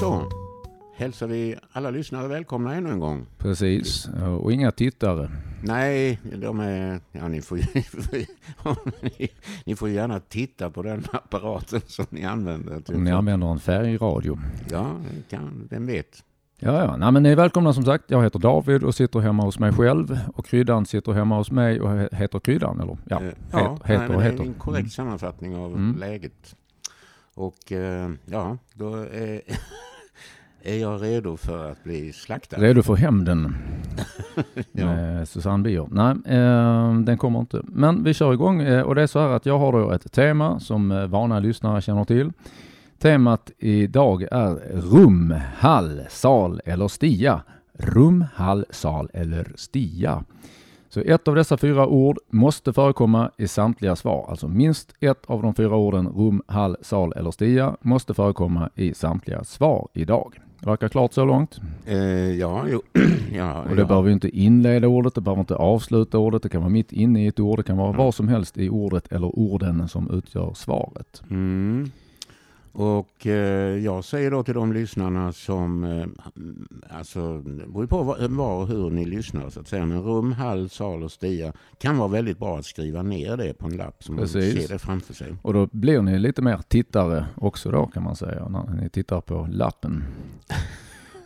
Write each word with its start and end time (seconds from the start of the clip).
Så 0.00 0.22
hälsar 0.96 1.26
vi 1.26 1.56
alla 1.72 1.90
lyssnare 1.90 2.28
välkomna 2.28 2.74
ännu 2.74 2.90
en 2.90 2.98
gång. 3.00 3.26
Precis, 3.38 4.08
och 4.40 4.52
inga 4.52 4.70
tittare. 4.70 5.30
Nej, 5.62 6.20
de 6.40 6.60
är... 6.60 7.00
Ja, 7.12 7.28
ni 7.28 7.40
får, 7.42 7.58
ju- 7.58 7.64
ni 9.66 9.76
får 9.76 9.88
gärna 9.88 10.20
titta 10.20 10.70
på 10.70 10.82
den 10.82 11.04
apparaten 11.12 11.80
som 11.86 12.06
ni 12.10 12.24
använder. 12.24 12.80
typ. 12.80 12.96
Om 12.96 13.04
ni 13.04 13.10
använder 13.10 13.46
en 13.52 13.58
färgradio. 13.60 14.38
Ja, 14.70 14.96
kan, 15.30 15.68
vem 15.70 15.86
vet. 15.86 16.24
Ja, 16.58 16.84
ja. 16.84 16.96
Nej, 16.96 17.12
men 17.12 17.22
ni 17.22 17.28
är 17.28 17.36
välkomna 17.36 17.72
som 17.72 17.84
sagt. 17.84 18.04
Jag 18.10 18.22
heter 18.22 18.38
David 18.38 18.84
och 18.84 18.94
sitter 18.94 19.20
hemma 19.20 19.42
hos 19.42 19.58
mig 19.58 19.72
själv. 19.72 20.18
Och 20.34 20.46
Kryddan 20.46 20.86
sitter 20.86 21.12
hemma 21.12 21.36
hos 21.36 21.50
mig 21.50 21.80
och 21.80 21.88
he- 21.88 22.14
heter 22.14 22.38
Kryddan, 22.40 22.80
eller? 22.80 22.98
Ja, 23.08 23.16
Eh, 23.20 23.22
heter, 23.24 23.38
nej, 23.52 23.70
heter 23.84 24.14
och 24.14 24.20
det 24.22 24.26
är 24.26 24.30
heter. 24.32 24.44
en 24.44 24.54
korrekt 24.54 24.92
sammanfattning 24.92 25.56
av 25.56 25.72
Mm. 25.74 25.96
läget. 25.98 26.56
Och 27.34 27.72
eh, 27.72 28.10
ja, 28.26 28.56
då 28.74 28.94
är, 28.94 29.40
är 30.62 30.76
jag 30.76 31.02
redo 31.02 31.36
för 31.36 31.70
att 31.72 31.84
bli 31.84 32.12
slaktad. 32.12 32.56
Redo 32.56 32.82
för 32.82 32.94
hämnden 32.94 33.54
Ja. 34.72 34.86
med 34.86 35.28
Susanne 35.28 35.62
Bier. 35.62 35.86
Nej, 35.90 36.36
eh, 36.38 36.94
den 37.00 37.18
kommer 37.18 37.40
inte. 37.40 37.60
Men 37.64 38.04
vi 38.04 38.14
kör 38.14 38.32
igång 38.32 38.62
eh, 38.62 38.82
och 38.82 38.94
det 38.94 39.02
är 39.02 39.06
så 39.06 39.18
här 39.18 39.28
att 39.28 39.46
jag 39.46 39.58
har 39.58 39.72
då 39.72 39.90
ett 39.90 40.12
tema 40.12 40.60
som 40.60 41.06
vana 41.10 41.38
lyssnare 41.38 41.82
känner 41.82 42.04
till. 42.04 42.32
Temat 42.98 43.50
idag 43.58 44.22
är 44.22 44.54
rum, 44.80 45.34
hall, 45.56 46.00
sal 46.10 46.60
eller 46.64 46.88
stia. 46.88 47.42
Rum, 47.78 48.24
hall, 48.34 48.64
sal 48.70 49.10
eller 49.14 49.52
stia. 49.56 50.24
Så 50.94 51.00
ett 51.00 51.28
av 51.28 51.34
dessa 51.34 51.56
fyra 51.56 51.86
ord 51.86 52.18
måste 52.30 52.72
förekomma 52.72 53.30
i 53.38 53.48
samtliga 53.48 53.96
svar. 53.96 54.26
Alltså 54.30 54.48
minst 54.48 54.94
ett 55.00 55.24
av 55.26 55.42
de 55.42 55.54
fyra 55.54 55.76
orden 55.76 56.08
rum, 56.08 56.42
hall, 56.46 56.76
sal 56.82 57.12
eller 57.16 57.30
stia 57.30 57.76
måste 57.80 58.14
förekomma 58.14 58.70
i 58.74 58.94
samtliga 58.94 59.44
svar 59.44 59.88
idag. 59.94 60.34
Verkar 60.60 60.88
klart 60.88 61.12
så 61.12 61.24
långt? 61.24 61.60
Eh, 61.86 61.98
ja, 62.38 62.64
jo. 62.72 62.82
ja, 63.32 63.62
Och 63.62 63.76
det 63.76 63.82
ja. 63.82 63.86
behöver 63.88 64.10
inte 64.10 64.28
inleda 64.38 64.88
ordet, 64.88 65.14
det 65.14 65.20
behöver 65.20 65.40
inte 65.40 65.56
avsluta 65.56 66.18
ordet, 66.18 66.42
det 66.42 66.48
kan 66.48 66.60
vara 66.60 66.70
mitt 66.70 66.92
inne 66.92 67.24
i 67.24 67.26
ett 67.26 67.40
ord, 67.40 67.58
det 67.58 67.62
kan 67.62 67.76
vara 67.76 67.88
Mm. 67.88 67.98
vad 67.98 68.14
som 68.14 68.28
helst 68.28 68.58
i 68.58 68.68
ordet 68.68 69.12
eller 69.12 69.38
orden 69.38 69.88
som 69.88 70.10
utgör 70.10 70.52
svaret. 70.54 71.22
Mm. 71.30 71.90
Och 72.74 73.26
eh, 73.26 73.78
jag 73.78 74.04
säger 74.04 74.30
då 74.30 74.42
till 74.42 74.54
de 74.54 74.72
lyssnarna 74.72 75.32
som, 75.32 75.84
eh, 75.84 76.06
alltså 76.90 77.38
det 77.38 77.66
beror 77.66 77.86
på 77.86 78.02
var, 78.02 78.28
var 78.28 78.60
och 78.60 78.68
hur 78.68 78.90
ni 78.90 79.04
lyssnar 79.04 79.50
så 79.50 79.60
att 79.60 79.68
säga. 79.68 79.86
Men 79.86 80.02
rum, 80.02 80.32
hall, 80.32 80.68
sal 80.68 81.02
och 81.02 81.12
stia 81.12 81.52
kan 81.78 81.98
vara 81.98 82.08
väldigt 82.08 82.38
bra 82.38 82.58
att 82.58 82.64
skriva 82.64 83.02
ner 83.02 83.36
det 83.36 83.54
på 83.54 83.66
en 83.66 83.76
lapp 83.76 84.04
så 84.04 84.12
man 84.12 84.28
ser 84.28 84.68
det 84.68 84.78
framför 84.78 85.14
sig. 85.14 85.36
Och 85.42 85.52
då 85.52 85.68
blir 85.72 86.02
ni 86.02 86.18
lite 86.18 86.42
mer 86.42 86.60
tittare 86.68 87.26
också 87.36 87.70
då 87.70 87.86
kan 87.86 88.02
man 88.02 88.16
säga, 88.16 88.48
när 88.48 88.82
ni 88.82 88.88
tittar 88.88 89.20
på 89.20 89.48
lappen. 89.50 90.04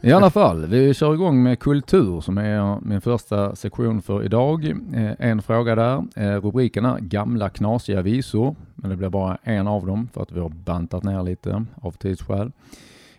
I 0.01 0.13
alla 0.13 0.31
fall, 0.31 0.67
vi 0.67 0.95
kör 0.95 1.15
igång 1.15 1.43
med 1.43 1.59
kultur 1.59 2.21
som 2.21 2.39
är 2.39 2.81
min 2.81 3.01
första 3.01 3.57
sektion 3.57 4.03
för 4.03 4.25
idag. 4.25 4.65
Eh, 4.95 5.13
en 5.19 5.43
fråga 5.43 5.75
där. 5.75 5.97
Rubriken 5.97 6.41
Rubrikerna 6.41 6.99
gamla 7.01 7.49
knasiga 7.49 8.03
visor, 8.03 8.57
men 8.75 8.91
det 8.91 8.97
blir 8.97 9.09
bara 9.09 9.39
en 9.43 9.67
av 9.67 9.87
dem 9.87 10.09
för 10.13 10.23
att 10.23 10.33
vi 10.33 10.41
har 10.41 10.49
bantat 10.49 11.05
ner 11.05 11.23
lite 11.23 11.65
av 11.75 11.93
tidsskäl. 11.93 12.53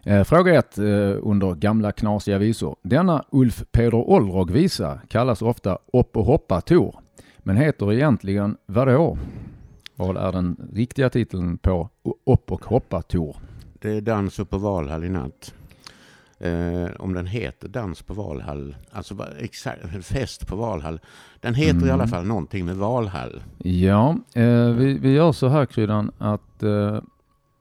Eh, 0.04 0.24
fråga 0.24 0.60
ett 0.60 0.78
under 1.22 1.56
gamla 1.56 1.92
knasiga 1.92 2.38
visor. 2.38 2.76
Denna 2.82 3.24
Ulf 3.30 3.64
Peder 3.72 4.10
Olrog-visa 4.10 5.00
kallas 5.08 5.42
ofta 5.42 5.78
Upp 5.94 6.18
och 6.18 6.26
hoppa-Tor, 6.26 6.96
men 7.40 7.58
heter 7.58 7.94
egentligen 7.94 8.58
vadå? 8.66 9.18
Vad 9.96 10.18
är 10.18 10.32
den 10.32 10.70
riktiga 10.74 11.10
titeln 11.10 11.58
på 11.58 11.90
Upp 12.26 12.52
och 12.52 12.66
hoppa-Tor? 12.66 13.36
Det 13.74 13.90
är 13.90 14.02
dans 14.02 14.40
uppe 14.40 14.50
på 14.50 14.58
Valhall 14.58 15.04
i 15.04 15.10
natt. 15.10 15.54
Eh, 16.42 16.88
om 17.00 17.14
den 17.14 17.26
heter 17.28 17.68
Dans 17.68 18.02
på 18.02 18.14
Valhall, 18.14 18.76
alltså 18.92 19.16
exakt, 19.40 20.06
fest 20.06 20.48
på 20.48 20.56
Valhall. 20.56 21.00
Den 21.40 21.54
heter 21.56 21.80
i 21.80 21.84
Mm. 21.84 21.94
alla 21.94 22.08
fall 22.08 22.26
någonting 22.26 22.66
med 22.66 22.76
Valhall. 22.76 23.44
Ja, 23.58 24.18
eh, 24.36 24.70
vi, 24.70 24.98
vi 24.98 25.14
gör 25.14 25.32
så 25.32 25.48
här 25.48 25.66
Kryddan 25.66 26.12
att 26.18 26.64
eh, 26.64 27.00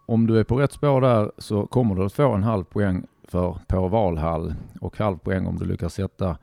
om 0.07 0.27
du 0.27 0.39
är 0.39 0.45
på 0.45 0.57
rätt 0.61 0.73
spår 0.73 1.01
där 1.01 1.33
så 1.39 1.67
kommer 1.67 1.95
du 1.95 2.05
att 2.05 2.13
få 2.13 2.35
en 2.35 2.43
halv 2.43 2.65
poäng 2.65 3.07
för 3.25 3.59
på 3.67 3.89
Valhall 3.89 4.55
och 4.81 4.99
halv 4.99 5.19
poäng 5.19 5.47
om 5.47 5.57
du 5.59 5.65
lyckas 5.65 5.95
sätta 5.95 6.37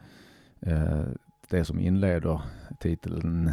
eh, 0.62 1.04
det 1.50 1.66
som 1.66 1.80
inleder 1.80 2.42
titeln 2.80 3.52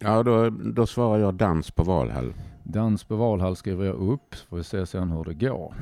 Ja, 0.00 0.22
då, 0.22 0.50
då 0.50 0.86
svarar 0.86 1.18
jag 1.18 1.34
Dans 1.34 1.70
på 1.70 1.82
Valhall. 1.84 2.34
Dans 2.62 3.04
på 3.04 3.16
Valhall 3.16 3.56
skriver 3.56 3.84
jag 3.84 3.94
upp, 3.96 4.34
så 4.34 4.46
får 4.46 4.56
vi 4.56 4.64
se 4.64 4.86
sen 4.86 5.10
hur 5.10 5.24
det 5.24 5.34
går. 5.34 5.74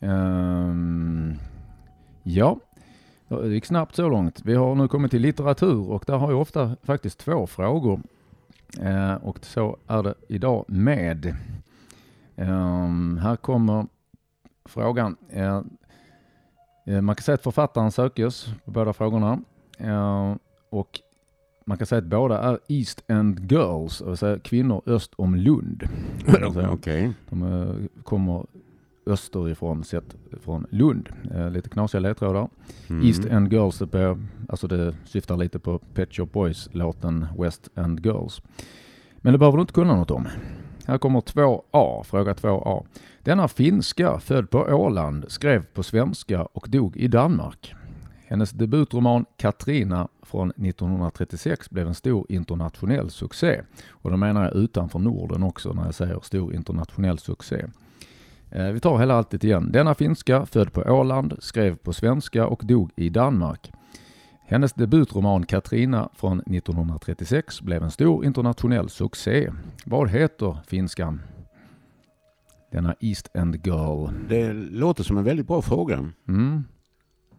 Ehm, 0.00 1.34
ja, 2.22 2.58
det 3.28 3.48
gick 3.48 3.64
snabbt 3.64 3.96
så 3.96 4.08
långt. 4.08 4.40
Vi 4.44 4.54
har 4.54 4.74
nu 4.74 4.88
kommit 4.88 5.10
till 5.10 5.22
litteratur 5.22 5.90
och 5.90 6.04
där 6.06 6.16
har 6.16 6.30
jag 6.30 6.40
ofta 6.40 6.76
faktiskt 6.82 7.18
två 7.18 7.46
frågor. 7.46 8.00
Eh, 8.80 9.14
och 9.14 9.38
så 9.44 9.76
är 9.86 10.02
det 10.02 10.14
idag 10.28 10.64
med. 10.68 11.36
Ehm, 12.36 13.18
här 13.22 13.36
kommer 13.36 13.86
frågan. 14.64 15.16
Eh, 15.28 15.62
man 17.02 17.16
kan 17.16 17.22
säga 17.22 17.34
att 17.34 17.42
författaren 17.42 17.92
sökes 17.92 18.46
på 18.64 18.70
båda 18.70 18.92
frågorna. 18.92 19.40
Eh, 19.78 20.34
och 20.70 21.00
man 21.66 21.78
kan 21.78 21.86
säga 21.86 21.98
att 21.98 22.04
båda 22.04 22.38
är 22.38 22.58
East 22.68 23.04
End 23.06 23.52
Girls, 23.52 24.02
säga 24.18 24.38
kvinnor 24.38 24.82
öst 24.86 25.12
om 25.16 25.34
Lund. 25.34 25.82
Okej. 26.28 26.44
Alltså, 26.44 26.74
De 27.30 27.42
eh, 27.42 28.02
kommer 28.02 28.46
österifrån 29.06 29.84
sett 29.84 30.16
från 30.42 30.66
Lund. 30.70 31.08
Eh, 31.34 31.50
lite 31.50 31.68
knasiga 31.68 32.00
ledtrådar. 32.00 32.48
Mm. 32.90 33.06
East 33.06 33.24
End 33.24 33.52
Girls, 33.52 33.82
är 33.82 33.86
på, 33.86 34.18
alltså 34.48 34.66
det 34.66 34.94
syftar 35.04 35.36
lite 35.36 35.58
på 35.58 35.78
Pet 35.78 36.14
Shop 36.14 36.26
Boys-låten 36.26 37.26
West 37.38 37.68
End 37.74 38.06
Girls. 38.06 38.42
Men 39.16 39.32
det 39.32 39.38
behöver 39.38 39.56
du 39.56 39.60
inte 39.60 39.72
kunna 39.72 39.96
något 39.96 40.10
om. 40.10 40.28
Här 40.84 40.98
kommer 40.98 41.20
2A, 41.20 42.04
fråga 42.04 42.34
2A. 42.34 42.86
Denna 43.22 43.48
finska, 43.48 44.20
född 44.20 44.50
på 44.50 44.58
Åland, 44.58 45.24
skrev 45.28 45.64
på 45.64 45.82
svenska 45.82 46.42
och 46.42 46.66
dog 46.68 46.96
i 46.96 47.08
Danmark. 47.08 47.74
Hennes 48.26 48.50
debutroman 48.50 49.24
Katrina 49.36 50.08
från 50.22 50.50
1936 50.50 51.70
blev 51.70 51.86
en 51.86 51.94
stor 51.94 52.26
internationell 52.28 53.10
succé. 53.10 53.60
Och 53.90 54.10
då 54.10 54.16
menar 54.16 54.44
jag 54.44 54.54
utanför 54.54 54.98
Norden 54.98 55.42
också 55.42 55.72
när 55.72 55.84
jag 55.84 55.94
säger 55.94 56.20
stor 56.22 56.54
internationell 56.54 57.18
succé. 57.18 57.66
Eh, 58.52 58.66
Vi 58.72 58.80
tar 58.80 58.98
hela 58.98 59.14
alltet 59.14 59.44
igen. 59.44 59.72
Denna 59.72 59.94
finska, 59.94 60.46
född 60.46 60.72
på 60.72 60.80
Åland, 60.82 61.36
skrev 61.38 61.76
på 61.76 61.92
svenska 61.92 62.46
och 62.46 62.60
dog 62.64 62.90
i 62.96 63.08
Danmark. 63.08 63.72
Hennes 64.46 64.72
debutroman 64.72 65.46
Katrina 65.46 66.08
från 66.14 66.40
1936 66.40 67.62
blev 67.62 67.82
en 67.82 67.90
stor 67.90 68.24
internationell 68.24 68.88
succé. 68.88 69.50
Vad 69.84 70.10
heter 70.10 70.56
finskan? 70.66 71.20
Denna 72.72 72.94
East 73.00 73.28
End 73.34 73.66
Girl. 73.66 74.08
Det 74.28 74.52
låter 74.52 75.04
som 75.04 75.16
en 75.18 75.24
väldigt 75.24 75.46
bra 75.46 75.62
fråga. 75.62 76.12
Mm. 76.28 76.64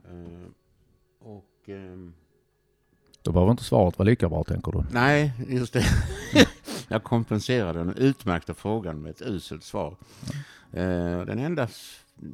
Eh, 0.09 0.49
och, 1.27 1.69
ehm, 1.69 2.13
Då 3.23 3.31
behöver 3.31 3.51
inte 3.51 3.63
svaret 3.63 3.99
vara 3.99 4.05
lika 4.09 4.29
bra 4.29 4.43
tänker 4.43 4.71
du? 4.71 4.83
nej, 4.91 5.33
just 5.49 5.73
det. 5.73 5.83
jag 6.87 7.03
kompenserar 7.03 7.73
den 7.73 7.93
utmärkta 7.97 8.53
frågan 8.53 9.01
med 9.01 9.09
ett 9.09 9.21
uselt 9.21 9.63
svar. 9.63 9.95
Eh, 10.73 11.25
den 11.25 11.39
enda... 11.39 11.67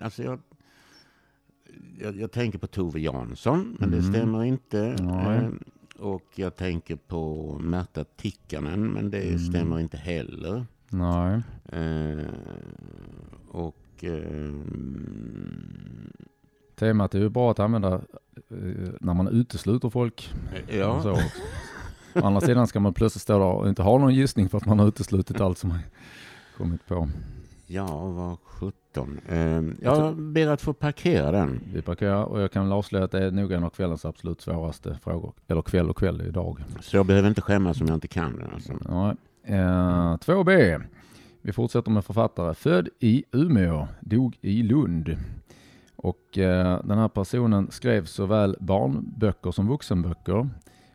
Alltså 0.02 0.24
jag, 0.24 0.40
jag, 2.00 2.16
jag 2.16 2.32
tänker 2.32 2.60
på 2.60 2.68
Tove 2.68 3.00
Jansson, 3.00 3.78
men 3.80 3.92
det 3.92 3.98
Mm. 3.98 4.14
stämmer 4.14 4.44
inte. 4.44 4.80
Eh, 5.00 5.50
och 6.04 6.24
jag 6.36 6.56
tänker 6.56 6.96
på 6.96 7.52
Märta 7.62 8.04
Tikkanen, 8.04 8.88
men 8.88 9.10
det 9.12 9.22
Mm. 9.28 9.40
stämmer 9.40 9.80
inte 9.80 9.98
heller. 9.98 10.66
Nej. 10.90 11.42
Eh, 11.66 12.26
och... 13.48 14.04
ehm, 14.04 16.12
Temat 16.76 17.16
är 17.16 17.20
ju 17.20 17.30
bra 17.30 17.52
att 17.52 17.60
använda 17.60 17.94
eh, 18.50 18.90
när 19.00 19.14
man 19.14 19.28
utesluter 19.28 19.90
folk. 19.90 20.34
ja. 20.70 21.04
Så. 21.04 21.12
Å 22.22 22.26
andra 22.26 22.42
sidan 22.42 22.68
ska 22.68 22.80
man 22.80 22.94
plötsligt 22.94 23.22
stå 23.22 23.40
där 23.40 23.46
och 23.46 23.70
inte 23.70 23.82
ha 23.84 23.98
någon 23.98 24.16
gissning 24.16 24.50
för 24.50 24.58
att 24.58 24.66
man 24.66 24.80
har 24.80 24.88
uteslutit 24.88 25.42
allt 25.42 25.58
som 25.58 25.70
man 25.70 25.80
kommit 26.58 26.86
på. 26.88 27.10
Ja, 27.70 28.06
vad 28.06 28.38
sjutton. 28.44 29.20
Ehm, 29.30 29.78
jag 29.82 30.16
ber 30.16 30.48
att 30.48 30.62
få 30.62 30.74
parkera 30.74 31.32
den. 31.32 31.62
Vi 31.74 31.82
parkerar 31.82 32.24
och 32.24 32.42
jag 32.42 32.52
kan 32.52 32.72
avslöja 32.72 33.06
att 33.06 33.12
det 33.12 33.26
är 33.26 33.32
nog 33.32 33.52
en 33.52 33.64
av 33.64 33.70
kvällens 33.70 34.06
absolut 34.06 34.42
svåraste 34.42 35.00
frågor. 35.04 35.34
Eller 35.48 35.62
kväll 35.62 35.90
och 35.90 35.98
kväll 35.98 36.22
idag. 36.22 36.64
Så 36.82 36.98
jag 36.98 37.06
behöver 37.06 37.30
inte 37.30 37.42
skämmas 37.42 37.82
om 37.82 37.88
jag 37.88 37.96
inte 37.96 38.08
kan 38.08 38.38
den. 38.38 38.50
Alltså. 38.54 38.74
Ja, 38.88 39.16
eh, 39.44 40.18
2B. 40.18 40.82
Vi 41.42 41.54
fortsätter 41.54 41.92
med 41.92 42.06
författare. 42.06 42.54
Född 42.54 42.90
i 43.00 43.24
Umeå, 43.32 43.88
dog 44.00 44.38
i 44.42 44.64
Lund. 44.64 45.18
Och 45.96 46.38
eh, 46.38 46.80
den 46.84 46.98
här 46.98 47.08
personen 47.08 47.72
skrev 47.72 48.06
såväl 48.06 48.56
barnböcker 48.60 49.52
som 49.52 49.68
vuxenböcker 49.68 50.50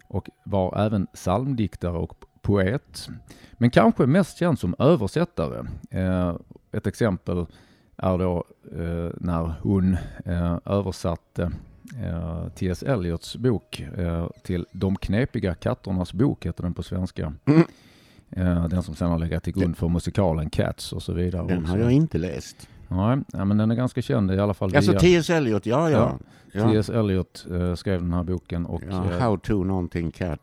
och 0.08 0.30
var 0.44 0.78
även 0.78 1.06
psalmdiktare 1.06 1.96
och 1.96 2.24
poet. 2.42 3.08
Men 3.52 3.70
kanske 3.70 4.06
mest 4.06 4.38
känd 4.38 4.58
som 4.58 4.74
översättare. 4.78 5.66
Eh, 5.90 6.36
ett 6.72 6.86
exempel 6.86 7.46
är 7.96 8.18
då 8.18 8.44
eh, 8.72 9.10
när 9.20 9.54
hon 9.62 9.96
eh, 10.24 10.58
översatte 10.64 11.50
eh, 12.02 12.48
T.S. 12.48 12.82
Eliots 12.82 13.36
bok 13.36 13.80
eh, 13.96 14.28
till 14.42 14.66
De 14.72 14.96
knepiga 14.96 15.54
katternas 15.54 16.12
bok, 16.12 16.46
heter 16.46 16.62
den 16.62 16.74
på 16.74 16.82
svenska. 16.82 17.32
Mm. 17.44 17.62
Eh, 18.30 18.68
den 18.68 18.82
som 18.82 18.94
sedan 18.94 19.10
har 19.10 19.18
legat 19.18 19.42
till 19.42 19.52
grund 19.52 19.76
för 19.76 19.88
musikalen 19.88 20.50
Cats 20.50 20.92
och 20.92 21.02
så 21.02 21.12
vidare. 21.12 21.46
Den 21.46 21.58
också. 21.58 21.72
har 21.72 21.78
jag 21.78 21.92
inte 21.92 22.18
läst. 22.18 22.68
Nej, 22.88 23.44
men 23.44 23.56
den 23.56 23.70
är 23.70 23.74
ganska 23.74 24.02
känd 24.02 24.32
i 24.32 24.38
alla 24.38 24.54
fall. 24.54 24.76
Alltså 24.76 24.98
T.S. 24.98 25.30
Eliot, 25.30 25.66
ja 25.66 25.90
ja. 25.90 26.18
Ja, 26.52 26.72
T.S. 26.72 26.90
Eliot 26.90 27.46
eh, 27.50 27.74
skrev 27.74 28.00
den 28.00 28.12
här 28.12 28.22
boken 28.22 28.66
och 28.66 28.82
ja 28.90 29.18
How 29.20 29.36
to 29.36 29.64
någonting 29.64 30.10
cat. 30.10 30.40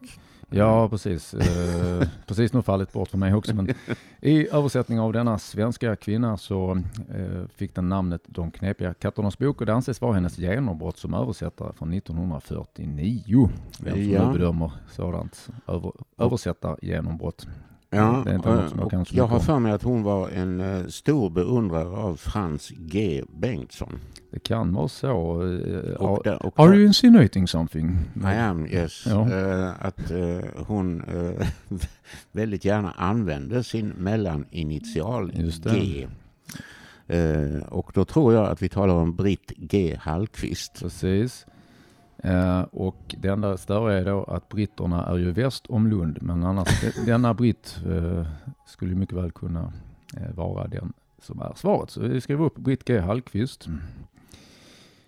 Ja, 0.50 0.90
precis. 0.90 1.34
Eh, 1.34 2.07
precis 2.28 2.54
nu 2.54 2.62
fallit 2.62 2.94
bort 2.94 3.10
för 3.10 3.18
mig 3.18 3.34
också. 3.34 3.56
Men 3.56 3.74
I 4.22 4.48
översättning 4.50 5.00
av 5.00 5.13
denna 5.13 5.40
svenska 5.40 5.96
kvinna 5.96 6.38
så 6.38 6.81
eh, 7.16 7.48
fick 7.56 7.75
den 7.75 7.90
namnet 7.90 8.22
De 8.25 8.51
knepiga 8.51 8.94
katternas 8.94 9.38
bok 9.38 9.60
och 9.60 9.66
det 9.66 9.74
anses 9.74 10.01
vara 10.01 10.13
hennes 10.13 10.38
genombrott 10.38 10.98
som 10.98 11.13
översättare 11.13 11.74
från 11.74 11.94
1949. 11.94 13.50
Vem 13.80 13.94
som 13.94 14.04
Ja. 14.12 14.28
nu 14.31 14.38
bedömer 14.40 14.72
sådant 14.92 15.50
över, 15.68 15.92
översättargenombrott. 16.18 17.48
Ja, 17.92 18.22
Det 18.26 18.32
är 18.32 18.36
inte 18.36 18.56
något 18.56 18.70
som 18.70 18.80
jag 18.80 18.92
kan 18.92 19.06
så 19.06 19.16
jag 19.18 19.28
har 19.28 19.40
för 19.40 19.60
mig 19.60 19.72
att 19.72 19.84
hon 19.84 20.04
var 20.04 20.30
en 20.30 20.60
eh, 20.62 20.86
stor 20.88 21.30
beundrare 21.30 21.88
av 21.98 22.16
Frans 22.16 22.70
G. 22.78 23.24
Bengtsson. 23.40 24.00
Det 24.32 24.40
kan 24.40 24.74
vara 24.74 24.88
så. 24.88 25.42
eh, 25.44 25.94
Och 25.96 26.24
där, 26.24 26.46
och 26.46 26.60
are 26.60 26.76
you 26.76 26.86
insinuating 26.88 27.48
something? 27.48 27.98
I 28.16 28.26
am, 28.26 28.66
yes. 28.66 29.04
Ja. 29.08 29.32
Eh, 29.32 29.72
att 29.80 30.12
eh, 30.12 30.40
hon 30.68 31.02
eh, 31.04 31.48
väldigt 32.32 32.66
gärna 32.66 32.92
använde 32.92 33.64
sin 33.64 33.88
mellaninitial. 33.88 35.32
G. 35.64 36.08
Och 37.70 37.92
då 37.94 38.06
tror 38.06 38.34
jag 38.34 38.46
att 38.46 38.62
vi 38.62 38.70
talar 38.70 38.94
om 38.96 39.16
Britt 39.16 39.52
G. 39.58 39.98
Hallqvist. 40.02 40.80
Precis. 40.80 41.46
Eh, 42.24 42.62
och 42.62 43.16
det 43.18 43.27
enda 43.27 43.57
större 43.57 44.00
är 44.00 44.06
då 44.06 44.24
att 44.24 44.50
britterna 44.50 45.06
är 45.06 45.18
ju 45.18 45.31
väst 45.31 45.66
om 45.68 45.88
Lund, 45.88 46.18
men 46.21 46.44
annars 46.44 46.81
denna 47.06 47.33
britt 47.33 47.80
eh, 47.88 48.27
skulle 48.66 48.92
ju 48.92 48.98
mycket 48.98 49.18
väl 49.18 49.31
kunna 49.31 49.74
eh, 50.18 50.36
vara 50.36 50.68
den 50.68 50.94
som 51.21 51.42
är 51.42 51.54
svaret. 51.56 51.89
Så 51.89 52.01
vi 52.01 52.21
skriver 52.21 52.45
upp 52.45 52.56
Britt 52.56 52.86
G 52.86 53.00
Hallqvist. 53.00 53.68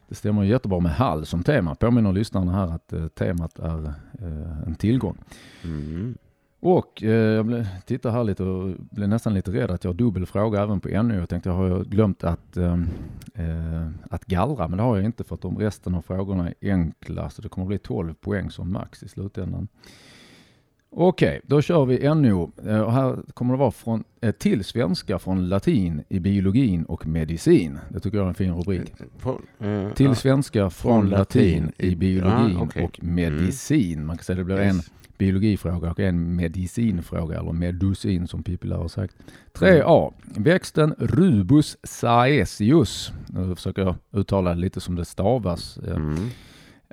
Det 0.07 0.15
stämmer 0.15 0.43
jättebra 0.43 0.79
med 0.79 0.91
Hall 0.91 1.25
som 1.25 1.43
tema. 1.43 1.75
Påminner 1.75 2.13
lyssnarna 2.13 2.51
här 2.51 2.67
att 2.67 2.93
eh, 2.93 3.07
temat 3.07 3.59
är 3.59 3.93
eh, 4.19 4.67
en 4.67 4.75
tillgång. 4.75 5.17
Mm. 5.63 6.17
Och 6.63 7.03
eh, 7.03 7.09
jag 7.09 7.65
tittar 7.85 8.11
här 8.11 8.23
lite 8.23 8.43
och 8.43 8.75
blev 8.79 9.09
nästan 9.09 9.33
lite 9.33 9.51
rädd 9.51 9.71
att 9.71 9.83
jag 9.83 9.91
har 9.91 9.97
dubbel 9.97 10.25
fråga 10.25 10.61
även 10.61 10.79
på 10.79 11.03
NU. 11.03 11.19
Jag 11.19 11.29
tänkte, 11.29 11.49
har 11.49 11.67
jag 11.67 11.85
glömt 11.85 12.23
att, 12.23 12.57
eh, 12.57 12.73
eh, 13.33 13.87
att 14.09 14.25
gallra? 14.25 14.67
Men 14.67 14.77
det 14.77 14.83
har 14.83 14.95
jag 14.95 15.05
inte 15.05 15.23
för 15.23 15.35
att 15.35 15.41
de 15.41 15.57
resten 15.57 15.95
av 15.95 16.01
frågorna 16.01 16.47
är 16.47 16.71
enkla. 16.71 17.29
Så 17.29 17.41
det 17.41 17.49
kommer 17.49 17.67
bli 17.67 17.77
12 17.77 18.13
poäng 18.13 18.51
som 18.51 18.71
max 18.71 19.03
i 19.03 19.07
slutändan. 19.07 19.67
Okej, 20.95 21.41
då 21.43 21.61
kör 21.61 21.85
vi 21.85 22.15
NO. 22.15 22.51
Eh, 22.65 22.81
och 22.81 22.93
här 22.93 23.17
kommer 23.33 23.53
det 23.53 23.59
vara 23.59 23.71
från, 23.71 24.03
eh, 24.21 24.31
till 24.31 24.63
svenska 24.63 25.19
från 25.19 25.49
latin 25.49 26.03
i 26.09 26.19
biologin 26.19 26.85
och 26.85 27.07
medicin. 27.07 27.79
Det 27.89 27.99
tycker 27.99 28.17
jag 28.17 28.25
är 28.25 28.29
en 28.29 28.35
fin 28.35 28.53
rubrik. 28.53 28.93
Från, 29.17 29.41
eh, 29.59 29.93
Till 29.93 30.15
svenska 30.15 30.69
från 30.69 31.01
Från 31.01 31.09
latin 31.09 31.63
latin 31.63 31.71
i 31.77 31.95
biologin 31.95 32.55
ja, 32.57 32.63
okej. 32.63 32.83
och 32.83 33.03
medicin. 33.03 34.05
Man 34.05 34.17
kan 34.17 34.23
säga 34.23 34.37
det 34.37 34.43
blir 34.43 34.59
en 34.59 34.75
yes. 34.75 34.91
Biologifråga 35.21 35.91
och 35.91 35.99
en 35.99 36.35
medicinfråga, 36.35 37.39
eller 37.39 37.51
medusin 37.51 38.27
som 38.27 38.43
Pippi 38.43 38.67
lär 38.67 38.77
ha 38.77 38.89
sagt. 38.89 39.15
3A. 39.53 40.13
Växten 40.23 40.95
Rubus 40.97 41.77
saesius. 41.83 43.11
Nu 43.29 43.55
försöker 43.55 43.81
jag 43.81 43.95
uttala 44.11 44.49
det 44.49 44.59
lite 44.59 44.81
som 44.81 44.95
det 44.95 45.05
stavas. 45.05 45.77
Mm. 45.77 46.29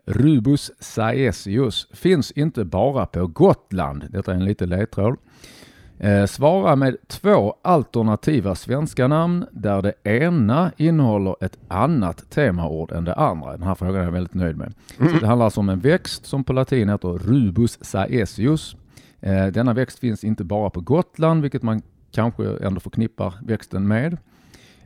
Rubus 0.06 0.70
saesius 0.80 1.88
finns 1.92 2.30
inte 2.30 2.64
bara 2.64 3.06
på 3.06 3.26
Gotland. 3.26 4.04
Detta 4.10 4.32
är 4.32 4.36
en 4.36 4.44
liten 4.44 4.69
ledtråd. 4.69 5.16
Eh, 6.00 6.26
svara 6.26 6.76
med 6.76 6.96
två 7.06 7.54
alternativa 7.62 8.54
svenska 8.54 9.08
namn 9.08 9.46
där 9.50 9.82
det 9.82 9.94
ena 10.04 10.72
innehåller 10.76 11.36
ett 11.40 11.58
annat 11.68 12.30
temaord 12.30 12.92
än 12.92 13.04
det 13.04 13.14
andra. 13.14 13.52
Den 13.52 13.62
här 13.62 13.74
frågan 13.74 14.00
är 14.00 14.04
jag 14.04 14.12
väldigt 14.12 14.34
nöjd 14.34 14.56
med. 14.56 14.74
Så 14.96 15.18
det 15.20 15.26
handlar 15.26 15.44
alltså 15.44 15.60
om 15.60 15.68
en 15.68 15.80
växt 15.80 16.26
som 16.26 16.44
på 16.44 16.52
latin 16.52 16.88
heter 16.88 17.08
Rubus 17.08 17.78
saesius. 17.80 18.76
Eh, 19.20 19.46
denna 19.46 19.72
växt 19.72 19.98
finns 19.98 20.24
inte 20.24 20.44
bara 20.44 20.70
på 20.70 20.80
Gotland, 20.80 21.42
vilket 21.42 21.62
man 21.62 21.82
kanske 22.10 22.56
ändå 22.56 22.80
förknippar 22.80 23.34
växten 23.42 23.88
med. 23.88 24.16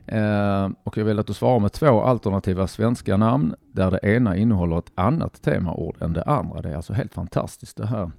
Eh, 0.05 0.69
och 0.83 0.97
jag 0.97 1.05
vill 1.05 1.19
att 1.19 1.27
du 1.27 1.33
svarar 1.33 1.59
med 1.59 1.71
två 1.71 2.01
alternativa 2.01 2.67
svenska 2.67 3.17
namn 3.17 3.55
där 3.71 3.91
det 3.91 3.99
ena 4.03 4.37
innehåller 4.37 4.77
ett 4.77 4.91
annat 4.95 5.41
temaord 5.41 5.95
än 6.01 6.13
det 6.13 6.23
andra. 6.23 6.61
Det 6.61 6.69
är 6.69 6.75
alltså 6.75 6.93
helt 6.93 7.13
fantastiskt 7.13 7.77
det 7.77 7.87
här. 7.87 8.11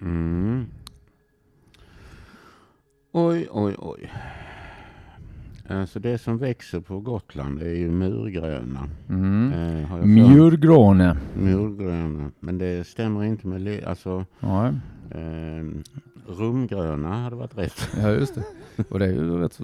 Mm. 0.00 0.66
Oj, 3.12 3.48
oj, 3.50 3.74
oj. 3.78 4.12
Alltså 5.68 5.98
det 6.00 6.18
som 6.18 6.38
växer 6.38 6.80
på 6.80 7.00
Gotland 7.00 7.62
är 7.62 7.74
ju 7.74 7.90
murgröna. 7.90 8.88
Mm. 9.08 9.52
Eh, 9.52 10.04
Mjurgråne. 10.06 11.16
Murgröna. 11.36 12.30
Men 12.40 12.58
det 12.58 12.86
stämmer 12.86 13.24
inte 13.24 13.46
med... 13.46 13.84
Alltså, 13.84 14.24
Ja, 14.40 14.66
eh, 15.10 15.64
rumgröna 16.26 17.08
hade 17.22 17.36
varit 17.36 17.58
rätt. 17.58 17.88
ja, 18.02 18.10
just 18.10 18.34
det. 18.34 18.44
Och 18.90 18.98
det 18.98 19.04
är 19.04 19.12
ju 19.12 19.38
rätt, 19.38 19.58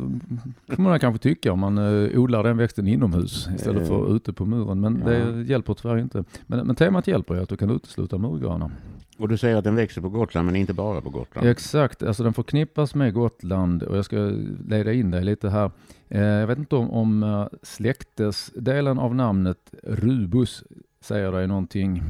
kan 0.66 0.82
man 0.84 1.00
kanske 1.00 1.22
tycka 1.22 1.52
om 1.52 1.58
man 1.58 1.78
eh, 1.78 2.18
odlar 2.18 2.42
den 2.42 2.56
växten 2.56 2.86
inomhus 2.86 3.48
istället 3.56 3.88
för 3.88 4.16
ute 4.16 4.32
på 4.32 4.46
muren. 4.46 4.80
Men 4.80 5.02
Ja. 5.06 5.08
det 5.08 5.42
hjälper 5.42 5.74
tyvärr 5.74 5.98
inte. 5.98 6.24
Men, 6.46 6.66
men 6.66 6.76
temat 6.76 7.06
hjälper 7.06 7.34
ju 7.34 7.42
att 7.42 7.48
du 7.48 7.56
kan 7.56 7.70
utesluta 7.70 8.18
murgröna. 8.18 8.70
Och 9.18 9.28
du 9.28 9.36
säger 9.36 9.56
att 9.56 9.64
den 9.64 9.76
växer 9.76 10.00
på 10.00 10.08
Gotland 10.08 10.46
men 10.46 10.56
inte 10.56 10.74
bara 10.74 11.00
på 11.00 11.10
Gotland. 11.10 11.48
Exakt, 11.48 12.02
alltså 12.02 12.22
den 12.22 12.34
förknippas 12.34 12.94
med 12.94 13.14
Gotland 13.14 13.82
och 13.82 13.96
jag 13.96 14.04
ska 14.04 14.16
leda 14.68 14.92
in 14.92 15.10
dig 15.10 15.24
lite 15.24 15.48
här. 15.48 15.70
Eh, 16.08 16.22
jag 16.22 16.46
vet 16.46 16.58
inte 16.58 16.76
om, 16.76 16.90
om 16.90 17.22
eh, 17.22 17.46
släktesdelen 17.62 18.98
av 18.98 19.14
namnet 19.14 19.74
Rubus 19.82 20.64
säger 21.00 21.32
dig 21.32 21.46
någonting. 21.46 22.02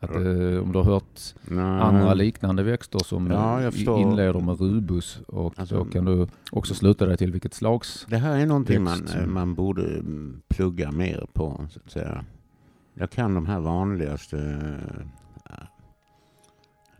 Att, 0.00 0.10
eh, 0.10 0.62
om 0.62 0.70
du 0.72 0.78
har 0.78 0.84
hört 0.84 1.20
Nej. 1.44 1.64
andra 1.64 2.14
liknande 2.14 2.62
växter 2.62 2.98
som 2.98 3.30
Ja, 3.30 3.62
eh, 3.62 4.00
inleder 4.00 4.40
med 4.40 4.60
rubus 4.60 5.20
och 5.26 5.54
Alltså- 5.56 5.74
då 5.76 5.84
kan 5.84 6.04
du 6.04 6.26
också 6.50 6.74
sluta 6.74 7.06
dig 7.06 7.16
till 7.16 7.32
vilket 7.32 7.54
slags. 7.54 8.06
Det 8.08 8.16
här 8.16 8.36
är 8.38 8.46
någonting 8.46 8.82
man, 8.82 9.00
Växt. 9.00 9.16
man 9.26 9.54
borde 9.54 9.82
mm, 9.82 10.40
plugga 10.48 10.92
mer 10.92 11.26
på. 11.32 11.66
Så 11.70 11.80
att 11.84 11.90
säga. 11.90 12.24
Jag 12.98 13.10
kan 13.10 13.34
de 13.34 13.46
här 13.46 13.60
vanligaste. 13.60 14.38
äh, 15.50 15.64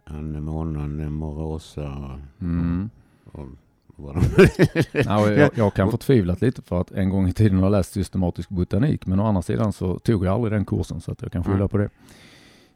Anemona, 0.05 0.83
anemorosa 0.83 2.21
Mm. 2.41 2.91
och 3.33 3.47
vad 3.97 4.15
de... 4.15 4.23
Ja, 4.93 5.23
och 5.27 5.33
jag, 5.33 5.51
jag 5.55 5.75
kan 5.75 5.91
förtvivlat 5.91 6.41
lite 6.41 6.63
för 6.63 6.81
att 6.81 6.91
en 6.93 7.11
gång 7.11 7.29
i 7.29 7.33
tiden 7.33 7.59
har 7.63 7.71
läst 7.71 7.93
systematisk 7.93 8.49
botanik 8.49 9.07
men 9.07 9.21
å 9.21 9.27
andra 9.27 9.43
sidan 9.43 9.73
så 9.73 9.99
tog 9.99 10.25
jag 10.27 10.35
aldrig 10.35 10.53
den 10.53 10.65
kursen 10.65 11.01
så 11.01 11.13
att 11.13 11.23
jag 11.23 11.33
kan 11.33 11.45
skylla 11.45 11.57
Mm. 11.57 11.69
på 11.69 11.79
det. 11.79 11.89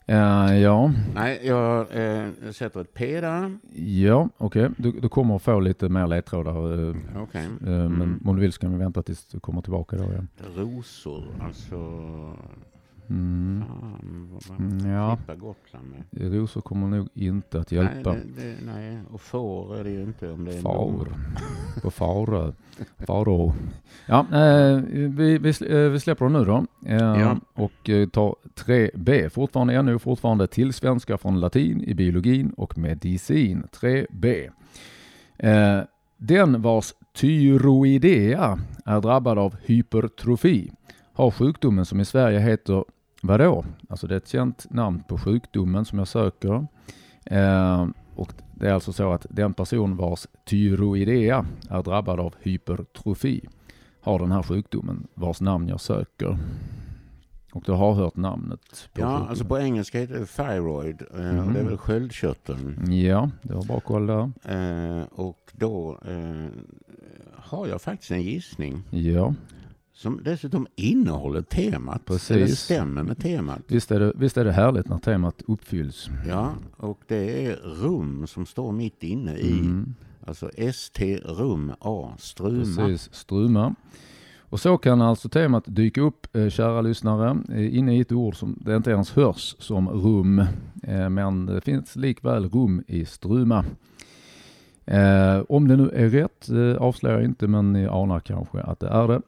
Eh, 0.07 0.59
ja, 0.59 0.93
Nej, 1.15 1.41
jag 1.43 1.81
eh, 1.81 2.29
sätter 2.53 2.81
ett 2.81 2.95
P 2.95 3.21
där. 3.21 3.59
ja 4.07 4.29
okej. 4.39 4.71
Du, 4.77 4.93
du 4.93 5.09
kommer 5.09 5.37
att 5.37 5.43
få 5.43 5.61
lite 5.61 5.89
mer 5.89 6.07
ledtrådar. 6.07 6.89
eh, 6.89 6.95
Okej. 7.23 7.45
eh, 7.45 7.69
Mm. 7.69 7.93
Men 7.93 8.21
om 8.25 8.37
du 8.37 8.43
vill 8.43 8.53
så 8.53 8.61
kan 8.61 8.73
vi 8.73 8.79
vänta 8.79 9.03
tills 9.03 9.25
du 9.27 9.41
kommer 9.41 9.63
tillbaka 9.63 9.97
då. 9.97 10.03
Ja. 10.05 10.21
Rosor, 10.63 11.25
alltså... 11.41 11.77
Mm. 13.13 13.65
Fan, 13.69 14.29
vad 14.33 14.59
Mm, 14.61 14.79
man 14.79 14.91
ja. 14.91 15.35
Gotland 15.35 15.87
med. 15.91 16.33
Rosor 16.33 16.61
kommer 16.61 16.87
nog 16.97 17.09
inte 17.15 17.61
att 17.61 17.73
hjälpa. 17.73 18.13
Nej, 18.13 18.23
det, 18.37 18.43
det, 18.43 18.55
nej, 18.67 18.99
och 19.11 19.21
får 19.21 19.77
är 19.77 19.85
det 19.85 19.91
ju 19.91 20.03
inte 20.03 20.31
om 20.31 20.45
det 20.45 20.55
är 20.55 20.61
Far. 20.61 21.09
På 21.83 21.91
Farö. 21.91 22.53
Farå. 22.99 23.55
Ja, 24.07 24.27
eh, 24.33 24.77
vi, 24.93 25.39
vi, 25.39 25.49
eh, 25.49 25.91
vi 25.91 26.01
släpper 26.01 26.25
den 26.25 26.33
nu 26.33 26.45
då. 26.45 26.67
Eh, 26.87 26.97
Ja. 27.21 27.37
Och 27.55 27.91
eh, 27.91 28.09
tar 28.09 28.35
3B. 28.55 29.29
Fortfarande 29.29 29.75
ännu, 29.75 29.99
fortfarande 29.99 30.47
till 30.47 30.73
svenska 30.73 31.19
från 31.19 31.41
latin 31.41 31.81
i 31.85 31.95
biologin 31.95 32.51
och 32.57 32.79
medicin. 32.79 33.63
3B. 33.81 34.51
Eh, 35.39 35.81
den 36.17 36.63
vars 36.63 36.95
tyroidea 37.15 38.59
är 38.85 39.01
drabbad 39.01 39.39
av 39.39 39.57
hypertrofi 39.63 40.73
har 41.15 41.31
sjukdomen 41.31 41.85
som 41.85 42.01
i 42.01 42.05
Sverige 42.05 42.39
heter 42.41 42.85
vadå? 43.23 43.65
Alltså 43.89 44.07
det 44.07 44.15
är 44.15 44.17
ett 44.17 44.29
känt 44.29 44.67
namn 44.71 45.03
på 45.09 45.19
sjukdomen 45.19 45.85
som 45.85 45.99
jag 45.99 46.09
söker. 46.09 46.67
Eh, 47.25 47.87
och 48.15 48.33
det 48.55 48.69
är 48.69 48.73
alltså 48.73 48.93
så 48.93 49.13
att 49.13 49.27
den 49.31 49.55
person 49.55 49.97
vars 49.97 50.27
tyroidea 50.45 51.47
är 51.71 51.83
drabbad 51.83 52.21
av 52.21 52.35
hypertrofi 52.41 53.49
har 54.01 54.19
den 54.19 54.33
här 54.33 54.43
sjukdomen 54.43 55.07
vars 55.15 55.41
namn 55.41 55.69
jag 55.69 55.81
söker. 55.81 56.39
Och 57.53 57.63
du 57.67 57.73
har 57.73 57.95
hört 57.95 58.17
namnet? 58.17 58.61
På 58.93 59.01
ja, 59.01 59.07
sjukdomen. 59.07 59.29
alltså 59.29 59.45
på 59.45 59.59
engelska 59.59 60.01
heter 60.01 60.19
det 60.19 60.27
thyroid. 60.27 61.03
Mm. 61.15 61.39
Och 61.39 61.53
det 61.53 61.59
är 61.59 61.63
mhm. 61.63 61.67
väl 61.67 61.79
sköldkörteln. 61.79 62.93
Ja, 62.93 63.31
det 63.43 63.55
var 63.55 63.65
bra 63.65 63.81
koll 63.81 64.07
där. 64.07 64.31
Eh, 64.45 65.05
och 65.05 65.53
då 65.53 65.99
eh, 66.07 66.47
har 67.37 67.67
jag 67.67 67.83
faktiskt 67.83 68.11
en 68.11 68.23
gissning. 68.23 68.83
Ja. 68.91 69.35
Som 69.95 70.21
dessutom 70.25 70.67
innehåller 70.77 71.43
temat. 71.43 72.05
Precis. 72.05 72.31
Eller 72.31 72.47
stämmer 72.47 73.03
med 73.03 73.19
temat. 73.19 73.61
Visst 73.67 73.91
är, 73.91 74.01
det, 74.01 74.13
visst 74.17 74.37
är 74.37 74.45
det 74.45 74.53
härligt 74.53 74.89
när 74.89 74.99
temat 74.99 75.43
uppfylls. 75.47 76.09
Ja, 76.29 76.53
och 76.77 77.01
det 77.07 77.47
är 77.47 77.57
rum 77.57 78.27
som 78.27 78.47
står 78.47 78.73
mitt 78.73 79.03
inne 79.03 79.37
i. 79.37 79.59
Mm. 79.59 79.95
Alltså 80.27 80.51
ST 80.57 81.17
rum 81.17 81.73
A, 81.81 82.15
Struma. 82.19 82.77
Precis, 82.77 83.15
Struma. 83.15 83.75
Och 84.53 84.61
så 84.61 84.79
kan 84.79 85.01
alltså 85.01 85.29
temat 85.29 85.65
dyka 85.67 86.01
upp, 86.01 86.37
eh, 86.37 86.49
kära 86.49 86.81
lyssnare, 86.81 87.39
eh, 87.49 87.77
inne 87.77 87.97
i 87.97 88.01
ett 88.01 88.13
ord 88.13 88.37
som 88.37 88.59
det 88.61 88.77
inte 88.77 88.91
ens 88.91 89.11
hörs 89.11 89.57
som 89.59 89.89
rum. 89.89 90.39
Eh, 90.83 91.09
men 91.09 91.47
det 91.47 91.61
finns 91.61 91.97
likväl 91.97 92.49
rum 92.49 92.85
i 92.87 93.05
Struma. 93.05 93.65
Om 95.49 95.69
det 95.69 95.77
nu 95.77 95.91
är 95.95 96.09
rätt 96.09 96.49
avslöjar 96.79 97.17
jag 97.17 97.25
inte, 97.25 97.47
men 97.47 97.73
ni 97.73 97.87
anar 97.87 98.21
kanske 98.21 98.61
att 98.61 98.81
det 98.81 98.89
är 98.89 99.09
det. 99.09 99.21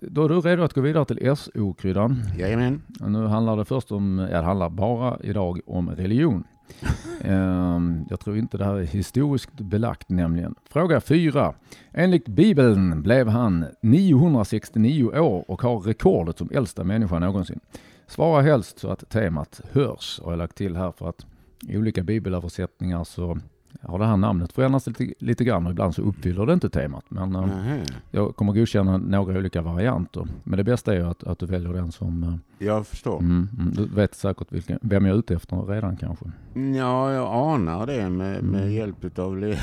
Då 0.00 0.24
är 0.24 0.28
du 0.28 0.40
redo 0.40 0.62
att 0.62 0.72
gå 0.72 0.80
vidare 0.80 1.04
till 1.04 1.36
SO-kryddan. 1.36 2.22
Jajamän. 2.38 2.82
Nu 3.00 3.26
handlar 3.26 3.56
det 3.56 3.64
först 3.64 3.92
om, 3.92 4.28
ja, 4.30 4.38
det 4.38 4.46
handlar 4.46 4.70
bara 4.70 5.18
idag 5.22 5.60
om 5.66 5.90
religion. 5.90 6.44
Ehm, 7.24 8.06
jag 8.10 8.20
tror 8.20 8.36
inte 8.36 8.58
det 8.58 8.64
här 8.64 8.74
är 8.74 8.84
historiskt 8.84 9.60
belagt 9.60 10.08
nämligen. 10.08 10.54
Fråga 10.70 11.00
4. 11.00 11.54
Enligt 11.92 12.28
Bibeln 12.28 13.02
blev 13.02 13.28
han 13.28 13.64
969 13.82 15.04
år 15.04 15.50
och 15.50 15.62
har 15.62 15.80
rekordet 15.80 16.38
som 16.38 16.50
äldsta 16.52 16.84
människa 16.84 17.18
någonsin. 17.18 17.60
Svara 18.06 18.42
helst 18.42 18.78
så 18.78 18.90
att 18.90 19.08
temat 19.08 19.60
hörs 19.72 20.20
har 20.24 20.32
jag 20.32 20.38
lagt 20.38 20.56
till 20.56 20.76
här 20.76 20.92
för 20.92 21.08
att 21.08 21.26
i 21.68 21.78
olika 21.78 22.02
bibelöversättningar 22.02 23.04
så 23.04 23.38
har 23.82 23.98
det 23.98 24.06
här 24.06 24.16
namnet 24.16 24.52
förändrats 24.52 24.86
lite, 24.86 25.14
lite 25.18 25.44
grann 25.44 25.66
och 25.66 25.72
ibland 25.72 25.94
så 25.94 26.02
uppfyller 26.02 26.46
det 26.46 26.52
inte 26.52 26.70
temat. 26.70 27.04
Men 27.08 27.34
mm. 27.34 27.80
jag 28.10 28.36
kommer 28.36 28.52
godkänna 28.52 28.98
några 28.98 29.38
olika 29.38 29.62
varianter. 29.62 30.26
Men 30.44 30.56
det 30.56 30.64
bästa 30.64 30.92
är 30.92 30.96
ju 30.96 31.06
att, 31.06 31.24
att 31.24 31.38
du 31.38 31.46
väljer 31.46 31.72
den 31.72 31.92
som... 31.92 32.24
Uh, 32.24 32.34
jag 32.58 32.86
förstår. 32.86 33.18
Mm, 33.18 33.48
mm, 33.58 33.74
du 33.74 33.86
vet 33.86 34.14
säkert 34.14 34.52
vilken, 34.52 34.78
vem 34.82 35.06
jag 35.06 35.14
är 35.14 35.18
ute 35.18 35.34
efter 35.34 35.56
redan 35.56 35.96
kanske. 35.96 36.24
Ja, 36.54 37.12
jag 37.12 37.52
anar 37.54 37.86
det 37.86 38.10
med, 38.10 38.42
med 38.44 38.62
mm. 38.62 38.72
hjälp 38.72 39.18
av, 39.18 39.54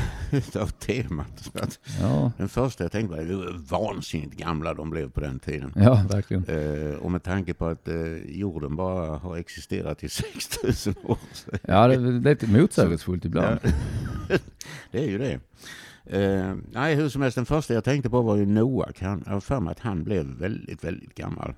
av 0.61 0.67
temat. 0.67 1.51
ja. 2.01 2.31
Den 2.37 2.49
första 2.49 2.83
jag 2.83 2.91
tänkte 2.91 3.15
var 3.15 3.69
vansinnigt 3.69 4.37
gamla 4.37 4.73
de 4.73 4.89
blev 4.89 5.09
på 5.09 5.19
den 5.19 5.39
tiden. 5.39 5.73
Ja, 5.75 6.05
verkligen. 6.09 6.45
Uh, 6.45 6.95
och 6.95 7.11
med 7.11 7.23
tanke 7.23 7.53
på 7.53 7.65
att 7.65 7.87
uh, 7.87 8.17
jorden 8.25 8.75
bara 8.75 9.17
har 9.17 9.37
existerat 9.37 10.03
i 10.03 10.09
6000 10.09 10.95
år. 11.03 11.17
ja, 11.61 11.87
det, 11.87 12.19
det 12.19 12.29
är 12.29 12.33
lite 12.33 12.47
motsägelsefullt 12.47 13.25
ibland. 13.25 13.59
Ja. 13.63 13.69
Det 14.91 14.99
är 14.99 15.07
ju 15.07 15.17
det. 15.17 15.39
Uh, 16.13 16.55
nej, 16.71 16.95
hur 16.95 17.09
som 17.09 17.21
helst, 17.21 17.35
den 17.35 17.45
första 17.45 17.73
jag 17.73 17.83
tänkte 17.83 18.09
på 18.09 18.21
var 18.21 18.35
ju 18.35 18.45
Noak. 18.45 19.01
Han, 19.01 19.23
jag 19.25 19.33
har 19.33 19.39
för 19.39 19.59
mig 19.59 19.71
att 19.71 19.79
han 19.79 20.03
blev 20.03 20.25
väldigt, 20.25 20.83
väldigt 20.83 21.15
gammal. 21.15 21.53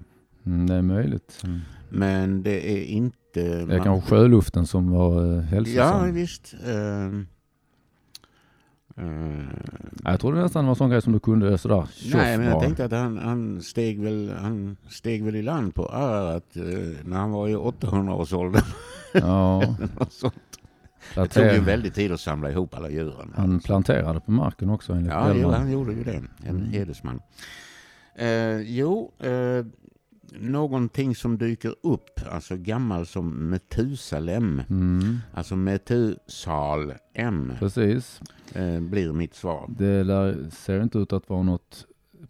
Mm, 0.46 0.68
det 0.68 0.76
är 0.76 0.82
möjligt. 0.82 1.42
Mm. 1.44 1.60
Men 1.90 2.44
det 2.44 2.72
är 2.72 2.84
inte... 2.84 3.20
Det 3.34 3.42
är 3.42 3.66
man... 3.66 3.84
kanske 3.84 4.10
sjöluften 4.10 4.68
som 4.68 4.92
var 4.92 5.26
uh, 5.26 5.42
hälsosam. 5.42 6.08
Ja, 6.08 6.14
visst. 6.14 6.56
Uh, 6.68 7.22
Uh, 9.02 9.44
jag 10.04 10.20
trodde 10.20 10.42
nästan 10.42 10.64
det 10.64 10.68
var 10.68 10.72
en 10.72 10.76
sån 10.76 10.90
grej 10.90 11.02
som 11.02 11.14
du 11.14 11.20
kunde 11.20 11.58
sådär 11.58 11.88
Nej, 12.14 12.38
men 12.38 12.48
jag 12.48 12.56
bara. 12.56 12.64
tänkte 12.64 12.86
att 12.86 12.92
han, 12.92 13.18
han, 13.18 13.62
steg 13.62 14.02
väl, 14.02 14.34
han 14.40 14.78
steg 14.90 15.24
väl 15.24 15.36
i 15.36 15.42
land 15.42 15.76
på 15.76 15.90
örat 15.94 16.58
uh, 16.58 16.96
när 17.06 17.18
han 17.18 17.32
var 17.32 17.48
i 17.48 17.56
800-årsåldern. 17.56 18.64
Ja. 19.14 19.64
Det 21.16 21.28
tog 21.28 21.46
ju 21.46 21.60
väldigt 21.60 21.96
tid 21.96 22.12
att 22.12 22.20
samla 22.20 22.52
ihop 22.52 22.76
alla 22.76 22.90
djuren. 22.90 23.34
Han 23.38 23.60
planterade 23.60 24.20
på 24.20 24.32
marken 24.32 24.70
också 24.70 24.94
enligt 24.94 25.12
Ja, 25.12 25.34
jo, 25.36 25.50
han 25.50 25.72
gjorde 25.72 25.94
ju 25.94 26.04
det. 26.04 26.24
En 26.44 26.56
mm. 26.56 26.70
hedersman. 26.70 27.22
Eh, 28.16 28.62
jo, 28.62 29.12
eh, 29.20 29.66
någonting 30.40 31.16
som 31.16 31.38
dyker 31.38 31.76
upp, 31.84 32.20
alltså 32.32 32.58
gammal 32.58 33.06
som 33.06 33.50
Metusalem. 33.50 34.62
Mm. 34.70 35.18
Alltså 35.34 35.56
Metusalem. 35.56 37.54
Precis. 37.60 38.22
Eh, 38.54 38.80
blir 38.80 39.14
mitt 39.14 39.36
svar. 39.36 39.66
Det 39.78 40.04
lär, 40.04 40.50
ser 40.50 40.82
inte 40.82 40.98
ut 40.98 41.14
att 41.14 41.30
vara 41.30 41.44
något 41.44 41.86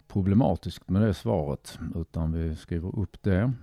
problematiskt 0.07 0.89
med 0.89 1.01
det 1.01 1.13
svaret, 1.13 1.79
utan 1.95 2.33
vi 2.33 2.55
skriver 2.55 3.00
upp 3.00 3.24
det. 3.24 3.53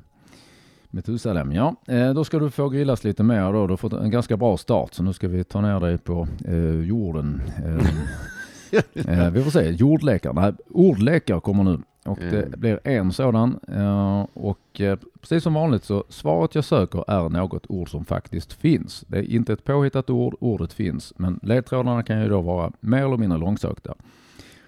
Metusalem, 0.97 1.53
ja. 1.53 1.77
Eh, 1.87 2.15
då 2.15 2.25
ska 2.25 2.39
du 2.39 2.51
få 2.51 2.69
grillas 2.69 3.05
lite 3.05 3.23
mer 3.23 3.53
då. 3.53 3.67
Du 3.67 3.73
har 3.73 3.77
fått 3.77 3.93
en 3.93 4.11
ganska 4.11 4.37
bra 4.37 4.57
start 4.57 4.95
så 4.95 5.03
nu 5.03 5.13
ska 5.13 5.29
vi 5.29 5.45
ta 5.45 5.61
ner 5.61 5.81
dig 5.81 5.99
på 5.99 6.29
eh, 6.45 6.81
jorden. 6.81 7.43
Eh, 7.65 9.25
eh 9.25 9.31
vi 9.31 9.43
får 9.43 9.51
se, 9.51 9.71
jordlekar. 9.71 10.33
Nej, 10.33 10.53
ordlekar 10.71 11.41
kommer 11.41 11.65
nu. 11.65 11.79
Och 12.05 12.19
det 12.19 12.43
mm. 12.43 12.61
blir 12.61 12.81
en 12.85 13.13
sådan. 13.13 13.59
Eh, 13.69 14.27
och 14.33 14.81
eh, 14.81 14.99
precis 15.21 15.43
som 15.43 15.55
vanligt 15.55 15.85
så 15.85 16.05
svaret 16.09 16.55
jag 16.55 16.65
söker 16.65 17.05
är 17.11 17.29
något 17.29 17.67
ord 17.69 17.91
som 17.91 18.05
faktiskt 18.05 18.53
finns. 18.53 19.05
Det 19.09 19.19
är 19.19 19.23
inte 19.23 19.53
ett 19.53 19.65
påhittat 19.65 20.11
ord, 20.11 20.37
ordet 20.41 20.73
finns. 20.73 21.13
Men 21.17 21.41
ledtrådarna 21.43 22.03
kan 22.03 22.23
ju 22.23 22.29
då 22.29 22.41
vara 22.41 22.73
mer 22.81 23.05
eller 23.05 23.17
mindre 23.17 23.39
långsökta. 23.39 23.95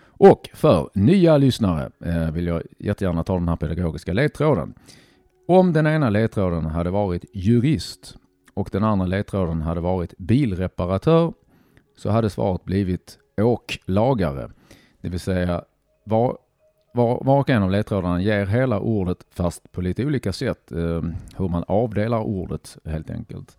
Och 0.09 0.49
för 0.55 0.89
nya 0.95 1.37
lyssnare 1.37 1.91
vill 2.33 2.47
jag 2.47 2.63
jättegärna 2.79 3.25
ta 3.25 3.35
den 3.35 3.49
här 3.49 3.57
pedagogiska 3.57 4.13
ledtråden. 4.13 4.75
Om 5.51 5.73
den 5.73 5.87
ena 5.87 6.11
ledtråden 6.11 6.67
hade 6.67 6.91
varit 6.91 7.25
jurist 7.35 8.17
och 8.55 8.69
den 8.73 8.85
andra 8.85 9.07
ledtråden 9.07 9.63
hade 9.63 9.81
varit 9.81 10.15
bilreparatör 10.19 11.33
så 11.97 12.11
hade 12.11 12.31
svaret 12.31 12.65
blivit 12.65 13.19
åklagare. 13.41 14.51
Det 15.01 15.09
vill 15.09 15.21
säga 15.21 15.65
var, 16.05 16.39
var, 16.95 17.25
var 17.25 17.41
och 17.41 17.51
en 17.51 17.63
av 17.63 17.71
ledtrådarna 17.71 18.23
ger 18.23 18.47
hela 18.47 18.81
ordet 18.81 19.19
fast 19.31 19.73
på 19.73 19.81
lite 19.81 20.05
olika 20.05 20.33
sätt. 20.33 20.73
Eh, 20.73 21.03
hur 21.37 21.49
man 21.49 21.65
avdelar 21.69 22.21
ordet 22.21 22.79
helt 22.85 23.11
enkelt. 23.11 23.57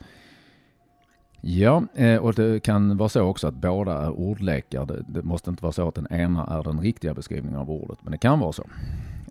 Ja, 1.42 1.84
eh, 1.96 2.18
och 2.18 2.34
det 2.34 2.64
kan 2.64 2.98
vara 2.98 3.10
så 3.10 3.22
också 3.22 3.48
att 3.48 3.56
båda 3.56 3.94
är 3.94 4.10
ordlekar. 4.10 4.86
Det, 4.86 5.06
det 5.08 5.24
måste 5.24 5.50
inte 5.50 5.64
vara 5.64 5.74
så 5.74 5.88
att 5.88 5.96
den 5.96 6.08
ena 6.12 6.46
är 6.48 6.64
den 6.64 6.80
riktiga 6.80 7.14
beskrivningen 7.14 7.60
av 7.60 7.72
ordet, 7.72 7.98
men 8.02 8.12
det 8.12 8.18
kan 8.18 8.40
vara 8.40 8.52
så. 8.52 8.64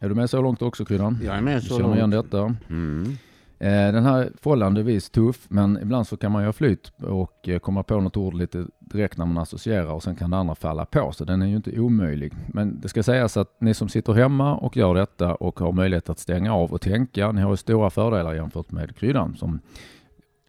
Är 0.00 0.08
du 0.08 0.14
med 0.14 0.30
så 0.30 0.42
långt 0.42 0.62
också 0.62 0.84
Kryddan? 0.84 1.18
Jag 1.24 1.36
är 1.36 1.40
med 1.40 1.62
så 1.62 1.68
långt. 1.68 1.82
Känner 1.82 1.96
igen 1.96 2.10
detta? 2.10 2.54
Mm. 2.68 3.16
Eh, 3.60 3.92
den 3.92 4.04
här 4.04 4.18
är 4.18 4.32
förhållandevis 4.42 5.10
tuff, 5.10 5.46
men 5.48 5.78
ibland 5.82 6.06
så 6.06 6.16
kan 6.16 6.32
man 6.32 6.44
ha 6.44 6.52
flyt 6.52 6.92
och 6.96 7.48
eh, 7.48 7.58
komma 7.58 7.82
på 7.82 8.00
något 8.00 8.16
ord 8.16 8.34
lite 8.34 8.66
direkt 8.80 9.16
när 9.16 9.26
man 9.26 9.38
associerar 9.38 9.92
och 9.92 10.02
sen 10.02 10.16
kan 10.16 10.30
det 10.30 10.36
andra 10.36 10.54
falla 10.54 10.84
på, 10.84 11.12
så 11.12 11.24
den 11.24 11.42
är 11.42 11.46
ju 11.46 11.56
inte 11.56 11.80
omöjlig. 11.80 12.32
Men 12.46 12.80
det 12.80 12.88
ska 12.88 13.02
sägas 13.02 13.36
att 13.36 13.60
ni 13.60 13.74
som 13.74 13.88
sitter 13.88 14.12
hemma 14.12 14.56
och 14.56 14.76
gör 14.76 14.94
detta 14.94 15.34
och 15.34 15.60
har 15.60 15.72
möjlighet 15.72 16.08
att 16.08 16.18
stänga 16.18 16.54
av 16.54 16.72
och 16.72 16.80
tänka, 16.80 17.32
ni 17.32 17.40
har 17.40 17.50
ju 17.50 17.56
stora 17.56 17.90
fördelar 17.90 18.34
jämfört 18.34 18.70
med 18.70 18.96
kryddan 18.96 19.36
som 19.36 19.60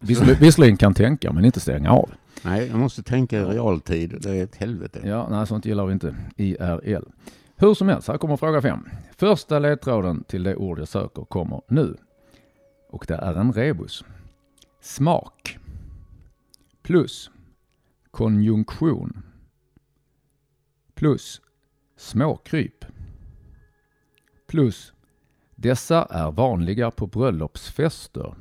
visserligen 0.40 0.76
kan 0.76 0.94
tänka 0.94 1.32
men 1.32 1.44
inte 1.44 1.60
stänga 1.60 1.90
av. 1.90 2.10
Nej, 2.42 2.68
jag 2.68 2.78
måste 2.78 3.02
tänka 3.02 3.38
i 3.38 3.44
realtid. 3.44 4.14
Det 4.22 4.30
är 4.30 4.44
ett 4.44 4.56
helvete. 4.56 5.00
Ja, 5.04 5.28
nej, 5.30 5.46
sånt 5.46 5.64
gillar 5.64 5.86
vi 5.86 5.92
inte. 5.92 6.16
IRL. 6.36 7.04
Hur 7.60 7.74
som 7.74 7.88
helst, 7.88 8.08
här 8.08 8.18
kommer 8.18 8.36
fråga 8.36 8.62
fem. 8.62 8.88
Första 9.16 9.58
ledtråden 9.58 10.24
till 10.24 10.42
det 10.42 10.56
ord 10.56 10.78
jag 10.78 10.88
söker 10.88 11.24
kommer 11.24 11.62
nu. 11.68 11.96
Och 12.88 13.04
det 13.08 13.14
är 13.14 13.34
en 13.34 13.52
rebus. 13.52 14.04
Smak. 14.80 15.58
Plus. 16.82 17.30
Konjunktion. 18.10 19.22
Plus. 20.94 21.40
Småkryp. 21.96 22.84
Plus. 24.46 24.92
Dessa 25.54 26.04
är 26.04 26.30
vanliga 26.30 26.90
på 26.90 27.06
bröllopsfester. 27.06 28.34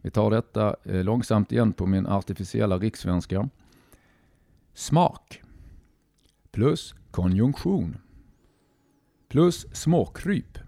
Vi 0.00 0.10
tar 0.10 0.30
detta 0.30 0.76
eh, 0.84 1.04
långsamt 1.04 1.52
igen 1.52 1.72
på 1.72 1.86
min 1.86 2.06
artificiella 2.06 2.78
rikssvenska. 2.78 3.48
Smak. 4.74 5.42
Plus 6.50 6.94
konjunktion 7.10 7.96
plus 9.28 9.66
småkryp. 9.72 10.58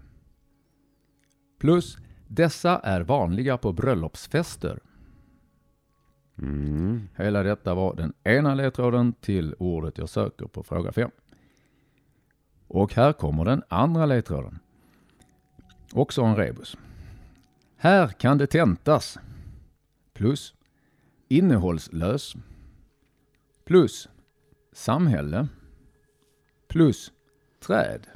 Plus 1.59 1.97
dessa 2.27 2.79
är 2.79 3.01
vanliga 3.01 3.57
på 3.57 3.73
bröllopsfester. 3.73 4.79
Mm. 6.37 7.09
Hela 7.15 7.43
detta 7.43 7.75
var 7.75 7.95
den 7.95 8.13
ena 8.23 8.55
ledtråden 8.55 9.13
till 9.13 9.55
ordet 9.59 9.97
jag 9.97 10.09
söker 10.09 10.45
på 10.45 10.63
fråga 10.63 10.91
5. 10.91 11.11
Och 12.67 12.93
här 12.93 13.13
kommer 13.13 13.45
den 13.45 13.63
andra 13.67 14.05
ledtråden. 14.05 14.59
Också 15.93 16.21
en 16.21 16.35
rebus. 16.35 16.77
Här 17.77 18.07
kan 18.07 18.37
det 18.37 18.47
tentas. 18.47 19.19
Plus 20.13 20.53
innehållslös. 21.27 22.35
Plus 23.65 24.09
samhälle. 24.73 25.47
Plus 26.67 27.11
träd. 27.59 28.07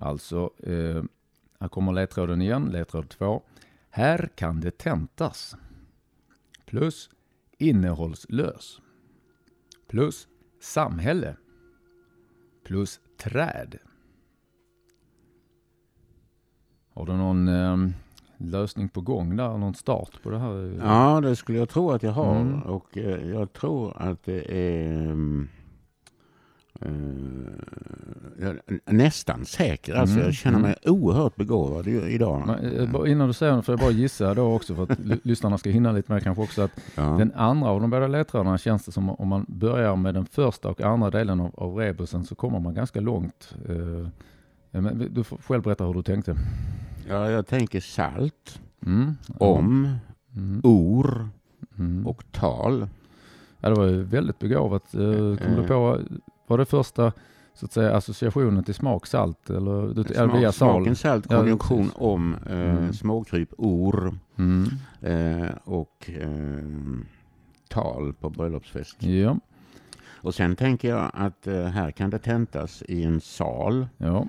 Alltså, 0.00 0.50
eh, 0.62 1.02
Här 1.60 1.68
kommer 1.68 1.92
ledtråden 1.92 2.42
igen, 2.42 2.64
ledtråd 2.64 3.08
2. 3.08 3.42
Här 3.90 4.28
kan 4.34 4.60
det 4.60 4.70
tentas. 4.78 5.56
Plus 6.66 7.10
innehållslös. 7.58 8.80
Plus 9.88 10.28
samhälle. 10.60 11.36
Plus 12.64 13.00
träd. 13.18 13.78
Har 16.94 17.06
du 17.06 17.12
någon 17.12 17.48
eh, 17.48 17.76
lösning 18.36 18.88
på 18.88 19.00
gång 19.00 19.36
där? 19.36 19.58
Någon 19.58 19.74
start 19.74 20.22
på 20.22 20.30
det 20.30 20.38
här? 20.38 20.78
Ja, 20.82 21.20
det 21.20 21.36
skulle 21.36 21.58
jag 21.58 21.68
tro 21.68 21.90
att 21.90 22.02
jag 22.02 22.12
har. 22.12 22.40
Mm. 22.40 22.62
Och 22.62 22.98
eh, 22.98 23.28
jag 23.30 23.52
tror 23.52 23.96
att 23.96 24.24
det 24.24 24.52
är 24.52 24.92
mm, 24.92 25.48
eh, 26.80 28.48
är 28.86 28.92
nästan 28.92 29.44
säker. 29.44 29.94
Alltså, 29.94 30.14
Mm, 30.14 30.26
Jag 30.26 30.34
känner 30.34 30.58
mig 30.58 30.74
oerhört 30.86 31.36
begåvad 31.36 31.88
idag. 31.88 32.42
Men, 32.46 32.76
eh, 32.76 32.90
bara 32.90 33.08
Innan 33.08 33.26
du 33.28 33.32
säger 33.34 33.56
det 33.56 33.62
får 33.62 33.72
jag 33.72 33.80
bara 33.80 33.90
gissa 33.90 34.34
då 34.34 34.54
också 34.54 34.74
för 34.74 34.82
att 34.82 34.98
ly- 35.04 35.20
lyssnarna 35.22 35.58
ska 35.58 35.70
hinna 35.70 35.92
lite 35.92 36.12
mer 36.12 36.20
kanske 36.20 36.42
också 36.42 36.62
att 36.62 36.80
Ja. 36.96 37.02
den 37.02 37.32
andra 37.34 37.68
av 37.68 37.80
de 37.80 37.90
båda 37.90 38.06
ledtrådarna 38.06 38.58
känns 38.58 38.84
det 38.84 38.92
som 38.92 39.10
om 39.10 39.28
man 39.28 39.46
börjar 39.48 39.96
med 39.96 40.14
den 40.14 40.26
första 40.26 40.68
och 40.68 40.80
andra 40.80 41.10
delen 41.10 41.40
av, 41.40 41.50
av 41.54 41.74
rebusen 41.76 42.24
så 42.24 42.34
kommer 42.34 42.60
man 42.60 42.74
ganska 42.74 43.00
långt. 43.00 43.54
Eh, 43.68 44.08
men 44.80 45.08
du 45.14 45.24
får 45.24 45.36
själv 45.36 45.62
berätta 45.62 45.84
hur 45.84 45.94
du 45.94 46.02
tänkte. 46.02 46.36
ja, 47.08 47.30
jag 47.30 47.46
tänker 47.46 47.80
salt, 47.80 48.60
Mm. 48.86 49.14
om, 49.38 49.88
Mm. 50.36 50.60
or 50.64 51.28
Mm. 51.78 52.06
och 52.06 52.24
tal. 52.32 52.88
Ja, 53.60 53.68
det 53.68 53.74
var 53.74 53.86
ju 53.86 54.02
väldigt 54.02 54.38
begåvat. 54.38 54.94
Eh, 54.94 55.00
Kom 55.00 55.54
du 55.56 55.60
Eh. 55.60 55.66
på, 55.66 55.98
var 56.50 56.58
det 56.58 56.64
första 56.64 57.12
så 57.54 57.66
att 57.66 57.72
säga 57.72 57.96
associationen 57.96 58.64
till 58.64 58.74
smak 58.74 59.06
salt 59.06 59.50
eller 59.50 59.82
eller 59.90 60.04
Smak, 60.28 60.42
sal? 60.42 60.52
smaken, 60.52 60.96
salt, 60.96 61.26
Ja, 61.30 61.36
konjunktion, 61.38 61.78
precis. 61.78 61.94
om, 62.00 62.36
eh, 62.46 62.58
Mm. 62.60 62.92
småkryp, 62.92 63.48
or 63.58 64.14
Mm. 64.38 64.64
eh, 65.00 65.50
och 65.64 66.10
eh, 66.20 66.98
tal 67.68 68.12
på 68.12 68.30
bröllopsfest. 68.30 69.02
Ja, 69.02 69.36
Och 70.22 70.34
sen 70.34 70.56
tänker 70.56 70.88
jag 70.88 71.10
att 71.14 71.46
eh, 71.46 71.62
här 71.64 71.90
kan 71.90 72.10
det 72.10 72.18
tentas 72.18 72.82
i 72.88 73.04
en 73.04 73.20
sal. 73.20 73.88
ja. 73.96 74.26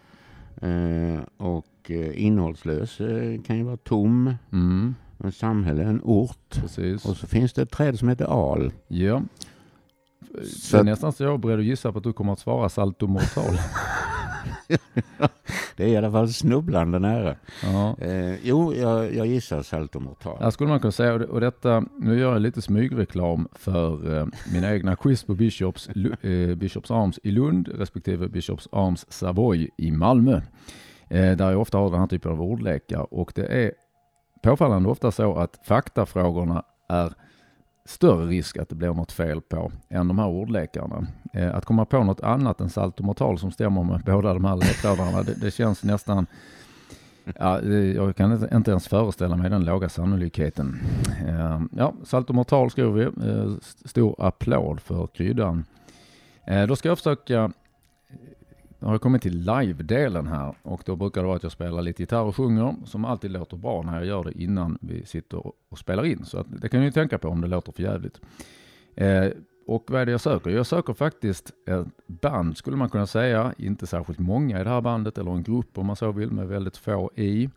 Eh, 0.68 1.20
och 1.38 1.92
eh, 1.92 2.24
innehållslös 2.26 3.00
eh, 3.02 3.42
kan 3.42 3.58
ju 3.58 3.64
vara 3.64 3.78
tom. 3.78 4.34
Mm. 4.52 4.96
En 5.24 5.32
samhälle, 5.32 5.84
en 5.84 6.02
ort. 6.04 6.56
Precis. 6.62 7.06
Och 7.06 7.18
så 7.18 7.28
finns 7.28 7.54
det 7.54 7.62
ett 7.62 7.72
träd 7.72 8.00
som 8.00 8.10
heter 8.10 8.26
al. 8.26 8.72
Ja. 8.88 9.22
Så 10.46 10.76
det 10.78 10.80
är 10.82 10.84
nästan 10.84 11.12
så 11.14 11.24
jag 11.24 11.34
är 11.34 11.38
beredd 11.38 11.60
att 11.60 11.66
gissa 11.66 11.92
på 11.92 11.98
att 11.98 12.04
du 12.04 12.14
kommer 12.14 12.34
att 12.34 12.40
svara 12.40 12.70
saltomortal. 12.70 13.58
Det 15.76 15.84
är 15.84 15.88
i 15.88 15.98
alla 15.98 16.12
fall 16.12 16.30
snubblande 16.34 17.00
nära. 17.00 17.36
ja. 17.64 17.96
Eh, 18.00 18.36
jo, 18.48 18.74
jag, 18.74 19.16
jag 19.16 19.28
gissar 19.28 19.62
saltomortal. 19.62 20.38
Här 20.42 20.50
skulle 20.52 20.70
man 20.70 20.80
kunna 20.80 20.92
säga, 20.92 21.14
och 21.14 21.20
det- 21.20 21.26
och 21.26 21.42
detta, 21.42 21.84
nu 22.00 22.20
gör 22.20 22.34
jag 22.34 22.42
lite 22.42 22.62
smygreklam 22.62 23.48
för 23.54 24.18
eh, 24.20 24.26
mina 24.54 24.74
egna 24.74 24.96
quiz 24.96 25.24
på 25.24 25.34
Bishops, 25.34 25.90
eh, 26.22 26.56
Bishops 26.56 26.92
Arms 26.92 27.20
i 27.24 27.32
Lund 27.32 27.68
respektive 27.68 28.28
Bishops 28.28 28.68
Arms 28.72 29.06
Savoy 29.12 29.70
i 29.78 29.92
Malmö. 29.92 30.42
Eh, 31.10 31.36
där 31.38 31.52
jag 31.52 31.62
ofta 31.62 31.78
har 31.78 31.90
den 31.92 32.00
här 32.00 32.08
typen 32.08 32.32
av 32.32 32.42
ordlekar 32.42 33.14
och 33.14 33.32
det 33.36 33.46
är 33.46 33.72
påfallande 34.44 34.90
ofta 34.90 35.12
så 35.12 35.36
att 35.36 35.60
faktafrågorna 35.68 36.64
är 36.90 37.14
större 37.92 38.26
risk 38.26 38.58
att 38.58 38.70
det 38.70 38.76
blir 38.76 38.94
något 38.94 39.12
fel 39.12 39.42
på 39.42 39.72
än 39.90 40.08
de 40.08 40.20
här 40.20 40.28
ordlekarna. 40.28 41.08
Eh, 41.34 41.56
att 41.56 41.66
komma 41.66 41.86
på 41.86 42.04
något 42.04 42.22
annat 42.22 42.62
än 42.62 42.70
saltomortal 42.70 43.40
som 43.40 43.52
stämmer 43.52 43.84
med 43.84 44.02
båda 44.06 44.34
de 44.34 44.46
här 44.46 44.56
ledtrådarna, 44.56 45.24
det, 45.24 45.34
det 45.42 45.52
känns 45.52 45.84
nästan 45.84 46.26
Ja, 47.40 47.62
jag 47.62 48.16
kan 48.16 48.48
inte- 48.56 48.72
ens 48.72 48.88
föreställa 48.88 49.36
mig 49.36 49.50
den 49.50 49.66
låga 49.66 49.90
sannolikheten. 49.90 50.80
Eh, 51.28 51.62
Ja, 51.72 51.94
saltomortal 52.04 52.72
skriver 52.72 52.92
vi. 52.92 53.04
Eh, 53.30 53.52
Stor 53.86 54.16
applåd 54.20 54.80
för 54.82 55.08
kryddan. 55.08 55.66
Eh, 56.48 56.64
då 56.68 56.76
ska 56.76 56.90
jag 56.90 56.98
försöka 56.98 57.52
nu 58.82 58.88
har 58.88 58.94
jag 58.94 59.02
kommit 59.02 59.22
till 59.22 59.40
live-delen 59.40 60.28
här 60.28 60.56
och 60.62 60.82
då 60.86 60.96
brukar 60.96 61.22
det 61.22 61.28
vara 61.28 61.38
att 61.38 61.44
jag 61.44 61.52
spelar 61.52 61.82
lite 61.82 62.04
gitarr 62.04 62.24
och 62.24 62.36
sjunger 62.36 62.76
som 62.86 63.06
alltid 63.06 63.32
låter 63.32 63.58
bra 63.58 63.82
när 63.82 63.94
jag 63.98 64.06
gör 64.06 64.24
det 64.24 64.42
innan 64.42 64.78
vi 64.82 65.06
sitter 65.06 65.52
och 65.70 65.80
spelar 65.80 66.06
in. 66.06 66.26
Så 66.26 66.38
att 66.38 66.48
det 66.62 66.70
kan 66.70 66.80
ni 66.80 66.86
ju 66.86 66.92
tänka 66.92 67.18
på 67.18 67.28
om 67.28 67.42
det 67.42 67.48
låter 67.48 67.72
för 67.72 67.84
jävligt. 67.84 68.22
Eh, 68.96 69.28
och 69.68 69.86
vad 69.92 70.02
är 70.02 70.06
det 70.06 70.12
jag 70.12 70.22
söker? 70.22 70.50
Jag 70.50 70.66
söker 70.66 70.94
faktiskt 70.94 71.52
ett 71.68 71.88
band 72.08 72.58
skulle 72.58 72.78
man 72.78 72.90
kunna 72.90 73.08
säga. 73.08 73.54
Inte 73.58 73.88
särskilt 73.88 74.20
många 74.20 74.62
i 74.62 74.64
det 74.64 74.70
här 74.70 74.82
bandet 74.82 75.18
eller 75.18 75.32
en 75.32 75.44
grupp 75.44 75.78
om 75.78 75.86
man 75.86 75.96
så 75.96 76.12
vill 76.12 76.32
med 76.32 76.48
väldigt 76.48 76.78
få 76.78 77.12
i. 77.16 77.50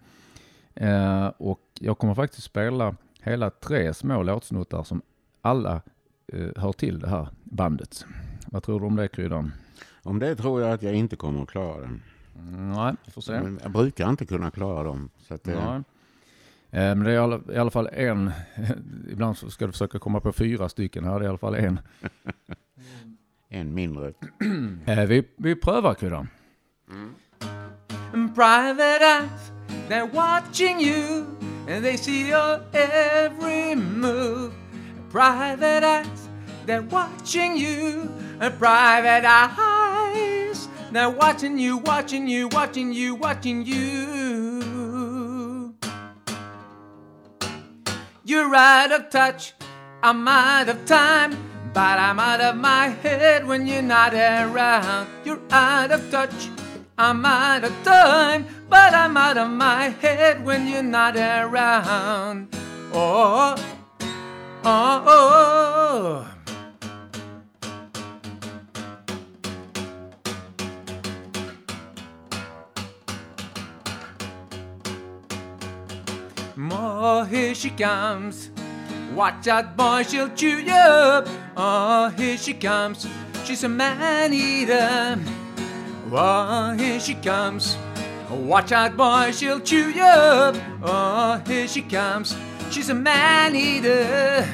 Eh, 0.74 1.26
och 1.26 1.60
jag 1.80 1.98
kommer 1.98 2.14
faktiskt 2.14 2.42
spela 2.42 2.96
hela 3.22 3.50
tre 3.50 3.94
små 3.94 4.22
låtsnuttar 4.22 4.82
som 4.82 5.02
alla 5.40 5.82
eh, 6.32 6.48
hör 6.56 6.72
till 6.72 6.98
det 6.98 7.08
här 7.08 7.28
bandet. 7.44 8.06
Vad 8.46 8.62
tror 8.62 8.80
du 8.80 8.86
om 8.86 8.96
det 8.96 9.08
Kryddan? 9.08 9.52
Om 10.04 10.18
det 10.18 10.36
tror 10.36 10.60
jag 10.62 10.72
att 10.72 10.82
jag 10.82 10.94
inte 10.94 11.16
kommer 11.16 11.42
att 11.42 11.48
klara 11.48 11.80
den. 11.80 12.02
Mm, 12.38 12.72
nej, 12.72 12.94
vi 13.04 13.12
får 13.12 13.20
se. 13.20 13.32
Men 13.40 13.60
jag 13.62 13.72
brukar 13.72 14.08
inte 14.10 14.26
kunna 14.26 14.50
klara 14.50 14.82
dem. 14.82 15.10
Så 15.28 15.34
att 15.34 15.44
det, 15.44 15.54
Nej. 15.64 15.76
Eh, 16.70 16.94
Men 16.96 17.04
det 17.04 17.10
är 17.10 17.14
i 17.14 17.18
alla, 17.18 17.40
i 17.52 17.56
alla 17.58 17.70
fall 17.70 17.88
en, 17.92 18.30
ibland 19.10 19.36
så 19.38 19.50
ska 19.50 19.66
du 19.66 19.72
försöka 19.72 19.98
komma 19.98 20.20
på 20.20 20.32
fyra 20.32 20.68
stycken, 20.68 21.04
här 21.04 21.14
är 21.14 21.18
det 21.20 21.24
i 21.24 21.28
alla 21.28 21.38
fall 21.38 21.54
en. 21.54 21.80
En 23.48 23.74
mindre. 23.74 24.12
Eh, 24.86 25.04
Vi, 25.04 25.28
vi 25.36 25.54
prövar 25.56 25.94
Kryddan. 25.94 26.28
Private 28.34 29.02
eyes, 29.04 29.52
they're 29.88 30.10
watching 30.14 30.80
you 30.80 31.24
and 31.68 31.84
they 31.84 31.96
see 31.96 32.28
your 32.30 32.60
every 32.72 33.74
move. 33.74 34.52
Private 35.12 35.84
eyes, 35.84 36.28
they're 36.66 36.88
watching 36.90 37.56
you. 37.56 38.08
Private 38.38 39.24
eyes, 39.26 39.50
they're 40.94 41.10
watching 41.10 41.58
you, 41.58 41.78
watching 41.78 42.28
you, 42.28 42.46
watching 42.48 42.92
you, 42.92 43.16
watching 43.16 43.66
you. 43.66 44.94
You're 48.24 48.54
out 48.54 48.92
of 48.92 49.10
touch, 49.10 49.54
I'm 50.02 50.28
out 50.28 50.68
of 50.68 50.84
time, 50.86 51.36
but 51.72 51.98
I'm 51.98 52.20
out 52.20 52.40
of 52.40 52.56
my 52.56 52.88
head 52.88 53.46
when 53.46 53.66
you're 53.66 53.82
not 53.82 54.14
around. 54.14 55.08
You're 55.24 55.42
out 55.50 55.90
of 55.90 56.10
touch, 56.10 56.48
I'm 56.96 57.26
out 57.26 57.64
of 57.64 57.72
time, 57.82 58.46
but 58.68 58.94
I'm 58.94 59.16
out 59.16 59.36
of 59.36 59.50
my 59.50 59.88
head 59.88 60.44
when 60.44 60.68
you're 60.68 60.82
not 60.82 61.16
around. 61.16 62.54
Oh, 62.92 63.56
oh, 64.64 65.04
oh. 65.04 65.04
oh. 65.06 66.33
Ma, 76.56 77.24
here 77.24 77.54
she 77.54 77.70
comes. 77.70 78.50
Watch 79.14 79.48
out, 79.48 79.76
boy, 79.76 80.04
she'll 80.04 80.28
chew 80.36 80.60
you 80.60 80.72
up. 80.72 81.28
Oh, 81.56 82.08
here 82.16 82.36
she 82.36 82.54
comes. 82.54 83.08
She's 83.44 83.64
a 83.64 83.68
man 83.68 84.32
eater. 84.32 85.18
Oh, 86.12 86.72
here 86.78 87.00
she 87.00 87.14
comes. 87.14 87.76
Watch 88.30 88.72
out, 88.72 88.96
boy, 88.96 89.32
she'll 89.32 89.60
chew 89.60 89.90
you 89.90 90.04
up. 90.04 90.56
Oh, 90.82 91.40
here 91.46 91.66
she 91.66 91.82
comes. 91.82 92.36
She's 92.70 92.90
a 92.90 92.94
man 92.94 93.56
eater. 93.56 94.44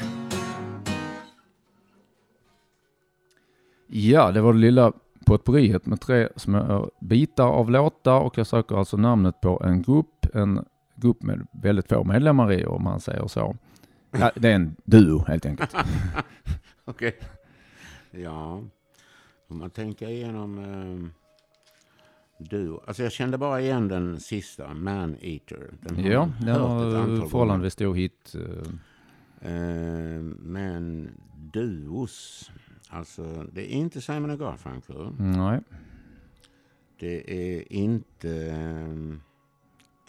Ja, 3.87 4.31
det 4.31 4.41
var 4.41 4.53
det 4.53 4.59
lilla 4.59 4.91
potpurriet 5.25 5.85
med 5.85 6.01
tre 6.01 6.29
små 6.35 6.89
bitar 6.99 7.47
av 7.47 7.71
låtar 7.71 8.19
och 8.19 8.37
jag 8.37 8.47
söker 8.47 8.75
alltså 8.75 8.97
namnet 8.97 9.41
på 9.41 9.61
en 9.65 9.81
grupp, 9.81 10.25
en 10.33 10.65
grupp 11.01 11.23
med 11.23 11.47
väldigt 11.51 11.87
få 11.89 12.03
medlemmar 12.03 12.51
i 12.51 12.65
om 12.65 12.83
man 12.83 12.99
säger 12.99 13.27
så. 13.27 13.55
Ja, 14.11 14.31
det 14.35 14.49
är 14.51 14.55
en 14.55 14.75
duo 14.83 15.23
helt 15.27 15.45
enkelt. 15.45 15.75
Okej. 16.85 17.19
Ja. 18.11 18.63
Om 19.47 19.57
man 19.57 19.69
tänker 19.69 20.07
igenom 20.09 20.57
eh, 20.57 21.09
du. 22.49 22.79
Alltså 22.87 23.03
jag 23.03 23.11
kände 23.11 23.37
bara 23.37 23.61
igen 23.61 23.87
den 23.87 24.19
sista, 24.19 24.73
Man 24.73 25.17
Eater. 25.21 25.69
Den 25.81 25.95
har 26.03 26.11
Ja, 26.11 26.29
den 26.41 26.61
var 26.61 26.95
antal 26.95 27.29
förhållandevis 27.29 27.73
stor 27.73 27.93
hit. 27.95 28.35
eh. 28.35 29.51
Eh, 29.51 30.21
men 30.39 31.09
duos. 31.53 32.51
Alltså 32.89 33.45
det 33.53 33.73
är 33.73 33.77
inte 33.77 34.01
Simon 34.01 34.37
Garfunkel. 34.37 35.11
Nej, 35.19 35.59
Det 36.99 37.31
är 37.57 37.73
inte 37.73 38.45
eh, 38.45 39.17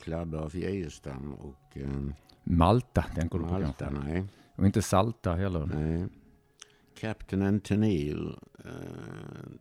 Club 0.02 0.34
af 0.34 0.54
Geijerstam 0.54 1.32
och 1.32 1.76
eh, 1.76 1.88
Malta 2.44 3.02
tänker 3.02 3.38
du 3.38 3.44
på 3.44 3.50
Malta. 3.50 3.84
kanske. 3.84 4.12
Nej. 4.12 4.24
Och 4.56 4.66
inte 4.66 4.82
Salta 4.82 5.34
heller. 5.34 5.66
nej. 5.66 6.08
Captain 7.00 7.42
Antonil 7.42 8.36
eh, 8.64 8.70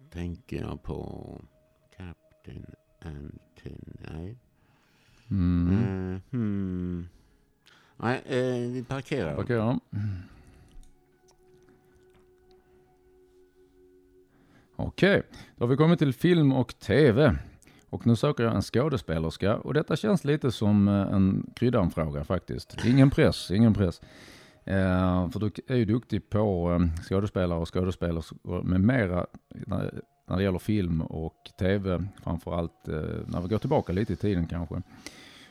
tänker 0.10 0.62
jag 0.62 0.84
på. 0.84 1.41
Captain 1.97 2.65
Anton... 3.01 3.95
Nej. 4.12 4.38
Mm. 5.30 5.71
Eh, 5.71 6.21
hmm. 6.32 7.08
Nej, 7.97 8.21
eh, 8.25 8.71
vi 8.71 8.84
parkerar. 8.88 9.36
Parkera. 9.36 9.80
Okej, 14.75 15.23
då 15.56 15.65
har 15.65 15.69
vi 15.69 15.77
kommit 15.77 15.99
till 15.99 16.13
film 16.13 16.51
och 16.51 16.80
tv. 16.80 17.36
Och 17.91 18.08
nu 18.08 18.15
söker 18.15 18.43
jag 18.43 18.56
en 18.56 18.62
skådespelerska 18.62 19.58
och 19.58 19.73
detta 19.73 19.95
känns 19.95 20.23
lite 20.23 20.51
som 20.51 20.88
eh, 20.88 20.93
en 20.93 21.51
kryddanfråga 21.56 22.23
faktiskt. 22.23 22.86
Ingen 22.86 23.10
press, 23.10 23.51
ingen 23.51 23.73
press. 23.73 24.01
Eh, 24.65 25.30
för 25.30 25.39
du 25.39 25.51
är 25.67 25.75
ju 25.75 25.86
duktig 25.86 26.30
på 26.30 26.71
eh, 26.71 27.04
skådespelare 27.04 27.60
och 27.60 27.73
skådespelerskor 27.73 28.63
med 28.63 28.82
mera 28.82 29.25
när, 29.49 30.01
när 30.27 30.38
det 30.38 30.43
gäller 30.43 30.60
film 30.60 31.01
och 31.01 31.36
tv. 31.60 32.04
Framförallt 32.23 32.88
eh, 32.88 32.93
när 33.25 33.41
vi 33.41 33.47
går 33.47 33.58
tillbaka 33.58 33.93
lite 33.93 34.13
i 34.13 34.15
tiden 34.15 34.47
kanske. 34.47 34.82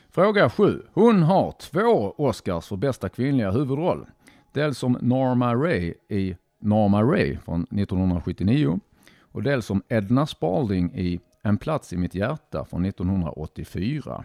Fråga 0.09 0.49
7. 0.49 0.81
Hon 0.93 1.23
har 1.23 1.51
två 1.51 2.13
Oscars 2.17 2.67
för 2.67 2.75
bästa 2.75 3.09
kvinnliga 3.09 3.51
huvudroll. 3.51 4.05
Dels 4.51 4.77
som 4.77 4.97
Norma 5.01 5.55
Ray 5.55 5.93
i 6.09 6.35
Norma 6.59 7.03
Ray 7.03 7.37
från 7.37 7.63
1979 7.63 8.79
och 9.21 9.43
dels 9.43 9.65
som 9.65 9.83
Edna 9.89 10.27
Spalding 10.27 10.91
i 10.95 11.19
en 11.41 11.57
plats 11.57 11.93
i 11.93 11.97
mitt 11.97 12.15
hjärta 12.15 12.65
från 12.65 12.85
1984. 12.85 14.23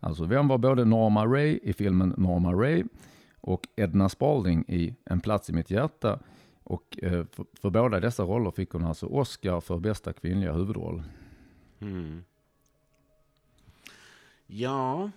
Alltså 0.00 0.24
vem 0.24 0.48
var 0.48 0.58
både 0.58 0.84
Norma 0.84 1.26
Ray 1.26 1.60
i 1.62 1.72
filmen 1.72 2.14
Norma 2.16 2.52
Ray 2.52 2.84
och 3.40 3.68
Edna 3.76 4.08
Spalding 4.08 4.64
i 4.68 4.94
En 5.04 5.20
plats 5.20 5.50
i 5.50 5.52
mitt 5.52 5.70
hjärta. 5.70 6.18
Och 6.62 6.98
eh, 7.02 7.24
för, 7.32 7.46
för 7.60 7.70
båda 7.70 8.00
dessa 8.00 8.22
roller 8.22 8.50
fick 8.50 8.70
hon 8.70 8.84
alltså 8.84 9.06
Oscar 9.06 9.60
för 9.60 9.78
bästa 9.78 10.12
kvinnliga 10.12 10.52
huvudroll. 10.52 11.02
Mm. 11.80 12.24
Ja, 14.46 15.10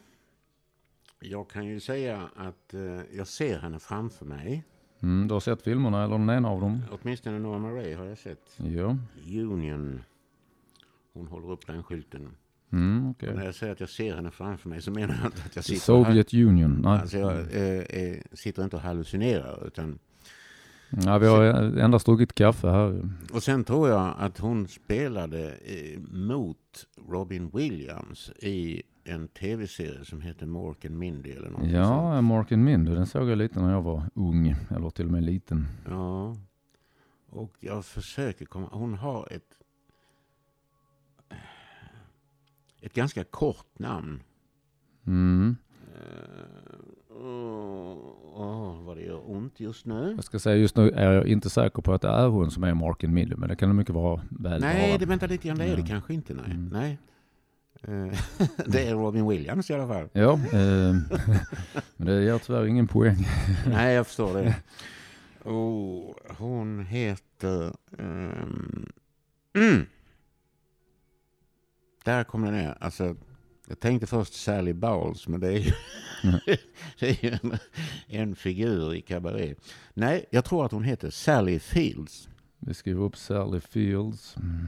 jag 1.19 1.49
kan 1.49 1.65
ju 1.65 1.79
säga 1.79 2.29
att 2.36 2.73
eh, 2.73 3.01
jag 3.12 3.27
ser 3.27 3.60
henne 3.60 3.79
framför 3.79 4.25
mig. 4.25 4.63
Mm, 4.99 5.27
du 5.27 5.34
har 5.34 5.39
sett 5.39 5.62
filmerna 5.62 6.03
eller 6.03 6.17
den 6.17 6.29
ena 6.29 6.49
av 6.49 6.62
dem? 6.62 6.84
Åtminstone 6.91 7.39
Norma 7.39 7.71
Ray 7.71 7.93
har 7.93 8.05
jag 8.05 8.17
sett. 8.17 8.58
Ja. 8.58 8.97
Union. 9.25 10.03
Hon 11.19 11.27
håller 11.27 11.51
upp 11.51 11.67
den 11.67 11.84
skylten. 11.84 12.29
Mm. 12.71 13.10
Och 13.10 13.23
när 13.23 13.45
jag 13.45 13.55
säger 13.55 13.73
att 13.73 13.79
jag 13.79 13.89
ser 13.89 14.15
henne 14.15 14.32
framför 14.32 14.69
mig 14.69 14.82
så 14.82 14.91
menar 14.91 15.15
jag 15.15 15.25
inte 15.25 15.41
att 15.45 15.55
jag 15.55 15.65
sitter 15.65 15.82
Sovjet 15.82 16.34
Union. 16.34 16.82
Nej. 16.82 16.91
här. 16.91 17.01
Alltså 17.01 17.17
jag 17.17 17.32
eh, 17.32 18.03
eh, 18.03 18.17
sitter 18.34 18.63
inte 18.63 18.75
och 18.75 18.82
hallucinerar. 18.82 19.67
Utan, 19.67 19.99
Ja, 20.89 21.17
vi 21.17 21.27
har 21.27 21.43
endast 21.77 22.05
druckit 22.05 22.36
kaffe 22.36 22.67
här. 22.67 23.10
och 23.34 23.43
sen 23.43 23.63
tror 23.63 23.89
jag 23.89 24.15
att 24.19 24.38
hon 24.38 24.67
spelade 24.67 25.51
eh, 25.65 25.99
mot 26.12 26.88
Robin 27.10 27.49
Williams 27.53 28.32
i 28.39 28.82
en 29.03 29.27
tv-serie 29.27 30.05
som 30.05 30.21
heter 30.21 30.45
Mork 30.45 30.86
and 30.86 30.97
Mindy 30.97 31.32
eller 31.32 31.49
något 31.49 31.62
sånt. 31.62 31.71
Ja, 31.71 32.21
Mark 32.21 32.51
and 32.51 32.63
Mindy, 32.63 32.91
den 32.91 33.08
såg 33.08 33.29
jag 33.29 33.38
lite 33.38 33.60
när 33.60 33.71
jag 33.71 33.82
var 33.82 34.03
ung, 34.13 34.55
eller 34.69 34.89
till 34.89 35.05
och 35.05 35.12
med 35.12 35.23
liten. 35.23 35.67
Ja. 35.89 36.36
Och 37.29 37.55
jag 37.60 37.86
försöker 37.86 38.45
komma... 38.45 38.69
Hon 38.71 38.93
har 38.93 39.27
ett... 39.32 39.59
Ett 42.81 42.93
ganska 42.93 43.23
kort 43.23 43.79
namn. 43.79 44.23
Mm. 45.07 45.55
Uh, 47.11 47.25
oh, 48.35 48.83
vad 48.83 48.97
det 48.97 49.03
gör 49.03 49.31
ont 49.31 49.59
just 49.59 49.85
nu. 49.85 50.13
Jag 50.15 50.23
ska 50.23 50.39
säga 50.39 50.55
just 50.55 50.75
nu 50.75 50.89
är 50.89 51.11
jag 51.11 51.27
inte 51.27 51.49
säker 51.49 51.81
på 51.81 51.93
att 51.93 52.01
det 52.01 52.07
är 52.07 52.27
hon 52.27 52.51
som 52.51 52.63
är 52.63 52.73
Mark 52.73 53.03
and 53.03 53.13
Mindy, 53.13 53.35
men 53.35 53.49
det 53.49 53.55
kan 53.55 53.69
det 53.69 53.75
mycket 53.75 53.95
vara 53.95 54.21
väl 54.29 54.61
Nej, 54.61 54.97
det 54.97 55.05
väntar 55.05 55.27
lite 55.27 55.47
grann. 55.47 55.57
Det 55.57 55.65
är 55.65 55.75
det 55.75 55.87
kanske 55.87 56.13
inte. 56.13 56.33
Nej. 56.33 56.45
Mm. 56.45 56.69
nej. 56.73 56.97
Eh, 57.83 58.19
det 58.65 58.87
är 58.87 58.93
Robin 58.93 59.27
Williams 59.27 59.69
i 59.69 59.73
alla 59.73 59.87
fall. 59.87 60.09
Ja, 60.13 60.33
eh, 60.33 60.95
men 61.97 62.07
det 62.07 62.23
ger 62.23 62.37
tyvärr 62.37 62.65
ingen 62.65 62.87
poäng. 62.87 63.27
nej, 63.67 63.95
jag 63.95 64.07
förstår 64.07 64.33
det. 64.33 64.55
Oh, 65.43 66.15
hon 66.37 66.85
heter... 66.85 67.73
ehm, 67.97 68.91
mm. 69.57 69.85
Där 72.03 72.23
kom 72.23 72.41
den 72.41 72.53
ner. 72.53 72.77
Alltså, 72.79 73.15
jag 73.67 73.79
tänkte 73.79 74.07
först 74.07 74.33
Sally 74.33 74.73
Bowles, 74.73 75.27
men 75.27 75.39
det 75.39 75.47
är 75.47 75.59
ju, 75.59 75.71
det 76.99 77.09
är 77.09 77.25
ju 77.25 77.38
en, 77.41 77.57
en 78.07 78.35
figur 78.35 78.93
i 78.93 79.01
Cabaret. 79.01 79.57
Nej, 79.93 80.25
jag 80.29 80.45
tror 80.45 80.65
att 80.65 80.71
hon 80.71 80.83
heter 80.83 81.09
Sally 81.09 81.59
Fields. 81.59 82.29
Vi 82.59 82.73
skriver 82.73 83.03
upp 83.03 83.17
Sally 83.17 83.59
Fields. 83.59 84.38
Mm. 84.38 84.67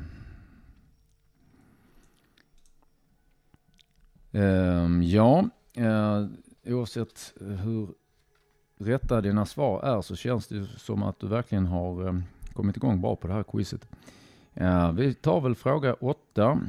Ehm, 4.32 5.04
ja, 5.04 5.50
eh, 5.74 6.26
oavsett 6.66 7.34
hur 7.40 7.90
rätta 8.78 9.22
dina 9.22 9.46
svar 9.46 9.84
är 9.84 10.02
så 10.02 10.16
känns 10.16 10.48
det 10.48 10.66
som 10.78 11.04
att 11.04 11.20
du 11.20 11.28
verkligen 11.28 11.66
har 11.66 12.08
eh, 12.08 12.20
kommit 12.54 12.78
igång 12.78 13.02
bra 13.02 13.16
på 13.16 13.28
det 13.28 13.34
här 13.34 13.44
quizet. 13.44 13.88
Eh, 14.54 14.92
vi 14.92 15.14
tar 15.14 15.42
väl 15.42 15.56
fråga 15.56 15.94
åtta 15.94 16.62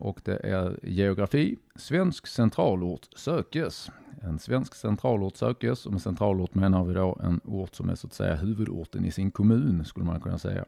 och 0.00 0.20
det 0.24 0.36
är 0.36 0.78
geografi. 0.82 1.56
Svensk 1.76 2.26
centralort 2.26 3.08
sökes. 3.16 3.90
En 4.22 4.38
svensk 4.38 4.74
centralort 4.74 5.36
sökes 5.36 5.86
och 5.86 5.92
med 5.92 6.02
centralort 6.02 6.54
menar 6.54 6.84
vi 6.84 6.94
då 6.94 7.18
en 7.22 7.40
ort 7.44 7.74
som 7.74 7.88
är 7.88 7.94
så 7.94 8.06
att 8.06 8.12
säga 8.12 8.34
huvudorten 8.34 9.04
i 9.04 9.10
sin 9.10 9.30
kommun 9.30 9.84
skulle 9.84 10.06
man 10.06 10.20
kunna 10.20 10.38
säga. 10.38 10.64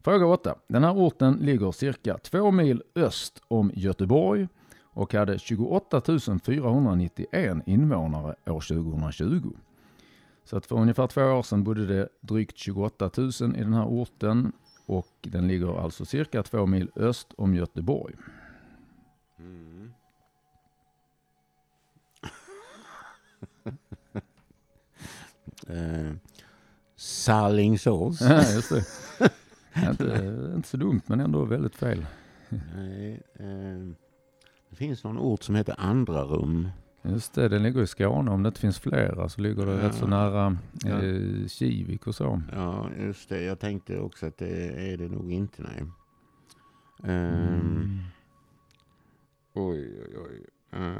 Fråga 0.00 0.26
8. 0.26 0.54
Den 0.66 0.84
här 0.84 0.92
orten 0.92 1.34
ligger 1.34 1.72
cirka 1.72 2.18
två 2.18 2.50
mil 2.50 2.82
öst 2.94 3.42
om 3.48 3.70
Göteborg 3.74 4.48
och 4.80 5.14
hade 5.14 5.38
28 5.38 6.02
491 6.44 7.56
invånare 7.66 8.34
år 8.46 8.60
2020. 8.60 9.50
Så 10.44 10.56
att 10.56 10.66
för 10.66 10.76
ungefär 10.76 11.06
två 11.06 11.22
år 11.22 11.42
sedan 11.42 11.64
bodde 11.64 11.86
det 11.86 12.08
drygt 12.20 12.58
28 12.58 13.10
000 13.16 13.30
i 13.56 13.60
den 13.60 13.74
här 13.74 13.86
orten 13.86 14.52
och 14.86 15.08
den 15.22 15.48
ligger 15.48 15.80
alltså 15.80 16.04
cirka 16.04 16.42
två 16.42 16.66
mil 16.66 16.90
öst 16.96 17.28
om 17.36 17.54
Göteborg. 17.54 18.14
Mm. 19.38 19.92
eh, 25.68 26.12
Sallingsås. 26.96 28.20
Ja, 28.28 28.52
just 28.52 28.68
det. 28.68 28.84
inte, 29.90 30.04
inte 30.54 30.68
så 30.68 30.76
dumt 30.76 31.02
men 31.06 31.20
ändå 31.20 31.44
väldigt 31.44 31.76
fel. 31.76 32.06
Nej, 32.48 33.22
eh, 33.34 33.88
det 34.70 34.76
finns 34.76 35.04
någon 35.04 35.18
ort 35.18 35.42
som 35.42 35.54
heter 35.54 35.74
Andra 35.78 36.22
rum. 36.22 36.68
Just 37.08 37.34
det, 37.34 37.48
den 37.48 37.62
ligger 37.62 37.82
i 37.82 37.86
Skåne. 37.86 38.30
Om 38.30 38.42
det 38.42 38.46
inte 38.48 38.60
finns 38.60 38.78
flera 38.78 39.28
så 39.28 39.40
ligger 39.40 39.66
det 39.66 39.72
Ja. 39.72 39.88
rätt 39.88 39.94
så 39.94 40.06
nära 40.06 40.56
Ja. 40.84 41.02
eh, 41.02 41.46
Kivik 41.48 42.06
och 42.06 42.14
så. 42.14 42.42
Ja, 42.54 42.88
just 43.00 43.28
det. 43.28 43.42
Jag 43.42 43.58
tänkte 43.58 43.98
också 43.98 44.26
att 44.26 44.38
det 44.38 44.66
är 44.92 44.96
det 44.96 45.08
nog 45.08 45.32
inte, 45.32 45.62
nej. 45.62 45.82
Ehm, 47.04 47.34
Mm. 47.34 47.98
Oj, 49.54 50.02
oj, 50.08 50.18
oj. 50.30 50.46
Ehm, 50.72 50.94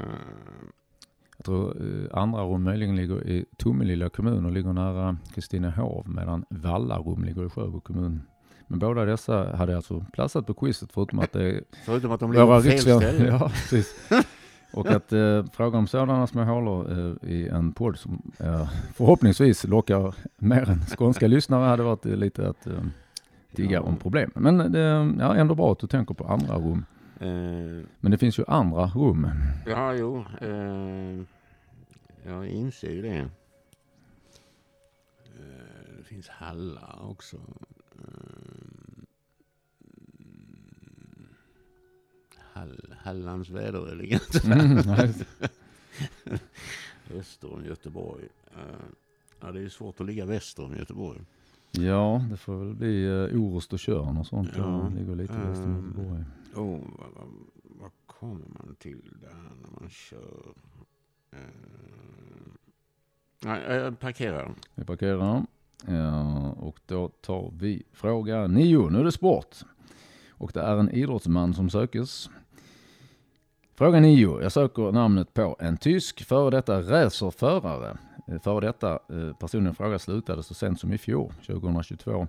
Jag 1.37 1.45
tror 1.45 1.81
eh, 1.81 2.17
andra 2.21 2.41
rum 2.43 2.63
möjligen 2.63 2.95
ligger 2.95 3.27
i 3.27 3.45
Tomelilla 3.57 4.09
kommun 4.09 4.45
och 4.45 4.51
ligger 4.51 4.73
nära 4.73 5.17
Kristinehov 5.33 6.09
medan 6.09 6.45
Vallarum 6.49 7.23
ligger 7.23 7.45
i 7.45 7.49
Sjöbo 7.49 7.79
kommun. 7.79 8.21
Men 8.67 8.79
båda 8.79 9.05
dessa 9.05 9.55
hade 9.55 9.75
alltså 9.75 10.05
platsat 10.13 10.47
på 10.47 10.53
quizet 10.53 10.91
förutom 10.93 11.19
att 11.19 11.31
det 11.31 11.43
är 11.43 11.63
förutom 11.85 12.11
att 12.11 12.19
de 12.19 12.31
ligger 12.31 12.45
på 12.45 12.61
fel 12.61 12.79
ställe. 12.79 13.27
Ja, 13.39 13.49
precis. 13.49 13.95
Och 14.75 14.87
att 14.87 15.13
eh, 15.13 15.45
fråga 15.53 15.77
om 15.77 15.87
sådana 15.87 16.27
små 16.27 16.43
hålor 16.43 16.91
eh, 16.91 17.29
i 17.31 17.47
en 17.47 17.71
podd 17.71 17.97
som 17.97 18.21
eh, 18.39 18.69
förhoppningsvis 18.93 19.63
lockar 19.63 20.15
mer 20.37 20.69
än 20.69 20.79
skånska 20.97 21.27
lyssnare 21.27 21.63
hade 21.67 21.83
varit 21.83 22.05
eh, 22.05 22.15
lite 22.15 22.49
att 22.49 22.67
eh, 22.67 22.73
digga 23.51 23.71
Ja. 23.77 23.81
om 23.81 23.97
problem. 23.97 24.31
Men 24.35 24.71
det 24.71 24.79
är 24.79 25.15
ja, 25.19 25.35
ändå 25.35 25.55
bra 25.55 25.71
att 25.71 25.79
du 25.79 25.87
tänker 25.87 26.13
på 26.13 26.25
andra 26.25 26.55
rum. 26.55 26.85
Ehm, 27.19 27.87
Men 27.99 28.11
det 28.11 28.17
finns 28.17 28.39
ju 28.39 28.43
andra 28.47 28.85
rum. 28.85 29.27
Ja, 29.65 29.93
jo. 29.93 30.25
Eh, 30.41 31.21
jag 32.25 32.47
inser 32.47 32.91
ju 32.91 33.01
det. 33.01 33.17
Eh, 33.17 33.25
det 35.97 36.03
finns 36.03 36.27
hallar 36.29 37.09
också. 37.09 37.37
Hall, 42.55 42.95
Hallands 43.03 43.49
väder 43.49 43.95
ligger 43.95 44.15
inte 44.35 44.51
Mm, 44.51 44.77
nej. 44.85 45.13
öster 47.13 47.53
om 47.53 47.65
Göteborg. 47.65 48.23
Eh, 48.51 48.85
ja, 49.41 49.51
det 49.51 49.59
är 49.59 49.63
ju 49.63 49.69
svårt 49.69 49.99
att 50.01 50.07
ligga 50.07 50.25
väster 50.25 50.63
om 50.65 50.75
Göteborg. 50.75 51.19
Ja, 51.71 52.25
det 52.29 52.37
får 52.37 52.55
väl 52.57 52.73
bli 52.73 53.05
uh, 53.07 53.41
Orust 53.41 53.73
och 53.73 53.79
Tjörn 53.79 54.17
och 54.17 54.27
sånt. 54.27 54.49
Ja, 54.57 54.91
Det 54.93 54.99
ligger 54.99 55.15
lite 55.15 55.33
väster 55.33 55.65
om 55.65 55.75
ehm, 55.75 55.85
Göteborg. 55.87 56.23
Oh, 56.55 56.79
vad, 56.99 57.09
vad, 57.15 57.27
vad 57.63 57.91
kommer 58.05 58.45
man 58.47 58.75
till 58.79 59.01
där 59.21 59.51
när 59.61 59.79
man 59.79 59.89
kör? 59.89 60.53
Eh, 61.31 61.39
nej, 63.43 63.61
jag 63.75 63.99
parkerar. 63.99 64.55
Vi 64.75 64.85
parkerar. 64.85 65.45
Ja, 65.87 66.49
och 66.51 66.79
då 66.85 67.07
tar 67.09 67.51
vi 67.57 67.83
fråga 67.93 68.47
nio. 68.47 68.89
Nu 68.89 68.99
är 68.99 69.03
det 69.03 69.11
sport. 69.11 69.55
Och 70.29 70.51
det 70.53 70.61
är 70.61 70.77
en 70.77 70.89
idrottsman 70.91 71.53
som 71.53 71.69
sökes. 71.69 72.29
Fråga 73.77 73.99
9. 73.99 74.41
Jag 74.41 74.51
söker 74.51 74.91
namnet 74.91 75.33
på 75.33 75.55
en 75.59 75.77
tysk 75.77 76.23
före 76.23 76.49
detta 76.49 76.81
racerförare. 76.81 77.97
Eh, 78.27 78.39
före 78.39 78.65
detta 78.65 78.99
eh, 79.09 79.33
personen 79.39 79.71
i 79.71 79.75
fråga 79.75 79.99
slutade 79.99 80.43
så 80.43 80.53
sent 80.53 80.79
som 80.79 80.93
i 80.93 80.97
fjol, 80.97 81.33
2022. 81.47 82.27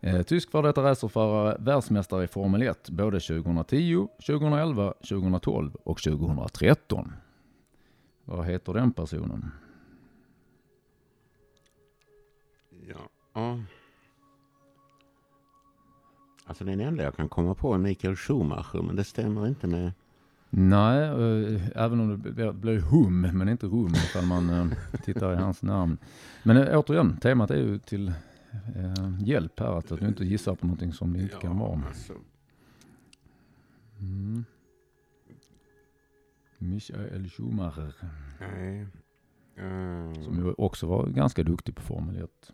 Eh, 0.00 0.22
tysk 0.22 0.50
före 0.50 0.66
detta 0.66 0.82
racerförare, 0.82 1.56
världsmästare 1.58 2.24
i 2.24 2.26
Formel 2.26 2.62
1 2.62 2.90
både 2.90 3.20
2010, 3.20 4.08
2011, 4.26 4.92
2012 5.08 5.74
och 5.84 6.02
2013. 6.02 7.12
Vad 8.24 8.46
heter 8.46 8.72
den 8.72 8.92
personen? 8.92 9.50
Ja. 12.88 13.58
Alltså 16.44 16.64
den 16.64 16.80
enda 16.80 17.04
jag 17.04 17.16
kan 17.16 17.28
komma 17.28 17.54
på 17.54 17.74
är 17.74 17.78
Michael 17.78 18.16
Schumacher, 18.16 18.82
men 18.82 18.96
det 18.96 19.04
stämmer 19.04 19.46
inte 19.48 19.66
med... 19.66 19.92
Nej, 20.56 20.98
eh, 21.02 21.62
även 21.74 22.00
om 22.00 22.08
det 22.08 22.16
blir- 22.32 22.52
blir 22.52 22.80
hum, 22.80 23.20
men 23.20 23.48
inte 23.48 23.66
rum 23.66 23.92
ifall 23.94 24.26
man 24.26 24.50
eh, 24.50 24.66
tittar 25.04 25.32
i 25.32 25.36
hans 25.36 25.62
namn. 25.62 25.98
Men 26.42 26.56
eh, 26.56 26.78
återigen, 26.78 27.16
temat 27.16 27.50
är 27.50 27.56
ju 27.56 27.78
till 27.78 28.08
eh, 28.76 29.18
hjälp 29.24 29.60
här, 29.60 29.78
att, 29.78 29.92
att 29.92 30.00
du 30.00 30.06
inte 30.06 30.24
gissar 30.24 30.54
på 30.54 30.66
någonting 30.66 30.92
som 30.92 31.12
det 31.12 31.22
inte 31.22 31.36
kan 31.36 31.58
vara. 31.58 31.82
Alltså, 31.88 32.12
Mm. 34.00 34.44
Michael 36.58 37.28
Schumacher, 37.28 37.92
nej. 38.40 38.86
Eh, 39.56 40.22
som 40.22 40.34
ju 40.36 40.52
också 40.58 40.86
var 40.86 41.06
ganska 41.06 41.42
duktig 41.42 41.74
på 41.76 41.82
Formel 41.82 42.16
1. 42.24 42.52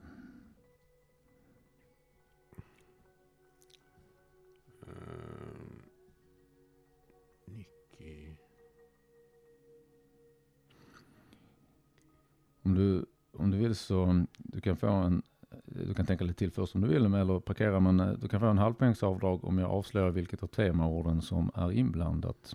Om 12.70 12.76
du, 12.76 13.04
om 13.32 13.50
du 13.50 13.58
vill 13.58 13.74
så 13.74 14.24
du 14.38 14.60
kan 14.60 14.76
få 14.76 14.86
en 14.86 15.22
du 15.64 15.94
kan 15.94 16.06
tänka 16.06 16.24
lite 16.24 16.38
till 16.38 16.50
först 16.50 16.74
om 16.74 16.80
du 16.80 16.88
vill 16.88 17.14
eller 17.14 17.40
parkera 17.40 17.80
men 17.80 18.00
eh, 18.00 18.12
du 18.12 18.28
kan 18.28 18.40
få 18.40 18.46
en 18.46 18.58
halvpoängsavdrag 18.58 19.44
om 19.44 19.58
jag 19.58 19.70
avslöjar 19.70 20.10
vilket 20.10 20.42
av 20.42 20.46
temaorden 20.46 21.22
som 21.22 21.50
är 21.54 21.72
inblandat. 21.72 22.54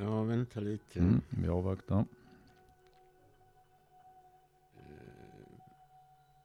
Ja, 0.00 0.22
vänta 0.22 0.60
lite. 0.60 0.98
Mm, 0.98 1.20
vi 1.28 1.48
avvaktar. 1.48 2.04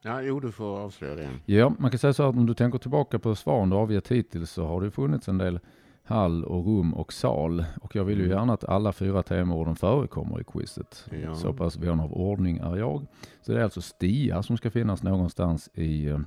Ja, 0.01 0.21
jo, 0.21 0.39
du 0.39 0.51
får 0.51 0.80
avslöja 0.80 1.15
det. 1.15 1.30
Ja, 1.45 1.73
man 1.80 1.91
kan 1.91 1.99
säga 1.99 2.13
så 2.13 2.23
här 2.23 2.30
att 2.30 2.36
om 2.36 2.45
du 2.45 2.53
tänker 2.53 2.80
tillbaka 2.80 3.19
på 3.19 3.36
svaren 3.36 3.69
du 3.69 3.75
avgett 3.75 4.08
hittills 4.08 4.51
så 4.51 4.65
har 4.65 4.82
det 4.82 4.91
funnits 4.91 5.27
en 5.27 5.38
del 5.38 5.60
hall 6.07 6.43
och 6.43 6.65
rum 6.65 6.93
och 6.93 7.13
sal. 7.13 7.65
Och 7.81 7.95
jag 7.95 8.03
vill 8.03 8.17
ju 8.19 8.25
Mm. 8.25 8.37
gärna 8.37 8.53
att 8.53 8.63
alla 8.63 8.93
fyra 8.93 9.23
temaorden 9.23 9.75
förekommer 9.75 10.41
i 10.41 10.43
quizet. 10.43 11.05
Ja. 11.23 11.35
Så 11.35 11.53
pass 11.53 11.77
vän 11.77 11.99
av 11.99 12.13
ordning 12.13 12.57
är 12.57 12.75
jag. 12.75 13.05
Så 13.41 13.51
det 13.51 13.59
är 13.59 13.63
alltså 13.63 13.81
Stia 13.81 14.43
som 14.43 14.57
ska 14.57 14.71
finnas 14.71 15.03
någonstans 15.03 15.69
i 15.73 16.07
eh, 16.07 16.19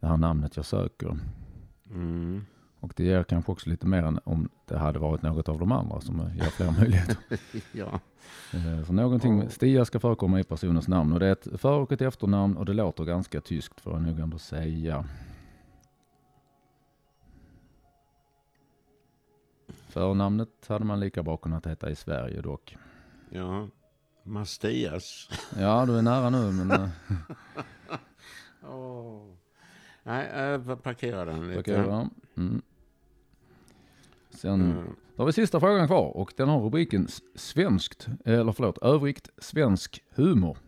det 0.00 0.06
här 0.06 0.16
namnet 0.16 0.56
jag 0.56 0.64
söker. 0.64 1.16
Mm. 1.90 2.44
Och 2.80 2.92
det 2.96 3.04
ger 3.04 3.22
kanske 3.24 3.52
också 3.52 3.70
lite 3.70 3.86
mer 3.86 4.02
än 4.02 4.20
om 4.24 4.48
det 4.68 4.78
hade 4.78 4.98
varit 4.98 5.22
något 5.22 5.48
av 5.48 5.58
de 5.58 5.72
andra 5.72 6.00
som 6.00 6.22
ger 6.36 6.44
fler 6.44 6.70
möjligheter. 6.80 7.16
ja. 7.72 8.00
Eh, 8.54 8.84
Så 8.86 8.92
någonting 8.92 9.38
med 9.38 9.52
Stia 9.52 9.84
ska 9.84 10.00
förekomma 10.00 10.40
i 10.40 10.44
personens 10.44 10.88
namn 10.88 11.12
och 11.12 11.20
det 11.20 11.26
är 11.26 11.32
ett 11.32 11.48
för 11.60 11.78
och 11.78 11.92
ett 11.92 12.00
efternamn 12.02 12.56
och 12.56 12.64
det 12.64 12.72
låter 12.72 13.04
ganska 13.04 13.40
tyskt 13.40 13.80
får 13.80 13.92
jag 13.92 14.02
nog 14.02 14.18
ändå 14.18 14.38
säga. 14.38 15.04
Förnamnet 19.88 20.66
hade 20.68 20.84
man 20.84 21.00
lika 21.00 21.22
bra 21.22 21.36
kunnat 21.36 21.66
heta 21.66 21.90
i 21.90 21.94
Sverige 21.96 22.40
dock. 22.40 22.76
ja. 23.30 23.68
Mastias. 24.22 25.28
Ja, 25.58 25.86
du 25.86 25.98
är 25.98 26.02
nära 26.02 26.30
nu 26.30 26.52
men 26.52 26.70
eh, 26.70 26.88
Åh. 28.70 29.22
Nej, 30.02 30.52
äh, 30.54 30.76
parkera 30.76 31.24
den 31.24 31.40
lite. 31.48 31.54
parkera. 31.56 32.10
Mm. 32.36 32.62
Sen 34.30 34.60
Mm. 34.72 34.84
då 35.16 35.22
har 35.22 35.26
vi 35.26 35.32
sista 35.32 35.60
frågan 35.60 35.86
kvar 35.86 36.16
och 36.16 36.32
den 36.36 36.48
har 36.48 36.60
rubriken 36.60 37.08
Svenskt, 37.34 38.08
eller 38.24 38.52
förlåt, 38.52 38.78
övrigt 38.82 39.28
svensk 39.38 40.02
humor. 40.14 40.58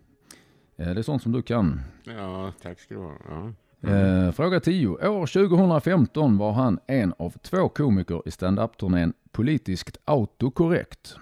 Eh, 0.77 0.95
Det 0.95 1.01
är 1.01 1.03
sånt 1.03 1.23
som 1.23 1.33
du 1.33 1.43
kan. 1.43 1.81
Ja, 2.05 2.53
tack 2.63 2.81
ska 2.81 2.95
du 2.95 3.01
ha. 3.01 3.15
Ja. 3.29 3.53
Eh, 3.83 4.31
fråga 4.33 4.61
10. 4.61 4.89
År 4.89 5.27
2015 5.27 6.39
var 6.39 6.53
han 6.53 6.79
en 6.87 7.15
av 7.19 7.31
två 7.31 7.69
komiker 7.69 8.23
i 8.27 8.31
stand-up-turnén 8.31 9.13
Politiskt 9.33 9.97
autokorrekt 10.05 11.17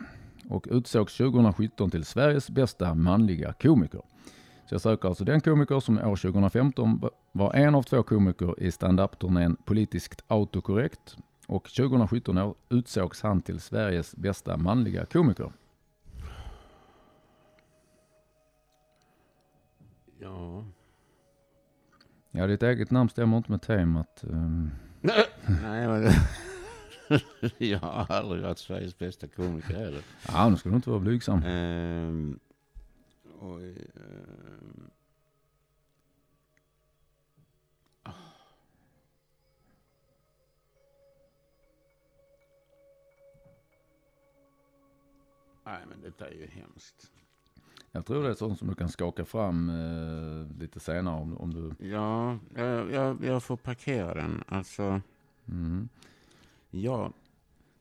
och 0.49 0.67
utsågs 0.71 1.17
2017 1.17 1.91
till 1.91 2.05
Sveriges 2.05 2.51
bästa 2.51 2.95
manliga 2.95 3.53
komiker. 3.53 4.03
Så 4.67 4.75
jag 4.75 4.81
söker 4.81 5.09
alltså 5.09 5.25
den 5.25 5.41
komiker 5.41 5.81
som 5.81 5.99
år 5.99 6.17
2015 6.17 6.99
va- 6.99 7.11
var 7.33 7.53
en 7.55 7.75
av 7.75 7.83
två 7.83 8.03
komiker 8.03 8.63
i 8.63 8.71
stand-up-turnén 8.73 9.57
Politiskt 9.65 10.25
autokorrekt 10.27 11.17
och 11.47 11.65
2017 11.77 12.39
år 12.39 12.55
utsågs 12.69 13.23
han 13.23 13.41
till 13.41 13.61
Sveriges 13.61 14.17
bästa 14.17 14.57
manliga 14.57 15.05
komiker. 15.05 15.53
ja. 20.21 20.65
Ja, 22.31 22.47
ditt 22.47 22.63
eget 22.63 22.91
namn 22.91 23.09
stämmer 23.11 23.37
inte 23.37 23.51
med 23.51 23.63
temat. 23.63 24.25
ehm. 24.25 24.71
Nej, 25.63 25.89
men... 25.89 26.13
jag 27.59 27.79
har 27.79 28.07
aldrig 28.17 28.43
varit 28.43 28.59
Sveriges 28.59 28.99
bästa 28.99 29.29
komiker 29.29 29.75
heller. 29.75 30.03
Ja, 30.29 30.49
nu 30.49 30.57
ska 30.57 30.69
du 30.69 30.75
inte 30.77 30.91
vara 30.91 31.01
blygsam. 31.01 31.43
Oj, 33.41 33.87
ehm. 33.97 34.91
Ah. 38.03 38.13
Nej, 45.65 45.81
men 45.89 46.01
detta 46.03 46.29
är 46.29 46.35
ju 46.35 46.47
hemskt. 46.47 47.11
Jag 47.99 48.07
tror 48.07 48.23
det 48.23 48.29
är 48.31 48.35
sånt 48.35 48.59
som 48.59 48.69
du 48.69 48.75
kan 48.75 48.89
skaka 48.89 49.25
fram 49.25 49.71
eh, 49.71 50.61
lite 50.61 50.81
senare 50.81 51.21
om, 51.21 51.39
om 51.39 51.55
du... 51.55 51.87
Ja, 51.89 52.39
jag, 52.57 52.93
jag, 52.93 53.25
jag 53.25 53.43
får 53.43 53.57
parkera 53.57 54.15
den. 54.15 54.45
Alltså, 54.49 55.01
Mm. 55.49 55.89
ja, 56.71 57.13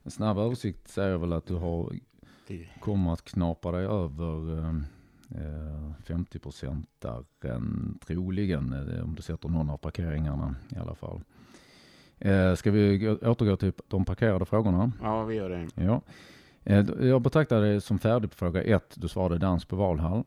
En 0.03 0.11
snabb 0.11 0.37
översikt 0.37 0.87
säger 0.87 1.17
väl 1.17 1.33
att 1.33 1.45
du 1.45 1.55
har, 1.55 1.93
kommer 2.79 3.13
att 3.13 3.23
knapa 3.23 3.71
dig 3.71 3.85
över 3.85 4.57
eh, 4.59 4.75
eh, 5.41 5.91
50 6.05 6.39
procentaren 6.39 7.99
troligen, 8.07 8.73
eh, 8.73 9.03
om 9.03 9.15
du 9.15 9.21
sätter 9.21 9.49
någon 9.49 9.69
av 9.69 9.77
parkeringarna 9.77 10.55
i 10.69 10.77
alla 10.79 10.95
fall. 10.95 11.21
Eh, 12.19 12.55
ska 12.55 12.71
vi 12.71 12.97
gå, 12.97 13.11
återgå 13.11 13.57
till 13.57 13.73
de 13.87 14.05
parkerade 14.05 14.45
frågorna? 14.45 14.91
ja, 15.01 15.23
vi 15.23 15.35
gör 15.35 15.49
det. 15.49 15.83
Ja. 15.83 16.01
Eh, 16.69 16.85
jag 16.99 17.21
betraktar 17.21 17.61
det 17.61 17.81
som 17.81 17.99
färdig 17.99 18.29
på 18.29 18.37
fråga 18.37 18.63
1. 18.63 18.93
Du 18.95 19.07
svarade 19.07 19.37
dans 19.37 19.65
på 19.65 19.75
Valhall. 19.75 20.23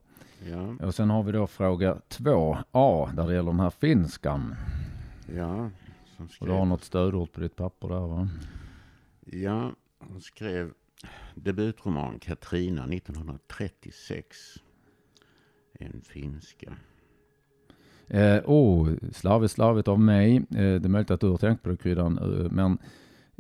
Ja, 0.51 0.87
Och 0.87 0.95
sen 0.95 1.11
har 1.11 1.23
vi 1.23 1.33
då 1.33 1.47
fråga 1.47 1.97
2a 2.09 3.15
där 3.17 3.27
det 3.27 3.35
gäller 3.35 3.51
den 3.51 3.61
här 3.61 3.71
finskan. 3.71 4.55
ja. 5.37 5.71
Som 6.17 6.29
Och 6.41 6.47
du 6.47 6.53
har 6.53 6.59
skrev, 6.59 6.67
något 6.69 6.85
stödord 6.85 7.33
på 7.33 7.41
ditt 7.41 7.57
papper 7.57 7.89
där 7.89 8.01
va? 8.01 8.29
ja, 9.27 9.73
hon 9.99 10.21
skrev 10.21 10.73
debutroman 11.35 12.19
Katrina 12.19 12.85
1936. 12.85 14.37
En 15.73 16.01
finska. 16.03 16.73
Eh, 18.07 18.41
oh, 18.47 18.89
slarvigt, 19.13 19.53
slarvigt 19.53 19.89
av 19.89 20.01
mig. 20.01 20.37
Eh, 20.37 20.43
det 20.51 20.85
är 20.85 20.89
möjligt 20.89 21.11
att 21.11 21.21
du 21.21 21.29
har 21.29 21.37
tänkt 21.37 21.63
på 21.63 21.69
det 21.69 21.77
kryddan. 21.77 22.19
Eh, 22.19 22.51
men 22.51 22.79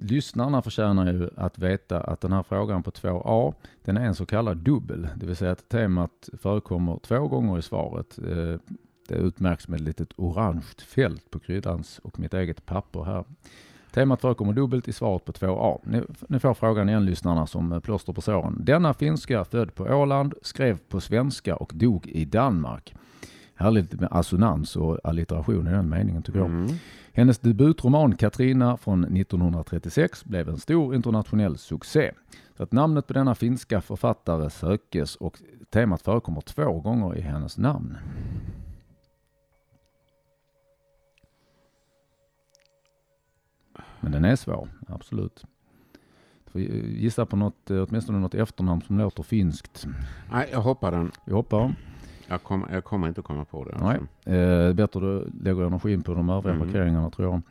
lyssnarna 0.01 0.63
förtjänar 0.63 1.13
ju 1.13 1.31
att 1.37 1.59
veta 1.59 2.01
att 2.01 2.21
den 2.21 2.33
här 2.33 2.43
frågan 2.43 2.83
på 2.83 2.91
2a, 2.91 3.55
den 3.85 3.97
är 3.97 4.05
en 4.05 4.15
så 4.15 4.27
kallad 4.27 4.57
dubbel. 4.57 5.09
Det 5.17 5.27
vill 5.27 5.37
säga 5.37 5.53
att 5.53 5.69
temat 5.69 6.29
förekommer 6.39 6.99
två 7.03 7.29
gånger 7.29 7.59
i 7.59 7.63
svaret. 7.63 8.19
Eh, 8.19 8.61
det 9.09 9.15
utmärks 9.15 9.69
med 9.69 9.81
ett 9.81 9.87
litet 9.87 10.13
orange 10.17 10.63
fält 10.87 11.31
på 11.31 11.39
kryddans 11.39 11.99
och 11.99 12.19
mitt 12.21 12.35
eget 12.35 12.67
papper 12.67 13.05
här. 13.05 13.25
Temat 13.93 14.21
förekommer 14.21 14.53
dubbelt 14.53 14.89
i 14.89 14.93
svaret 14.93 15.25
på 15.25 15.33
2a. 15.33 15.81
Ni, 15.85 16.03
ni 16.29 16.39
får 16.39 16.55
frågan 16.55 16.89
igen 16.89 17.05
lyssnarna 17.05 17.47
som 17.47 17.81
plåster 17.81 18.13
på 18.13 18.21
såren. 18.21 18.57
Denna 18.65 18.95
finska 18.95 19.45
född 19.45 19.75
på 19.75 19.85
Åland, 19.85 20.35
skrev 20.43 20.79
på 20.89 21.01
svenska 21.01 21.57
och 21.57 21.73
dog 21.75 22.07
i 22.07 22.25
Danmark. 22.25 22.95
Härligt 23.61 24.01
med 24.01 24.09
assonans 24.11 24.77
och 24.77 24.99
allitteration 25.05 25.69
i 25.69 25.71
den 25.71 25.89
meningen 25.89 26.23
tycker 26.23 26.39
jag. 26.39 26.49
Mm. 26.49 26.69
Hennes 27.13 27.39
debutroman 27.39 28.17
Katrina 28.17 28.77
från 28.77 29.17
1936 29.17 30.25
blev 30.25 30.49
en 30.49 30.59
stor 30.59 30.95
internationell 30.95 31.59
succé. 31.59 32.13
Så 32.57 32.63
att 32.63 32.73
namnet 32.73 33.07
på 33.07 33.13
denna 33.13 33.35
finska 33.35 33.81
författare 33.81 34.51
sökes 34.51 35.17
och 35.17 35.43
temat 35.71 36.03
förekommer 36.03 36.41
två 36.41 36.81
gånger 36.81 37.17
i 37.17 37.21
hennes 37.21 37.59
namn. 37.59 37.97
Men 44.01 44.13
den 44.13 44.25
är 44.25 44.37
svår, 44.37 44.69
absolut. 44.89 45.45
Får 46.47 46.61
gissa 46.61 47.27
på 47.27 47.37
något, 47.37 47.71
eh, 47.71 47.87
åtminstone 47.89 48.19
något 48.19 48.35
efternamn 48.35 48.83
som 48.83 48.99
låter 48.99 49.23
finskt. 49.23 49.87
Nej, 50.33 50.49
jag 50.53 50.61
hoppar 50.61 50.91
den. 50.91 51.13
Vi 51.25 51.33
hoppar. 51.33 51.75
Jag, 52.31 52.43
kom, 52.43 52.67
jag 52.73 52.85
kommer 52.85 53.09
inte 53.09 53.23
komma 53.23 53.45
på 53.45 53.65
det. 53.65 53.77
Nej. 53.81 53.99
Alltså. 53.99 54.31
Eh, 54.31 54.73
bättre 54.73 55.01
du 55.01 55.31
lägger 55.43 55.63
energin 55.63 56.03
på 56.03 56.15
de 56.15 56.31
övriga 56.31 56.55
Mm. 56.55 56.67
parkeringarna 56.67 57.11
tror 57.11 57.29
jag. 57.33 57.43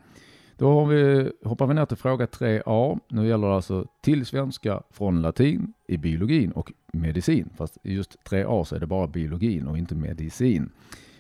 Då 0.57 0.73
har 0.79 0.85
vi, 0.85 1.31
hoppar 1.43 1.67
vi 1.67 1.73
ner 1.73 1.85
till 1.85 1.97
fråga 1.97 2.25
3a. 2.25 2.99
Nu 3.07 3.27
gäller 3.27 3.47
det 3.47 3.55
alltså 3.55 3.85
till 4.01 4.25
svenska 4.25 4.81
från 4.91 5.21
latin 5.21 5.73
i 5.87 5.97
biologin 5.97 6.51
och 6.51 6.71
medicin. 6.93 7.49
Fast 7.57 7.77
i 7.83 7.93
just 7.93 8.17
3a 8.29 8.63
så 8.63 8.75
är 8.75 8.79
det 8.79 8.85
bara 8.87 9.07
biologin 9.07 9.67
och 9.67 9.77
inte 9.77 9.95
medicin. 9.95 10.69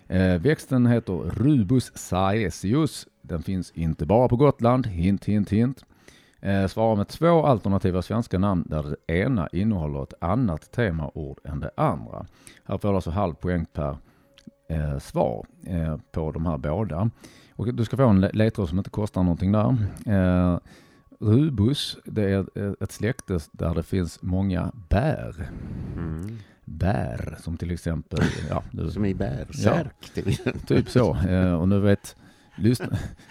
Eh, 0.07 0.41
växten 0.41 0.85
heter 0.85 1.13
Rubus 1.13 1.97
saesius. 1.97 3.07
Den 3.21 3.43
finns 3.43 3.71
inte 3.71 4.05
bara 4.05 4.27
på 4.27 4.35
Gotland. 4.35 4.87
Hint, 4.87 5.25
hint, 5.25 5.49
hint. 5.49 5.85
Eh, 6.41 6.67
svarar 6.67 6.95
med 6.95 7.07
två 7.07 7.45
alternativa 7.45 8.01
svenska 8.01 8.39
namn 8.39 8.63
där 8.67 8.83
det 9.07 9.13
ena 9.13 9.47
innehåller 9.51 10.03
ett 10.03 10.13
annat 10.21 10.71
temaord 10.71 11.39
än 11.43 11.59
det 11.59 11.71
andra. 11.77 12.25
Här 12.65 12.77
får 12.77 12.89
du 12.89 12.95
alltså 12.95 13.11
halv 13.11 13.33
poäng 13.33 13.65
per 13.73 13.97
eh, 14.69 14.99
svar 14.99 15.45
eh, 15.65 15.97
på 16.11 16.31
de 16.31 16.45
här 16.45 16.57
båda. 16.57 17.09
Och 17.55 17.73
du 17.73 17.85
ska 17.85 17.97
få 17.97 18.07
en 18.07 18.21
le- 18.21 18.31
ledtråd 18.33 18.69
som 18.69 18.77
inte 18.77 18.89
kostar 18.89 19.23
någonting 19.23 19.51
där. 19.51 19.75
Eh, 20.05 20.59
rubus, 21.19 21.97
det 22.05 22.23
är 22.23 22.39
ett- 22.39 22.81
ett 22.81 22.91
släkte 22.91 23.39
där 23.51 23.75
det 23.75 23.83
finns 23.83 24.21
många 24.21 24.71
bär. 24.89 25.49
Mm. 25.95 26.37
Bär, 26.65 27.37
som 27.39 27.57
till 27.57 27.71
exempel, 27.71 28.19
ja, 28.49 28.63
Som 28.91 29.05
i 29.05 29.13
bärsärk 29.13 30.17
exempel. 30.17 30.61
typ 30.61 30.89
så. 30.89 31.15
Eh, 31.29 31.53
och 31.53 31.69
nu 31.69 31.79
vet, 31.79 32.15
lyssna, 32.61 32.87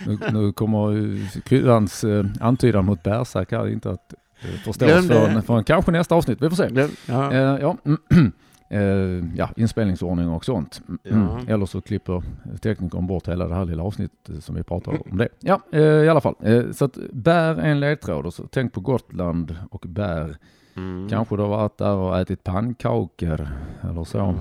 nu, 0.06 0.18
nu 0.32 0.52
kommer 0.52 1.40
kryddans 1.40 2.04
eh, 2.04 2.24
antydan 2.40 2.84
mot 2.84 3.02
bärsärk 3.02 3.52
här 3.52 3.68
inte 3.68 3.90
att 3.90 4.14
eh, 4.40 4.48
förstås 4.48 4.78
förrän, 4.78 5.42
förrän 5.42 5.64
kanske 5.64 5.92
nästa 5.92 6.14
avsnitt. 6.14 6.42
Vi 6.42 6.48
får 6.50 6.56
se. 6.56 6.88
Ja. 7.06 7.32
Eh, 7.32 7.60
ja. 7.60 7.76
Eh, 8.70 8.80
ja, 9.36 9.50
inspelningsordning 9.56 10.28
och 10.28 10.44
sånt. 10.44 10.82
Mm. 11.04 11.28
Ja. 11.28 11.40
Eller 11.54 11.66
så 11.66 11.80
klipper 11.80 12.22
teknikern 12.60 13.06
bort 13.06 13.28
hela 13.28 13.48
det 13.48 13.54
här 13.54 13.64
lilla 13.64 13.82
avsnittet 13.82 14.44
som 14.44 14.54
vi 14.54 14.62
pratar 14.62 14.92
om 15.10 15.18
det. 15.18 15.28
Ja, 15.40 15.60
eh, 15.72 15.82
i 15.82 16.08
alla 16.08 16.20
fall. 16.20 16.34
Eh, 16.42 16.70
så 16.70 16.84
att 16.84 16.98
bär 17.12 17.54
är 17.54 17.70
en 17.70 17.80
ledtråd. 17.80 18.26
Och 18.26 18.34
så 18.34 18.46
tänk 18.46 18.72
på 18.72 18.80
Gotland 18.80 19.56
och 19.70 19.84
bär. 19.88 20.36
Mm. 20.76 21.08
Kanske 21.08 21.36
du 21.36 21.42
har 21.42 21.48
varit 21.48 21.78
där 21.78 21.94
och 21.94 22.18
ätit 22.18 22.44
pannkakor 22.44 23.48
eller 23.82 24.04
så. 24.04 24.18
Ja. 24.18 24.34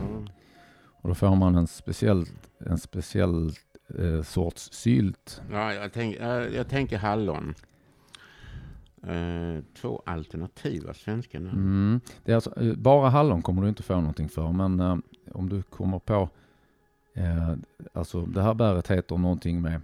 Och 1.01 1.09
då 1.09 1.15
får 1.15 1.35
man 1.35 1.55
en 1.55 1.67
speciell, 1.67 2.25
en 2.65 2.77
speciell 2.77 3.51
eh, 3.99 4.21
sorts 4.21 4.69
sylt. 4.71 5.41
Ja, 5.51 5.73
jag, 5.73 5.93
tänk, 5.93 6.15
jag, 6.15 6.53
jag 6.53 6.67
tänker 6.67 6.97
hallon. 6.97 7.55
Eh, 9.03 9.63
två 9.81 10.01
alternativa 10.05 10.93
svenska 10.93 11.39
namn. 11.39 11.57
Mm. 11.57 12.01
Det 12.23 12.31
är 12.31 12.35
alltså, 12.35 12.61
eh, 12.61 12.75
bara 12.75 13.09
hallon 13.09 13.41
kommer 13.41 13.61
du 13.61 13.69
inte 13.69 13.83
få 13.83 13.95
någonting 13.95 14.29
för. 14.29 14.51
Men 14.51 14.79
eh, 14.79 14.97
om 15.31 15.49
du 15.49 15.61
kommer 15.61 15.99
på, 15.99 16.29
eh, 17.13 17.53
alltså 17.93 18.25
det 18.25 18.41
här 18.41 18.53
bäret 18.53 18.91
heter 18.91 19.17
någonting 19.17 19.61
med 19.61 19.81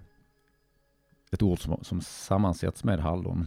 ett 1.31 1.41
ord 1.41 1.59
som, 1.59 1.83
som 1.83 2.01
sammansätts 2.01 2.83
med 2.83 2.99
hallon. 2.99 3.45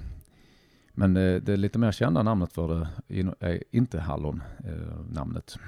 Men 0.93 1.15
det, 1.15 1.41
det 1.41 1.57
lite 1.57 1.79
mer 1.79 1.93
kända 1.93 2.23
namnet 2.23 2.53
för 2.53 2.69
det 3.09 3.35
är 3.41 3.63
inte 3.71 4.01
hallon 4.01 4.43
eh, 4.65 5.01
namnet. 5.11 5.59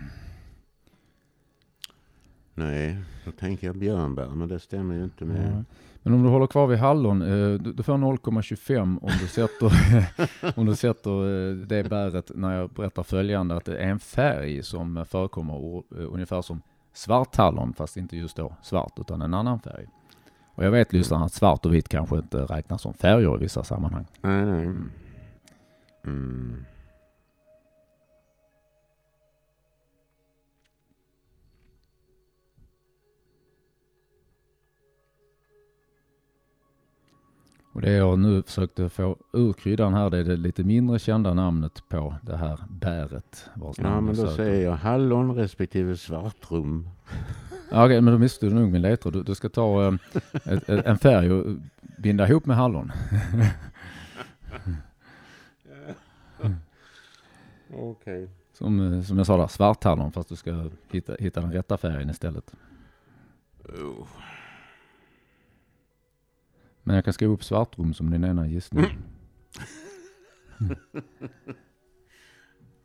Nej, 2.58 2.96
då 3.24 3.30
tänker 3.30 3.66
jag 3.66 3.76
björnbär, 3.76 4.28
men 4.28 4.48
det 4.48 4.58
stämmer 4.58 4.94
ju 4.94 5.04
inte 5.04 5.24
med... 5.24 5.52
Ja. 5.52 5.64
Men 6.02 6.14
om 6.14 6.22
du 6.22 6.28
håller 6.28 6.46
kvar 6.46 6.66
vid 6.66 6.78
hallon, 6.78 7.22
eh, 7.22 7.60
du, 7.60 7.82
får 7.82 7.92
0,25 7.92 8.98
om 9.02 9.10
du 9.20 9.26
sätter, 9.26 9.72
om 10.58 10.66
du 10.66 10.76
sätter 10.76 11.10
eh, 11.10 11.56
det 11.56 11.88
bäret 11.88 12.30
när 12.34 12.56
jag 12.56 12.70
berättar 12.70 13.02
följande 13.02 13.56
att 13.56 13.64
det 13.64 13.78
är 13.78 13.88
en 13.88 13.98
färg 13.98 14.62
som 14.62 15.04
förekommer 15.08 15.76
eh, 15.76 16.12
ungefär 16.12 16.42
som 16.42 16.62
svarthallon 16.92 17.72
fast 17.72 17.96
inte 17.96 18.16
just 18.16 18.36
då 18.36 18.52
svart 18.62 18.92
utan 18.96 19.22
en 19.22 19.34
annan 19.34 19.60
färg. 19.60 19.86
Och 20.54 20.64
jag 20.64 20.70
vet 20.70 20.92
lyssnarna 20.92 21.24
att 21.24 21.32
svart 21.32 21.66
och 21.66 21.74
vitt 21.74 21.88
kanske 21.88 22.16
inte 22.16 22.38
räknas 22.38 22.82
som 22.82 22.94
färger 22.94 23.36
i 23.36 23.38
vissa 23.38 23.64
sammanhang. 23.64 24.06
Nej, 24.20 24.46
nej. 24.46 24.74
Mm. 26.04 26.64
Och 37.78 37.82
det 37.82 37.92
jag 37.92 38.18
nu 38.18 38.42
försökte 38.42 38.88
få 38.88 39.16
ur 39.32 39.52
kryddan 39.52 39.94
här 39.94 40.10
det 40.10 40.18
är 40.18 40.24
det 40.24 40.36
lite 40.36 40.64
mindre 40.64 40.98
kända 40.98 41.34
namnet 41.34 41.82
på 41.88 42.14
det 42.22 42.36
här 42.36 42.58
bäret. 42.70 43.50
Ja, 43.54 44.00
men 44.00 44.06
då 44.06 44.14
söker. 44.14 44.36
säger 44.36 44.64
jag 44.64 44.76
hallon 44.76 45.34
respektive 45.34 45.96
svartrum. 45.96 46.88
Ja, 47.70 47.84
okej, 47.84 48.00
men 48.00 48.12
då 48.12 48.18
missade 48.18 48.52
du 48.52 48.54
nog 48.60 48.72
min 48.72 48.82
ledtråd. 48.82 49.12
Du, 49.12 49.22
du 49.22 49.34
ska 49.34 49.48
ta 49.48 49.86
eh, 49.86 49.94
ett, 50.52 50.68
ett, 50.68 50.86
en 50.86 50.98
färg 50.98 51.32
och 51.32 51.56
binda 51.98 52.28
ihop 52.28 52.46
med 52.46 52.56
hallon. 52.56 52.92
Okej. 57.74 58.28
Som, 58.52 58.92
eh, 58.92 59.02
som 59.02 59.18
jag 59.18 59.26
sa 59.26 59.36
där, 59.36 59.46
svarthallon 59.46 60.12
fast 60.12 60.28
du 60.28 60.36
ska 60.36 60.70
hitta, 60.90 61.14
hitta 61.18 61.40
den 61.40 61.52
rätta 61.52 61.76
färgen 61.76 62.10
istället. 62.10 62.52
Oh. 63.64 64.06
Men 66.88 66.94
jag 66.94 67.04
kan 67.04 67.12
skriva 67.14 67.32
upp 67.32 67.44
svartrum 67.44 67.94
som 67.94 68.10
din 68.10 68.24
ena 68.24 68.46
gissning. 68.46 68.84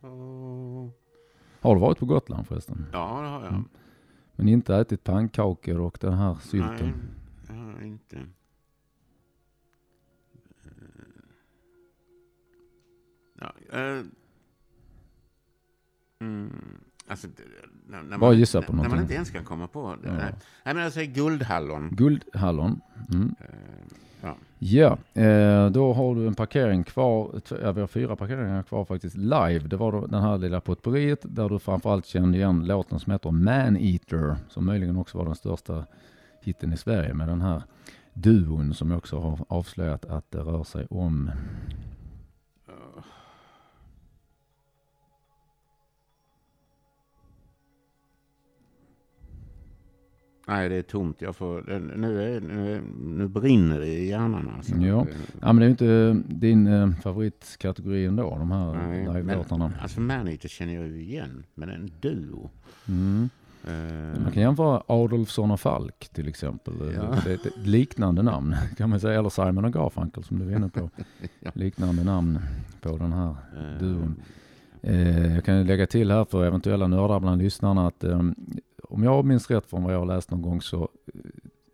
Oh. 0.00 0.90
Har 1.60 1.74
du 1.74 1.80
varit 1.80 1.98
på 1.98 2.06
Gotland 2.06 2.46
förresten? 2.46 2.86
Ja, 2.92 3.20
det 3.20 3.28
har 3.28 3.44
jag. 3.44 3.52
Mm. 3.52 3.68
Men 4.36 4.48
inte 4.48 4.76
ätit 4.76 5.04
pannkakor 5.04 5.80
och 5.80 5.98
den 6.00 6.12
här 6.12 6.32
Nej, 6.32 6.42
sylten? 6.42 6.94
har 7.48 7.72
jag 7.72 7.86
inte. 7.86 8.16
Eh. 8.16 8.22
Ja, 13.40 13.54
eh. 13.78 14.04
Alltså, 17.08 17.28
när, 17.86 18.02
när 18.02 18.18
Bara 18.18 18.30
man, 18.30 18.38
gissa 18.38 18.62
på 18.62 18.72
när, 18.72 18.76
när 18.82 18.88
man 18.88 18.90
någonting. 18.90 19.02
inte 19.02 19.14
ens 19.14 19.30
kan 19.30 19.44
komma 19.44 19.66
på 19.66 19.96
det. 20.02 20.08
Ja. 20.08 20.14
Nej, 20.64 20.74
men 20.74 20.76
jag 20.76 20.92
säger 20.92 21.12
guldhallon. 21.14 21.88
Guldhallon. 21.92 22.80
Mm. 23.12 23.34
Eh, 23.40 23.46
ja. 24.22 24.36
Ja, 24.58 24.98
eh, 25.22 25.70
då 25.70 25.92
har 25.92 26.14
du 26.14 26.26
en 26.26 26.34
parkering 26.34 26.84
kvar. 26.84 27.40
Ja, 27.62 27.72
vi 27.72 27.80
har 27.80 27.86
fyra 27.86 28.16
parkeringar 28.16 28.62
kvar 28.62 28.84
faktiskt 28.84 29.16
live. 29.16 29.58
Det 29.58 29.76
var 29.76 29.92
då 29.92 30.06
den 30.06 30.22
här 30.22 30.38
lilla 30.38 30.60
potpurriet 30.60 31.20
där 31.22 31.48
du 31.48 31.58
framförallt 31.58 32.06
kände 32.06 32.38
igen 32.38 32.66
låten 32.66 33.00
som 33.00 33.12
heter 33.12 33.30
Man 33.30 33.76
Eater. 33.76 34.36
Som 34.48 34.66
möjligen 34.66 34.96
också 34.96 35.18
var 35.18 35.24
den 35.24 35.34
största 35.34 35.84
hitten 36.40 36.72
i 36.72 36.76
Sverige 36.76 37.14
med 37.14 37.28
den 37.28 37.40
här 37.40 37.62
duon 38.12 38.74
som 38.74 38.92
också 38.92 39.20
har 39.20 39.38
avslöjat 39.48 40.04
att 40.04 40.30
det 40.30 40.38
rör 40.38 40.64
sig 40.64 40.86
om. 40.90 41.30
Nej, 50.46 50.68
det 50.68 50.74
är 50.74 50.82
tomt. 50.82 51.22
Jag 51.22 51.36
får, 51.36 51.62
nu, 51.96 52.22
är, 52.36 52.40
nu, 52.40 52.82
nu 53.04 53.28
brinner 53.28 53.80
det 53.80 53.86
i 53.86 54.08
hjärnan 54.08 54.50
alltså. 54.56 54.74
Ja. 54.76 55.06
Ja, 55.40 55.52
men 55.52 55.56
det 55.56 55.64
är 55.66 55.70
inte 55.70 56.22
din 56.34 56.66
eh, 56.66 56.90
favoritkategori 57.02 58.06
ändå, 58.06 58.36
de 58.38 58.50
här 58.50 59.12
live-låtarna. 59.14 59.72
alltså 59.80 60.00
Maneater 60.00 60.48
känner 60.48 60.74
jag 60.74 60.86
ju 60.86 61.02
igen, 61.02 61.44
men 61.54 61.68
en 61.68 61.90
duo. 62.00 62.50
Mm. 62.88 63.28
Eh, 63.66 64.20
Man 64.22 64.32
kan 64.32 64.42
jämföra 64.42 64.82
Adolfsson 64.86 65.50
och 65.50 65.60
Falk 65.60 66.08
till 66.12 66.28
exempel. 66.28 66.74
Ja. 66.94 67.16
Det 67.24 67.30
är 67.30 67.34
ett 67.34 67.66
liknande 67.66 68.22
namn 68.22 68.56
kan 68.76 68.90
man 68.90 69.00
säga. 69.00 69.18
Eller 69.18 69.28
Simon 69.28 69.64
och 69.64 69.72
Garfunkel 69.72 70.24
som 70.24 70.38
du 70.38 70.52
är 70.52 70.56
inne 70.56 70.68
på. 70.68 70.90
Ja. 71.40 71.50
Liknande 71.54 72.04
namn 72.04 72.38
på 72.80 72.96
den 72.96 73.12
här 73.12 73.28
eh, 73.56 73.78
duon. 73.80 74.14
Eh, 74.82 75.34
jag 75.34 75.44
kan 75.44 75.66
lägga 75.66 75.86
till 75.86 76.10
här 76.10 76.24
för 76.24 76.44
eventuella 76.44 76.86
nördar 76.86 77.20
bland 77.20 77.42
lyssnarna 77.42 77.86
att 77.86 78.04
eh, 78.04 78.22
om 78.94 79.02
jag 79.02 79.24
minns 79.24 79.50
rätt 79.50 79.66
från 79.66 79.82
vad 79.82 79.94
jag 79.94 79.98
har 79.98 80.06
läst 80.06 80.30
någon 80.30 80.42
gång 80.42 80.62
så 80.62 80.82
eh, 80.82 81.20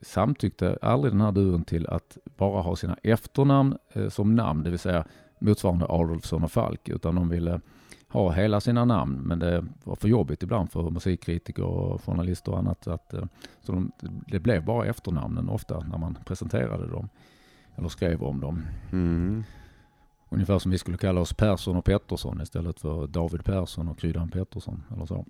samtyckte 0.03 0.79
aldrig 0.83 1.13
den 1.13 1.21
här 1.21 1.33
duon 1.33 1.65
till 1.65 1.87
att 1.87 2.19
bara 2.37 2.63
ha 2.63 2.77
sina 2.77 2.97
efternamn 3.03 3.79
eh, 3.93 4.09
som 4.09 4.35
namn, 4.35 4.63
det 4.63 4.71
vill 4.71 4.79
säga 4.79 5.05
motsvarande 5.39 5.87
Adolfsson 5.89 6.45
och 6.45 6.53
Falk, 6.53 6.89
utan 6.89 7.15
de 7.15 7.29
ville 7.29 7.61
ha 8.09 8.33
hela 8.33 8.61
sina 8.61 8.85
namn, 8.85 9.21
men 9.23 9.39
det 9.39 9.67
var 9.85 9.97
för 9.97 10.09
jobbigt 10.09 10.43
ibland 10.43 10.71
för 10.71 10.91
musikkritiker 10.91 11.65
och 11.65 12.05
journalister 12.05 12.53
och 12.53 12.59
annat. 12.59 12.87
Att, 12.87 13.15
eh, 13.15 13.25
så 13.61 13.73
de, 13.73 13.93
det 14.27 14.41
blev 14.41 14.65
bara 14.65 14.87
efternamnen 14.87 15.49
ofta 15.49 15.81
när 15.81 15.99
man 15.99 16.19
presenterade 16.25 16.87
dem 16.87 17.09
eller 17.77 17.89
skrev 17.89 18.23
om 18.23 18.41
dem. 18.41 18.67
Mm. 18.93 19.45
Ungefär 20.29 20.59
som 20.59 20.71
vi 20.71 20.79
skulle 20.79 20.97
kalla 20.97 21.21
oss 21.21 21.35
Persson 21.35 21.77
och 21.77 21.85
Pettersson 21.85 22.41
istället 22.41 22.81
för 22.81 23.07
David 23.07 23.45
Persson 23.45 23.89
och 23.89 23.99
Kryddan 23.99 24.29
Pettersson 24.29 24.83
eller 24.95 25.07
så. 25.07 25.27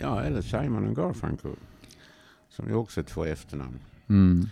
Ja, 0.00 0.22
eller 0.22 0.42
Simon 0.42 0.86
och 0.88 0.96
Garfunkel. 0.96 1.50
Som 2.48 2.68
ju 2.68 2.74
också 2.74 3.00
är 3.00 3.04
två 3.04 3.24
efternamn. 3.24 3.78
Mm. 4.08 4.46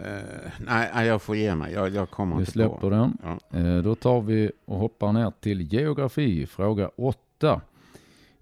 Eh, 0.00 0.50
nej, 0.66 1.06
jag 1.06 1.22
får 1.22 1.36
ge 1.36 1.54
mig. 1.54 1.72
Jag, 1.72 1.88
jag 1.94 2.10
kommer 2.10 2.36
Vi 2.36 2.40
inte 2.42 2.52
släpper 2.52 2.76
på. 2.76 2.90
den. 2.90 3.18
Ja. 3.22 3.58
Eh, 3.58 3.78
Då 3.82 3.94
tar 3.94 4.20
vi 4.20 4.50
och 4.64 4.78
hoppar 4.78 5.12
ner 5.12 5.32
till 5.40 5.72
geografi, 5.72 6.46
fråga 6.46 6.90
8. 6.96 7.60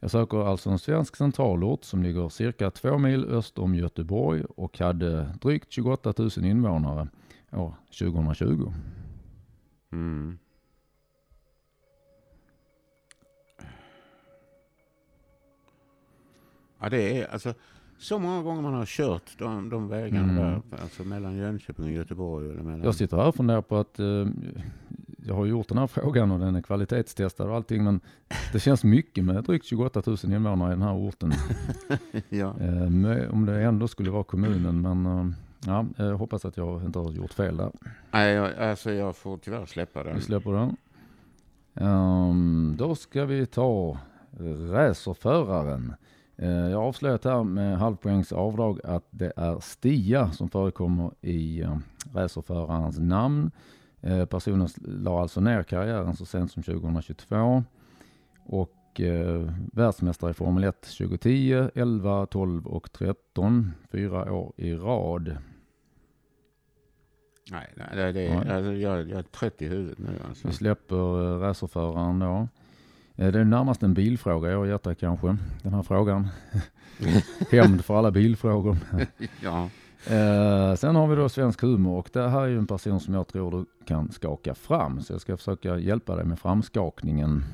Jag 0.01 0.11
söker 0.11 0.47
alltså 0.49 0.71
en 0.71 0.79
svensk 0.79 1.17
centralort 1.17 1.85
som 1.85 2.03
ligger 2.03 2.29
cirka 2.29 2.71
två 2.71 2.99
mil 2.99 3.25
öster 3.25 3.63
om 3.63 3.75
Göteborg 3.75 4.45
och 4.57 4.79
hade 4.79 5.23
drygt 5.43 5.73
28 5.73 6.15
000 6.19 6.31
invånare 6.37 7.09
år 7.53 7.75
2020. 7.99 8.73
Mm. 9.93 10.39
Ja, 16.87 16.91
det 16.91 17.21
är 17.23 17.33
alltså 17.33 17.55
så 17.99 18.19
många 18.19 18.43
gånger 18.43 18.63
man 18.63 18.75
har 18.75 18.87
kört 18.87 19.39
de, 19.39 19.69
de 19.69 19.89
vägarna 19.89 20.33
Mm. 20.33 20.37
där, 20.37 20.63
alltså 20.83 21.05
mellan 21.05 21.37
Jönköping 21.37 21.85
och 21.85 21.91
Göteborg. 21.91 22.51
Eller 22.51 22.63
mellan... 22.63 22.83
Jag 22.83 22.95
sitter 22.95 23.17
här 23.17 23.27
och 23.29 23.35
funderar 23.35 23.63
på 23.63 23.77
att 23.77 23.99
eh, 23.99 24.27
jag 25.27 25.35
har 25.35 25.47
gjort 25.47 25.69
den 25.69 25.79
här 25.79 25.87
frågan 25.87 26.31
och 26.31 26.39
den 26.41 26.57
är 26.57 26.63
kvalitetstestad 26.63 27.45
och 27.45 27.55
allting 27.55 27.85
men 27.85 28.01
det 28.53 28.61
känns 28.61 28.85
mycket 28.85 29.25
med 29.25 29.45
drygt 29.45 29.65
28 29.67 30.03
000 30.07 30.17
invånare 30.25 30.69
i 30.73 30.75
den 30.75 30.83
här 30.83 30.95
orten. 30.95 31.33
ja. 32.29 32.55
Eh, 32.61 32.91
med- 32.91 33.31
om 33.31 33.47
det 33.47 33.63
ändå 33.63 33.89
skulle 33.89 34.11
vara 34.11 34.25
kommunen 34.25 34.81
men 34.81 35.07
eh, 35.07 35.27
ja, 35.67 35.87
jag 35.97 36.17
hoppas 36.17 36.45
att 36.45 36.57
jag 36.57 36.85
inte 36.85 36.99
har 36.99 37.13
gjort 37.13 37.33
fel 37.33 37.57
där. 37.57 37.71
Nej, 38.11 38.33
jag, 38.35 38.55
alltså 38.59 38.93
jag 38.93 39.17
får 39.17 39.37
tyvärr 39.39 39.67
släppa 39.67 40.03
den. 40.05 40.15
Vi 40.17 40.21
släpper 40.23 40.53
den. 40.53 40.77
Ehm, 41.75 42.75
då 42.79 42.95
ska 42.95 43.25
vi 43.25 43.47
ta 43.47 43.99
racerföraren. 44.71 45.95
Uh, 46.43 46.71
jag 46.71 46.79
har 46.79 46.85
avslöjat 46.85 47.25
här 47.25 47.45
med 47.45 47.79
halvpoängs 47.79 48.33
avdrag 48.33 48.81
att 48.85 49.09
det 49.11 49.33
är 49.37 49.61
Stia 49.61 50.31
som 50.33 50.49
förekommer 50.49 51.11
i 51.21 51.63
uh, 51.63 51.79
racerförarens 52.15 52.99
namn. 52.99 53.51
Eh, 54.01 54.25
personen 54.25 54.69
la 54.85 55.23
alltså 55.23 55.41
ner 55.41 55.63
karriären 55.63 56.17
så 56.17 56.27
sent 56.27 56.53
som 56.53 56.63
2022 56.63 57.65
och 58.47 59.01
världsmästare 59.73 60.31
i 60.31 60.35
Formel 60.35 60.65
1 60.65 60.83
2010, 60.83 61.69
11, 61.75 62.27
12 62.27 62.67
och 62.67 62.93
13, 62.93 63.73
fyra 63.91 64.33
år 64.33 64.53
i 64.57 64.75
rad. 64.75 65.37
Nej, 67.51 67.73
nej, 67.77 67.89
det, 67.97 68.13
det, 68.13 68.29
Nej. 68.29 68.51
alltså, 68.51 68.73
jag, 68.73 69.09
jag 69.09 69.19
är 69.19 69.23
trött 69.23 69.63
i 69.63 69.69
huvudet 69.69 69.99
nu. 69.99 70.19
Alltså. 70.29 70.49
Vi 70.49 70.55
släpper 70.55 70.97
racerföraren 71.39 72.19
då. 72.19 72.49
Eh, 73.17 73.33
Det 73.33 73.41
är 73.41 73.45
närmast 73.45 73.83
en 73.83 73.95
bilfråga 73.95 74.51
jag 74.51 74.83
dig 74.83 74.95
kanske, 74.95 75.37
den 75.63 75.75
här 75.75 75.83
frågan. 75.83 76.29
Hämnd 77.51 77.85
för 77.85 77.99
alla 77.99 78.11
bilfrågor. 78.11 78.77
Ja. 79.43 79.69
Eh, 80.15 80.75
sen 80.75 80.97
har 80.97 81.07
vi 81.07 81.17
då 81.17 81.29
svensk 81.29 81.61
humor 81.63 81.99
och 81.99 82.11
det 82.13 82.29
här 82.29 82.41
är 82.41 82.47
ju 82.47 82.59
en 82.59 82.67
person 82.67 83.01
som 83.01 83.15
jag 83.15 83.29
tror 83.29 83.51
du 83.51 83.65
kan 83.85 84.13
skaka 84.13 84.55
fram. 84.55 85.01
Så 85.01 85.13
jag 85.13 85.21
ska 85.21 85.37
försöka 85.37 85.79
hjälpa 85.79 86.17
dig 86.17 86.25
med 86.25 86.39
framskakningen. 86.39 87.45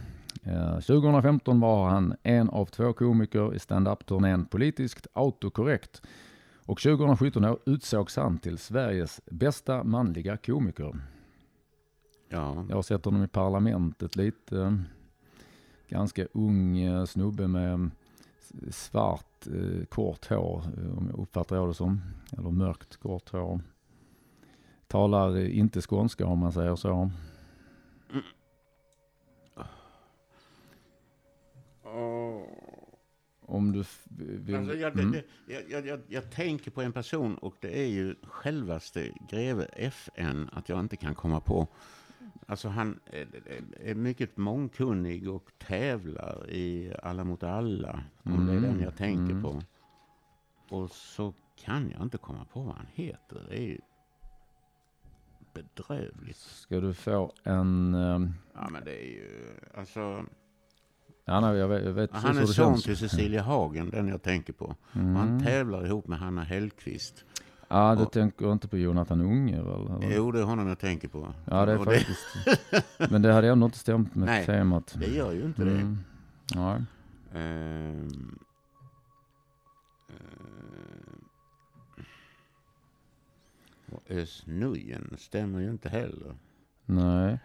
Eh, 0.43 0.75
2015 0.81 1.61
var 1.61 1.89
han 1.89 2.15
en 2.23 2.51
av 2.51 2.67
två 2.67 2.93
komiker 2.93 3.55
i 3.55 3.59
stand-up-turnén 3.59 4.45
Politiskt 4.45 5.07
autokorrekt. 5.13 6.03
Och 6.67 6.81
2017 6.81 7.57
utsågs 7.67 8.17
han 8.17 8.39
till 8.39 8.59
Sveriges 8.59 9.21
bästa 9.31 9.85
manliga 9.85 10.37
komiker. 10.37 10.95
ja. 12.29 12.67
Jag 12.69 12.77
har 12.77 12.83
sett 12.83 13.05
honom 13.05 13.23
i 13.25 13.29
parlamentet 13.29 14.17
lite. 14.17 14.79
Ganska 15.93 16.26
ung 16.32 16.78
eh, 16.78 17.05
snubbe 17.05 17.49
med 17.49 17.90
s- 18.38 18.76
svart 18.76 19.47
eh, 19.47 19.84
kort 19.84 20.26
hår, 20.26 20.64
eh, 20.78 20.99
om 20.99 21.09
jag 21.11 21.18
uppfattar 21.20 21.57
jag 21.57 21.68
det 21.68 21.74
som. 21.74 22.01
Eller 22.38 22.51
mörkt 22.51 22.97
kort 22.97 23.28
hår. 23.30 23.61
Talar 24.86 25.38
inte 25.38 25.80
skånska 25.80 26.26
om 26.26 26.38
man 26.38 26.53
säger 26.53 26.76
så. 26.76 27.11
Åh. 31.84 32.43
Om 33.47 33.72
du 33.72 33.84
vill... 34.38 34.57
Alltså, 34.57 34.74
jag, 34.76 34.99
Mm. 34.99 35.16
jag, 35.68 35.86
jag, 35.86 36.01
jag 36.09 36.30
tänker 36.30 36.70
på 36.70 36.82
en 36.82 36.93
person 36.93 37.34
och 37.38 37.55
det 37.61 37.78
är 37.80 37.86
ju 37.88 38.14
självaste 38.22 39.12
greve 39.30 39.64
FN 39.64 40.51
att 40.53 40.68
jag 40.68 40.80
inte 40.80 40.97
kan 40.97 41.14
komma 41.14 41.40
på. 41.40 41.66
Alltså 42.47 42.68
han 42.68 43.01
är, 43.80 43.95
mycket 43.95 44.36
mångkunnig 44.36 45.28
och 45.30 45.51
tävlar 45.59 46.51
i 46.51 46.95
Alla 47.03 47.24
mot 47.24 47.43
alla. 47.43 48.05
Om 48.22 48.47
det 48.47 48.53
är 48.53 48.61
den 48.61 48.80
jag 48.80 48.97
tänker 48.97 49.32
Mm. 49.34 49.43
på. 49.43 49.62
Och 50.68 50.90
så 50.90 51.34
kan 51.57 51.90
jag 51.90 52.03
inte 52.03 52.18
komma 52.18 52.45
på 52.45 52.61
vad 52.62 52.74
han 52.74 52.86
heter. 52.95 53.47
Det 53.49 53.57
är 53.59 53.62
ju 53.62 53.78
bedrövligt. 55.55 56.36
Ska 56.36 56.80
du 56.80 56.95
få 56.95 57.32
en... 57.43 57.95
eh, 57.95 58.20
Ja 58.55 58.68
men 58.70 58.84
det 58.84 59.05
är 59.05 59.09
ju, 59.11 59.51
alltså. 59.74 60.24
Ja, 61.24 61.40
nej, 61.40 61.57
jag 61.59 61.68
vet, 61.68 61.84
jag 61.84 61.93
vet 61.93 62.11
Han 62.12 62.38
är 62.38 62.47
son 62.47 62.78
till 62.80 62.97
Cecilia 62.97 63.43
Hagen, 63.43 63.90
den 63.90 64.09
jag 64.09 64.22
tänker 64.22 64.53
på. 64.53 64.64
Och 64.64 64.76
han 64.93 65.28
Mm. 65.28 65.43
tävlar 65.43 65.86
ihop 65.86 66.07
med 66.09 66.18
Hanna 66.18 66.43
Hellqvist. 66.43 67.24
Ja, 67.73 67.95
du 67.95 68.03
och- 68.03 68.12
tänker 68.12 68.53
inte 68.53 68.68
på 68.68 68.77
Jonathan 68.79 69.20
Unge 69.20 69.62
väl? 69.62 69.87
eller? 70.03 70.16
Jo, 70.16 70.33
det 70.33 70.41
är 70.41 70.45
honom 70.45 70.68
jag 70.68 70.79
tänker 70.79 71.09
på. 71.09 71.35
Ja, 71.45 71.66
det 71.66 71.73
är 71.73 71.79
Och 71.79 71.85
faktiskt... 71.85 72.27
Men 73.11 73.23
det 73.23 73.33
hade 73.33 73.49
ändå 73.49 73.66
inte 73.66 73.79
stämt 73.79 74.14
med 74.14 74.27
Nej, 74.27 74.47
temat. 74.47 74.95
det 74.99 75.07
gör 75.07 75.33
ju 75.33 75.43
inte 75.45 75.62
Mm. 75.62 75.99
Det. 76.55 76.85
Ehm, 77.35 78.39
ehm, 80.09 81.25
och 83.93 84.03
Özz 84.11 84.45
stämmer 85.18 85.61
ju 85.61 85.70
inte 85.70 85.89
heller. 85.89 86.35
Nej, 86.87 87.39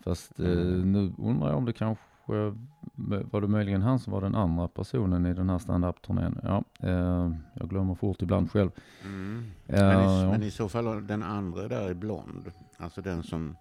fast 0.00 0.40
eh, 0.40 0.46
Mm. 0.50 0.92
nu 0.92 1.12
undrar 1.18 1.48
jag 1.48 1.56
om 1.56 1.64
det 1.64 1.72
kanske 1.72 2.04
var 3.30 3.40
det 3.40 3.48
möjligen 3.48 3.82
han 3.82 3.98
som 3.98 4.12
var 4.12 4.20
den 4.20 4.34
andra 4.34 4.68
personen 4.68 5.26
i 5.26 5.34
den 5.34 5.50
här 5.50 5.58
stand-up-turnén. 5.58 6.38
Ja, 6.42 6.64
eh, 6.80 7.32
jag 7.54 7.68
glömmer 7.68 7.94
fort 7.94 8.22
ibland 8.22 8.50
själv. 8.50 8.70
Mm. 9.04 9.44
Eh, 9.66 9.80
Men, 9.86 10.00
i, 10.00 10.22
ja. 10.22 10.30
men 10.30 10.42
i 10.42 10.50
så 10.50 10.68
fall 10.68 11.06
den 11.06 11.22
andra 11.22 11.68
där 11.68 11.90
är 11.90 11.94
blond. 11.94 12.50
Alltså 12.78 13.00
den 13.02 13.22
som... 13.22 13.56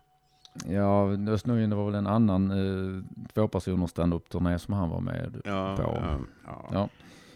Ja, 0.65 1.09
Östnöjen 1.11 1.69
det 1.69 1.75
var 1.75 1.85
väl 1.85 1.95
en 1.95 2.07
annan 2.07 2.51
eh, 2.51 3.03
tvåpersoners 3.33 3.89
stand-up-turné 3.89 4.59
som 4.59 4.73
han 4.73 4.89
var 4.89 5.01
med 5.01 5.41
Ja, 5.45 5.75
på. 5.77 6.25
ja. 6.71 6.89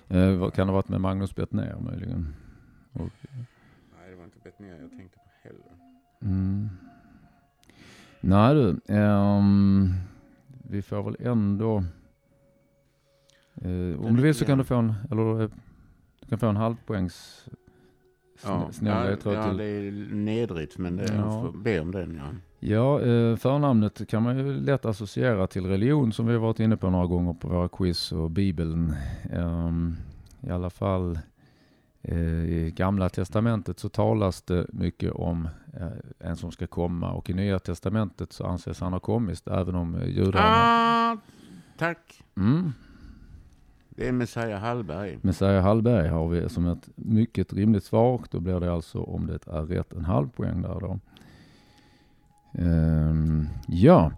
Eh, 0.07 0.49
kan 0.51 0.67
det 0.67 0.71
ha 0.71 0.77
varit 0.77 0.89
med 0.89 1.01
Magnus 1.01 1.35
Bettner 1.35 1.75
möjligen? 1.79 2.35
Och, 2.93 3.01
Nej, 3.01 4.09
det 4.09 4.15
var 4.15 4.23
inte 4.23 4.37
Betnér 4.43 4.81
jag 4.81 4.89
tänkte 4.91 5.17
på 5.17 5.23
heller. 5.43 5.61
mm. 6.21 6.69
Nej 8.21 8.53
du, 8.55 8.79
ehm, 8.93 9.93
vi 10.69 10.81
får 10.81 11.03
väl 11.03 11.15
ändå... 11.19 11.83
Eh, 13.61 14.05
om 14.05 14.15
du 14.15 14.21
vill 14.21 14.35
så 14.35 14.45
kan 14.45 14.57
du 14.57 14.63
få 14.63 14.75
en, 14.75 14.93
eller 15.11 15.41
eh, 15.41 15.49
du 16.21 16.27
kan 16.29 16.39
få 16.39 16.47
en 16.47 16.55
halvpoängs 16.55 17.45
Ja, 18.43 18.49
sn- 18.49 18.71
snäll 18.71 19.17
ja, 19.25 19.33
ja, 19.33 19.53
det 19.53 19.63
är 19.63 19.91
nedrigt 20.15 20.77
men 20.77 20.95
det, 20.95 21.13
Ja. 21.15 21.51
be 21.55 21.79
om 21.79 21.91
den. 21.91 22.15
Ja. 22.15 22.29
Ja, 22.59 23.01
eh, 23.01 23.35
förnamnet 23.35 24.07
kan 24.09 24.23
man 24.23 24.37
ju 24.37 24.59
lätt 24.59 24.85
associera 24.85 25.47
till 25.47 25.65
religion 25.65 26.11
som 26.11 26.27
vi 26.27 26.33
har 26.33 26.39
varit 26.39 26.59
inne 26.59 26.77
på 26.77 26.89
några 26.89 27.05
gånger 27.05 27.33
på 27.33 27.47
våra 27.47 27.69
quiz 27.69 28.11
och 28.11 28.31
bibeln. 28.31 28.93
Ehm, 29.33 29.95
I 30.41 30.49
alla 30.49 30.69
fall 30.69 31.19
i 32.15 32.73
gamla 32.75 33.09
testamentet 33.09 33.79
så 33.79 33.89
talas 33.89 34.41
det 34.41 34.65
mycket 34.69 35.11
om 35.11 35.49
eh, 35.73 35.87
en 36.29 36.35
som 36.35 36.51
ska 36.51 36.67
komma 36.67 37.11
och 37.11 37.29
i 37.29 37.33
nya 37.33 37.59
testamentet 37.59 38.33
så 38.33 38.45
anses 38.45 38.79
han 38.79 38.93
ha 38.93 38.99
kommit 38.99 39.47
även 39.47 39.75
om 39.75 39.95
eh, 39.95 40.07
judarna... 40.07 40.45
Ah, 40.47 41.17
tack. 41.77 42.23
Mm. 42.37 42.73
Det 43.89 44.07
är 44.07 44.11
Messiah 44.11 44.59
Hallberg. 44.59 45.19
Messiah 45.21 45.63
Hallberg 45.63 46.07
har 46.07 46.27
vi 46.27 46.49
som 46.49 46.67
ett 46.67 46.89
mycket 46.95 47.53
rimligt 47.53 47.83
svar 47.83 48.21
då 48.31 48.39
blir 48.39 48.59
det 48.59 48.73
alltså 48.73 48.99
om 49.01 49.27
det 49.27 49.47
är 49.47 49.65
rätt 49.65 49.93
en 49.93 50.05
halv 50.05 50.29
poäng 50.29 50.61
där 50.61 50.79
då. 50.79 50.99
Ehm, 52.53 53.47
ja, 53.67 54.11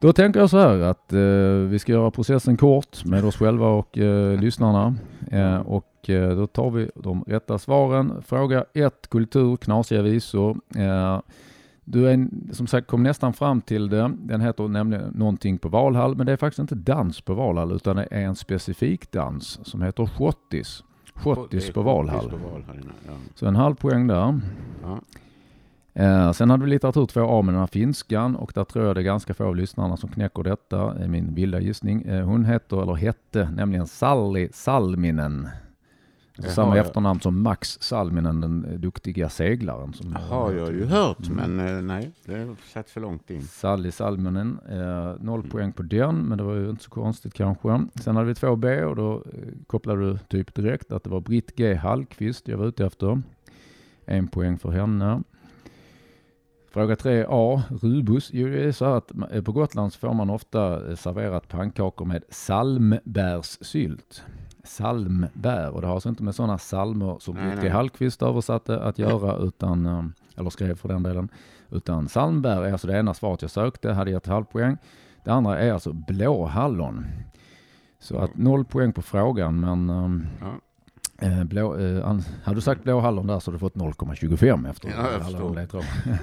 då 0.00 0.12
tänker 0.12 0.40
jag 0.40 0.50
så 0.50 0.58
här 0.58 0.78
att 0.78 1.12
eh, 1.12 1.68
vi 1.70 1.78
ska 1.78 1.92
göra 1.92 2.10
processen 2.10 2.56
kort 2.56 3.04
med 3.04 3.24
oss 3.24 3.36
själva 3.36 3.68
och 3.68 3.98
eh, 3.98 4.40
lyssnarna. 4.40 4.94
Eh, 5.30 5.56
och 5.56 5.95
eh, 6.10 6.36
då 6.36 6.46
tar 6.46 6.70
vi 6.70 6.90
de 6.94 7.24
rätta 7.26 7.58
svaren. 7.58 8.22
Fråga 8.22 8.64
1, 8.74 9.10
kultur, 9.10 9.56
knasiga 9.56 10.02
visor. 10.02 10.60
Eh, 10.76 11.20
du 11.84 12.08
är 12.08 12.28
som 12.52 12.66
sagt 12.66 12.86
kom 12.86 13.02
nästan 13.02 13.32
fram 13.32 13.60
till 13.60 13.88
det. 13.88 14.12
Den 14.18 14.40
heter 14.40 14.68
nämligen 14.68 15.12
någonting 15.14 15.58
på 15.58 15.68
Valhall, 15.68 16.16
men 16.16 16.26
det 16.26 16.32
är 16.32 16.36
faktiskt 16.36 16.58
inte 16.58 16.74
dans 16.74 17.20
på 17.20 17.34
Valhall 17.34 17.72
utan 17.72 17.96
det 17.96 18.08
är 18.10 18.20
en 18.20 18.36
specifik 18.36 19.12
dans 19.12 19.60
som 19.62 19.82
heter 19.82 20.06
schottis. 20.06 20.84
Schottis 21.14 21.70
på 21.70 21.82
Valhall. 21.82 22.20
schottis 22.20 22.42
på 22.42 22.48
Valhall, 22.48 22.90
ja. 23.06 23.12
Så 23.34 23.46
en 23.46 23.56
halv 23.56 23.74
poäng 23.74 24.06
där. 24.06 24.40
Ja. 24.82 25.00
Eh, 25.96 26.32
sen 26.32 26.50
hade 26.50 26.64
vi 26.64 26.70
litteratur 26.70 27.06
2A 27.06 27.42
med 27.42 27.54
den 27.54 27.60
här 27.60 27.66
finskan 27.66 28.36
och 28.36 28.52
där 28.54 28.64
tror 28.64 28.86
jag 28.86 28.96
det 28.96 29.00
är 29.00 29.02
ganska 29.02 29.34
få 29.34 29.44
av 29.44 29.56
lyssnarna 29.56 29.96
som 29.96 30.08
knäcker 30.08 30.42
detta, 30.42 30.94
är 30.94 31.08
min 31.08 31.34
vilda 31.34 31.60
gissning. 31.60 32.02
Eh, 32.02 32.24
hon 32.24 32.44
heter, 32.44 32.82
eller 32.82 32.94
hette, 32.94 33.50
nämligen 33.50 33.86
Sally 33.86 34.48
Salminen. 34.52 35.48
Det 36.38 36.48
Samma 36.48 36.68
har 36.68 36.76
jag. 36.76 36.86
efternamn 36.86 37.20
som 37.20 37.42
Max 37.42 37.78
Salminen, 37.80 38.40
den 38.40 38.64
eh, 38.64 38.78
duktiga 38.78 39.28
seglaren. 39.28 39.92
Som 39.92 40.12
har 40.16 40.52
jag 40.52 40.72
ju 40.74 40.84
hört, 40.84 41.28
Mm. 41.28 41.50
men 41.56 41.76
eh, 41.76 41.82
nej, 41.82 42.10
det 42.24 42.56
satt 42.72 42.90
för 42.90 43.00
långt 43.00 43.30
in. 43.30 43.42
Sally 43.42 43.90
Salminen, 43.90 44.58
eh, 44.68 45.14
noll 45.20 45.40
Mm. 45.40 45.50
poäng 45.50 45.72
på 45.72 45.82
den, 45.82 46.16
men 46.16 46.38
det 46.38 46.44
var 46.44 46.54
ju 46.54 46.70
inte 46.70 46.84
så 46.84 46.90
konstigt 46.90 47.34
kanske. 47.34 47.86
Sen 47.94 48.16
hade 48.16 48.28
vi 48.28 48.34
2B 48.34 48.82
och 48.84 48.96
då 48.96 49.14
eh, 49.14 49.48
kopplade 49.66 50.10
du 50.10 50.18
typ 50.28 50.54
direkt 50.54 50.92
att 50.92 51.04
det 51.04 51.10
var 51.10 51.20
Britt 51.20 51.56
G 51.56 51.74
Hallqvist 51.74 52.48
jag 52.48 52.58
var 52.58 52.66
ute 52.66 52.86
efter. 52.86 53.22
En 54.04 54.28
poäng 54.28 54.58
för 54.58 54.70
henne. 54.70 55.22
Fråga 56.72 56.94
3A, 56.94 57.62
Rubus. 57.82 58.30
Jo, 58.32 58.48
det 58.48 58.64
är 58.64 58.72
så 58.72 58.84
att 58.84 59.12
på 59.44 59.52
Gotland 59.52 59.92
så 59.92 59.98
får 59.98 60.14
man 60.14 60.30
ofta 60.30 60.96
serverat 60.96 61.48
pannkakor 61.48 62.04
med 62.04 62.22
salmbärssylt. 62.30 64.22
Salmbär, 64.66 65.70
och 65.70 65.80
det 65.80 65.86
har 65.86 65.94
alltså 65.94 66.08
inte 66.08 66.22
med 66.22 66.34
sådana 66.34 66.58
salmer 66.58 67.16
som 67.20 67.34
nej. 67.34 67.68
Hallqvist 67.68 68.22
översatte 68.22 68.80
att 68.80 68.98
göra, 68.98 69.36
utan, 69.36 69.86
eh, 69.86 70.04
eller 70.36 70.50
skrev 70.50 70.74
för 70.74 70.88
den 70.88 71.02
delen. 71.02 71.28
Utan 71.70 72.08
salmbär 72.08 72.62
är 72.64 72.72
alltså 72.72 72.86
det 72.86 72.98
ena 72.98 73.14
svaret 73.14 73.42
jag 73.42 73.50
sökte, 73.50 73.92
hade 73.92 74.10
gett 74.10 74.26
halvpoäng. 74.26 74.76
Det 75.24 75.30
andra 75.30 75.58
är 75.58 75.72
alltså 75.72 75.92
blåhallon. 75.92 77.06
Så 77.98 78.18
att 78.18 78.36
noll 78.36 78.64
poäng 78.64 78.92
på 78.92 79.02
frågan, 79.02 79.60
men 79.60 79.90
ehm, 79.90 80.26
Ja. 80.40 80.46
Eh, 81.18 81.44
blå, 81.44 81.76
eh, 81.78 82.06
an- 82.08 82.22
hade 82.44 82.56
du 82.56 82.60
sagt 82.60 82.82
blåhallon 82.82 83.26
där 83.26 83.38
så 83.40 83.50
hade 83.50 83.54
du 83.56 83.58
fått 83.60 83.74
0,25 83.74 84.70
efter 84.70 84.88
Ja, 84.88 84.94
jag 85.12 85.54
ledtrådarna. 85.54 86.18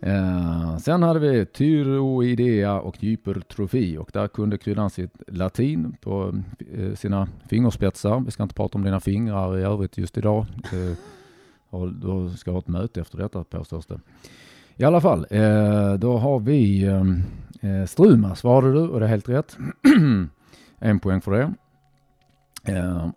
eh, 0.72 0.76
Sen 0.78 1.02
hade 1.02 1.20
vi 1.20 1.46
tyroidea 1.46 2.80
och 2.80 2.98
hypertrofi 2.98 3.98
och 3.98 4.10
där 4.12 4.28
kunde 4.28 4.58
kryddan 4.58 4.90
sitt 4.90 5.22
latin 5.26 5.96
på 6.00 6.34
eh, 6.74 6.94
sina 6.94 7.28
fingerspetsar. 7.48 8.20
Vi 8.24 8.30
ska 8.30 8.42
inte 8.42 8.54
prata 8.54 8.78
om 8.78 8.84
dina 8.84 9.00
fingrar 9.00 9.58
i 9.58 9.62
övrigt 9.62 9.98
just 9.98 10.18
idag. 10.18 10.46
Eh, 10.72 10.96
och 11.70 11.92
då 11.92 12.30
ska 12.30 12.50
ha 12.50 12.58
ett 12.58 12.68
möte 12.68 13.00
efter 13.00 13.18
detta 13.18 13.44
påstås 13.44 13.86
det. 13.86 14.00
I 14.76 14.84
alla 14.84 15.00
fall, 15.00 15.26
eh, 15.30 15.94
då 15.94 16.18
har 16.18 16.40
vi 16.40 16.84
eh, 16.84 17.00
eh, 17.70 17.86
Struma 17.86 18.34
svarade 18.34 18.72
du 18.72 18.80
och 18.88 19.00
det 19.00 19.06
är 19.06 19.10
helt 19.10 19.28
rätt. 19.28 19.56
en 20.78 21.00
poäng 21.00 21.20
för 21.20 21.32
det. 21.32 21.52
Eh, 22.72 23.08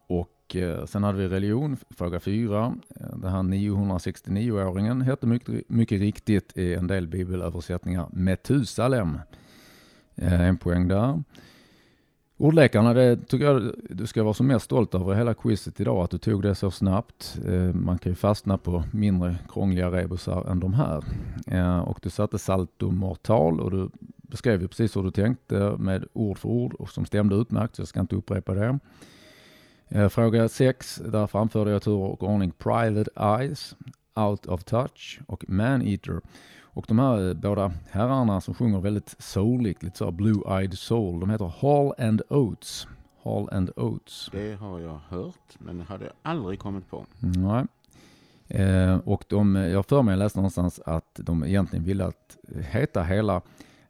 och 0.47 0.55
eh, 0.55 0.85
sen 0.85 1.03
hade 1.03 1.17
vi 1.17 1.27
religion, 1.27 1.77
fråga 1.89 2.19
fyra. 2.19 2.75
Eh, 2.95 3.17
den 3.17 3.31
här 3.31 3.43
969-åringen 3.43 5.01
hette 5.01 5.27
mycket, 5.27 5.69
mycket 5.69 5.99
riktigt 5.99 6.57
i 6.57 6.73
en 6.73 6.87
del 6.87 7.07
bibelöversättningar 7.07 8.07
Metusalem. 8.11 9.19
Eh, 10.15 10.41
en 10.41 10.57
poäng 10.57 10.87
där. 10.87 11.23
Ordlekarna, 12.37 12.93
det 12.93 13.15
tycker 13.15 13.45
jag 13.45 13.71
du 13.89 14.07
ska 14.07 14.23
vara 14.23 14.33
som 14.33 14.47
mest 14.47 14.65
stolt 14.65 14.95
över 14.95 15.13
i 15.13 15.17
hela 15.17 15.33
quizet 15.33 15.79
idag, 15.79 16.03
att 16.03 16.11
du 16.11 16.17
tog 16.17 16.41
det 16.41 16.55
så 16.55 16.71
snabbt. 16.71 17.39
Man 17.73 17.97
kan 17.97 18.11
ju 18.11 18.15
fastna 18.15 18.57
på 18.57 18.83
mindre 18.93 19.35
krångliga 19.49 19.91
rebusar 19.91 20.51
än 20.51 20.59
de 20.59 20.73
här. 20.73 21.03
Och 21.89 21.99
du 22.01 22.09
satte 22.09 22.39
salto 22.39 22.91
mortal 22.91 23.59
och 23.59 23.71
du 23.71 23.89
beskrev 24.17 24.61
ju 24.61 24.67
precis 24.67 24.95
hur 24.95 25.03
du 25.03 25.11
tänkte 25.11 25.75
med 25.77 26.05
ord 26.13 26.37
för 26.37 26.49
ord 26.49 26.73
och 26.73 26.89
som 26.89 27.05
stämde 27.05 27.35
utmärkt, 27.35 27.75
så 27.75 27.81
jag 27.81 27.87
ska 27.87 27.99
inte 27.99 28.15
upprepa 28.15 28.53
det. 28.53 28.79
Eh, 29.89 30.09
Fråga 30.09 30.49
6, 30.49 31.01
där 31.05 31.27
framförde 31.27 31.71
jag 31.71 31.81
tur 31.81 31.97
och 31.97 32.23
ordning 32.23 32.51
Private 32.51 33.11
Eyes, 33.15 33.75
Out 34.15 34.45
of 34.45 34.63
Touch 34.63 35.19
och 35.27 35.49
Man 35.49 35.81
Eater. 35.81 36.21
Och 36.61 36.85
de 36.88 36.99
här 36.99 37.27
eh, 37.27 37.33
båda 37.33 37.71
herrarna 37.91 38.41
som 38.41 38.53
sjunger 38.53 38.79
väldigt 38.79 39.15
souligt, 39.19 39.83
lite 39.83 39.97
så 39.97 40.11
blue-eyed 40.11 40.75
soul, 40.75 41.19
de 41.19 41.29
heter 41.29 41.51
Hall 41.59 41.93
and 41.97 42.21
Oates. 42.29 42.88
Hall 43.23 43.49
and 43.51 43.71
Oates. 43.75 44.29
Det 44.31 44.55
har 44.55 44.79
jag 44.79 44.99
hört, 45.09 45.55
men 45.59 45.81
hade 45.81 46.11
aldrig 46.21 46.59
kommit 46.59 46.89
på. 46.89 47.05
Nej. 47.19 47.65
Eh, 48.47 48.97
och 48.97 49.23
de, 49.27 49.55
jag 49.55 49.85
för 49.85 50.01
mig 50.01 50.11
jag 50.11 50.19
läste 50.19 50.39
någonstans 50.39 50.79
att 50.85 51.19
de 51.23 51.43
egentligen 51.43 51.85
ville 51.85 52.05
att 52.05 52.38
heta 52.71 53.03
hela 53.03 53.41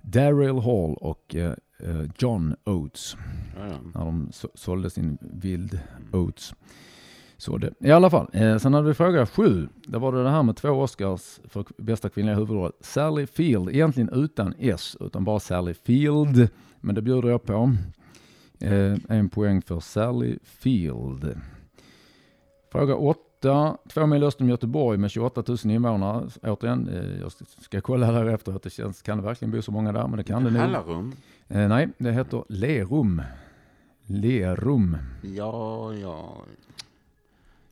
Daryl 0.09 0.59
Hall 0.59 0.93
och 0.93 1.35
eh, 1.35 1.53
eh, 1.79 2.03
John 2.17 2.55
Oates 2.65 3.17
Ja, 3.59 3.67
ja. 3.67 3.77
när 3.93 4.05
de 4.05 4.29
så, 4.31 4.49
sålde 4.53 4.89
sin 4.89 5.17
vild 5.21 5.79
Oates. 6.11 6.53
Så 7.37 7.57
det, 7.57 7.73
I 7.79 7.91
alla 7.91 8.09
fall, 8.09 8.29
eh, 8.33 8.57
sen 8.57 8.73
hade 8.73 8.87
vi 8.87 8.93
fråga 8.93 9.25
sju. 9.25 9.67
Där 9.87 9.99
var 9.99 10.11
det 10.11 10.23
det 10.23 10.29
här 10.29 10.43
med 10.43 10.55
två 10.55 10.69
Oscars 10.69 11.39
för 11.45 11.65
bästa 11.77 12.09
kvinnliga 12.09 12.35
huvudroll. 12.35 12.71
Sally 12.81 13.27
Field, 13.27 13.69
egentligen 13.69 14.09
utan 14.09 14.53
S, 14.59 14.97
utan 14.99 15.23
bara 15.23 15.39
Sally 15.39 15.73
Field. 15.73 16.49
Men 16.79 16.95
det 16.95 17.01
bjuder 17.01 17.29
jag 17.29 17.43
på. 17.43 17.75
Eh, 18.59 18.95
en 19.09 19.29
poäng 19.29 19.61
för 19.61 19.79
Sally 19.79 20.37
Field. 20.43 21.39
Fråga 22.71 22.95
åtta. 22.95 23.26
Två 23.89 24.05
mil 24.07 24.23
öster 24.23 24.43
om 24.43 24.49
Göteborg 24.49 24.97
med 24.97 25.11
28 25.11 25.43
000 25.47 25.57
invånare. 25.65 26.29
Återigen, 26.43 26.87
eh, 26.87 27.19
jag 27.21 27.31
ska, 27.61 27.81
kolla 27.81 28.11
där 28.11 28.25
efter 28.25 28.55
att 28.55 28.63
det 28.63 28.69
känns, 28.69 29.01
kan 29.01 29.17
det 29.17 29.23
verkligen 29.23 29.51
bo 29.51 29.61
så 29.61 29.71
många 29.71 29.91
där? 29.91 30.07
Men 30.07 30.17
det 30.17 30.23
kan 30.23 30.43
det 30.43 30.51
nog. 30.51 30.61
Hallarum? 30.61 31.13
Eh, 31.47 31.67
nej, 31.67 31.89
det 31.97 32.11
heter 32.11 32.43
Lerum. 32.49 33.21
Lerum. 34.05 34.97
Ja, 35.21 35.93
ja. 35.93 36.37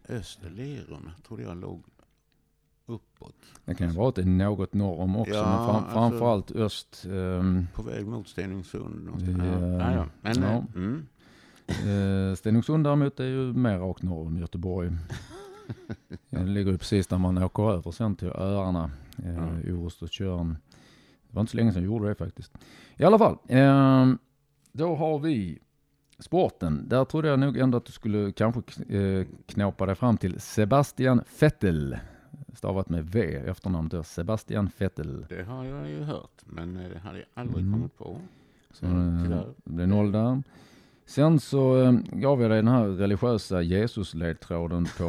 Österlerum 0.09 1.09
trodde 1.27 1.43
jag 1.43 1.57
låg 1.57 1.83
uppåt. 2.85 3.35
Det 3.65 3.75
kan 3.75 3.89
ju 3.89 3.93
vara 3.95 4.09
att 4.09 4.15
det 4.15 4.21
är 4.21 4.25
något 4.25 4.73
norr 4.73 4.99
om 4.99 5.15
också, 5.17 5.33
Ja, 5.33 5.43
men 5.49 5.57
fram, 5.67 5.75
alltså- 5.75 5.91
framförallt 5.93 6.51
öst. 6.51 7.05
ehm, 7.11 7.67
På 7.73 7.83
väg 7.83 8.07
mot 8.07 8.27
Stenungsund. 8.27 9.05
någonstans. 9.05 9.37
Ja. 9.43 9.67
Ja, 9.67 9.93
ja. 9.93 10.05
Men, 10.21 10.41
Ja. 10.41 10.49
eh, 10.49 10.63
mm. 10.75 12.29
eh, 12.29 12.35
Stenungsund 12.35 12.83
däremot 12.83 13.19
är 13.19 13.23
ju 13.25 13.53
mer 13.53 13.77
rakt 13.79 14.03
norr 14.03 14.25
om 14.27 14.37
Göteborg. 14.37 14.91
det 16.29 16.43
ligger 16.43 16.71
ju 16.71 16.77
precis 16.77 17.07
där 17.07 17.17
man 17.17 17.37
åker 17.37 17.71
över 17.71 17.91
sen 17.91 18.15
till 18.15 18.27
öarna, 18.35 18.91
eh, 19.25 19.35
Ja. 19.35 19.73
Orust 19.73 20.01
och 20.01 20.09
Tjörn. 20.09 20.57
Det 21.27 21.35
var 21.35 21.41
inte 21.41 21.51
så 21.51 21.57
länge 21.57 21.73
sedan 21.73 21.83
jag 21.83 21.87
gjorde 21.93 22.07
det 22.07 22.15
faktiskt. 22.15 22.57
I 22.97 23.03
alla 23.03 23.17
fall, 23.17 23.37
ehm, 23.47 24.17
då 24.71 24.95
har 24.95 25.19
vi 25.19 25.59
sporten. 26.19 26.89
Där 26.89 27.05
trodde 27.05 27.27
jag 27.27 27.39
nog 27.39 27.57
ändå 27.57 27.77
att 27.77 27.85
du 27.85 27.91
skulle 27.91 28.31
kanske 28.31 28.61
eh, 28.97 29.25
knåpa 29.45 29.85
dig 29.85 29.95
fram 29.95 30.17
till 30.17 30.39
Sebastian 30.39 31.21
Vettel. 31.39 31.97
Stavat 32.53 32.89
med 32.89 33.05
V, 33.09 33.35
efternamnet 33.35 33.93
är 33.93 34.03
Sebastian 34.03 34.69
Vettel. 34.77 35.25
Det 35.29 35.43
har 35.43 35.63
jag 35.65 35.89
ju 35.89 36.03
hört, 36.03 36.41
men 36.45 36.77
eh, 36.77 36.89
det 36.89 36.99
hade 36.99 37.17
jag 37.17 37.27
aldrig 37.33 37.63
Mm. 37.65 37.73
kommit 37.73 37.97
på. 37.97 38.21
Så 38.71 38.85
Mm, 38.85 39.17
eh, 39.17 39.23
tyvärr. 39.23 39.47
det 39.63 39.71
blev 39.71 39.87
noll 39.87 40.11
där. 40.11 40.43
Sen 41.07 41.39
så 41.39 41.81
eh, 41.81 41.91
gav 42.11 42.41
jag 42.41 42.51
dig 42.51 42.57
den 42.57 42.67
här 42.67 42.87
religiösa 42.87 43.61
Jesus-ledtråden 43.61 44.85
på 44.97 45.03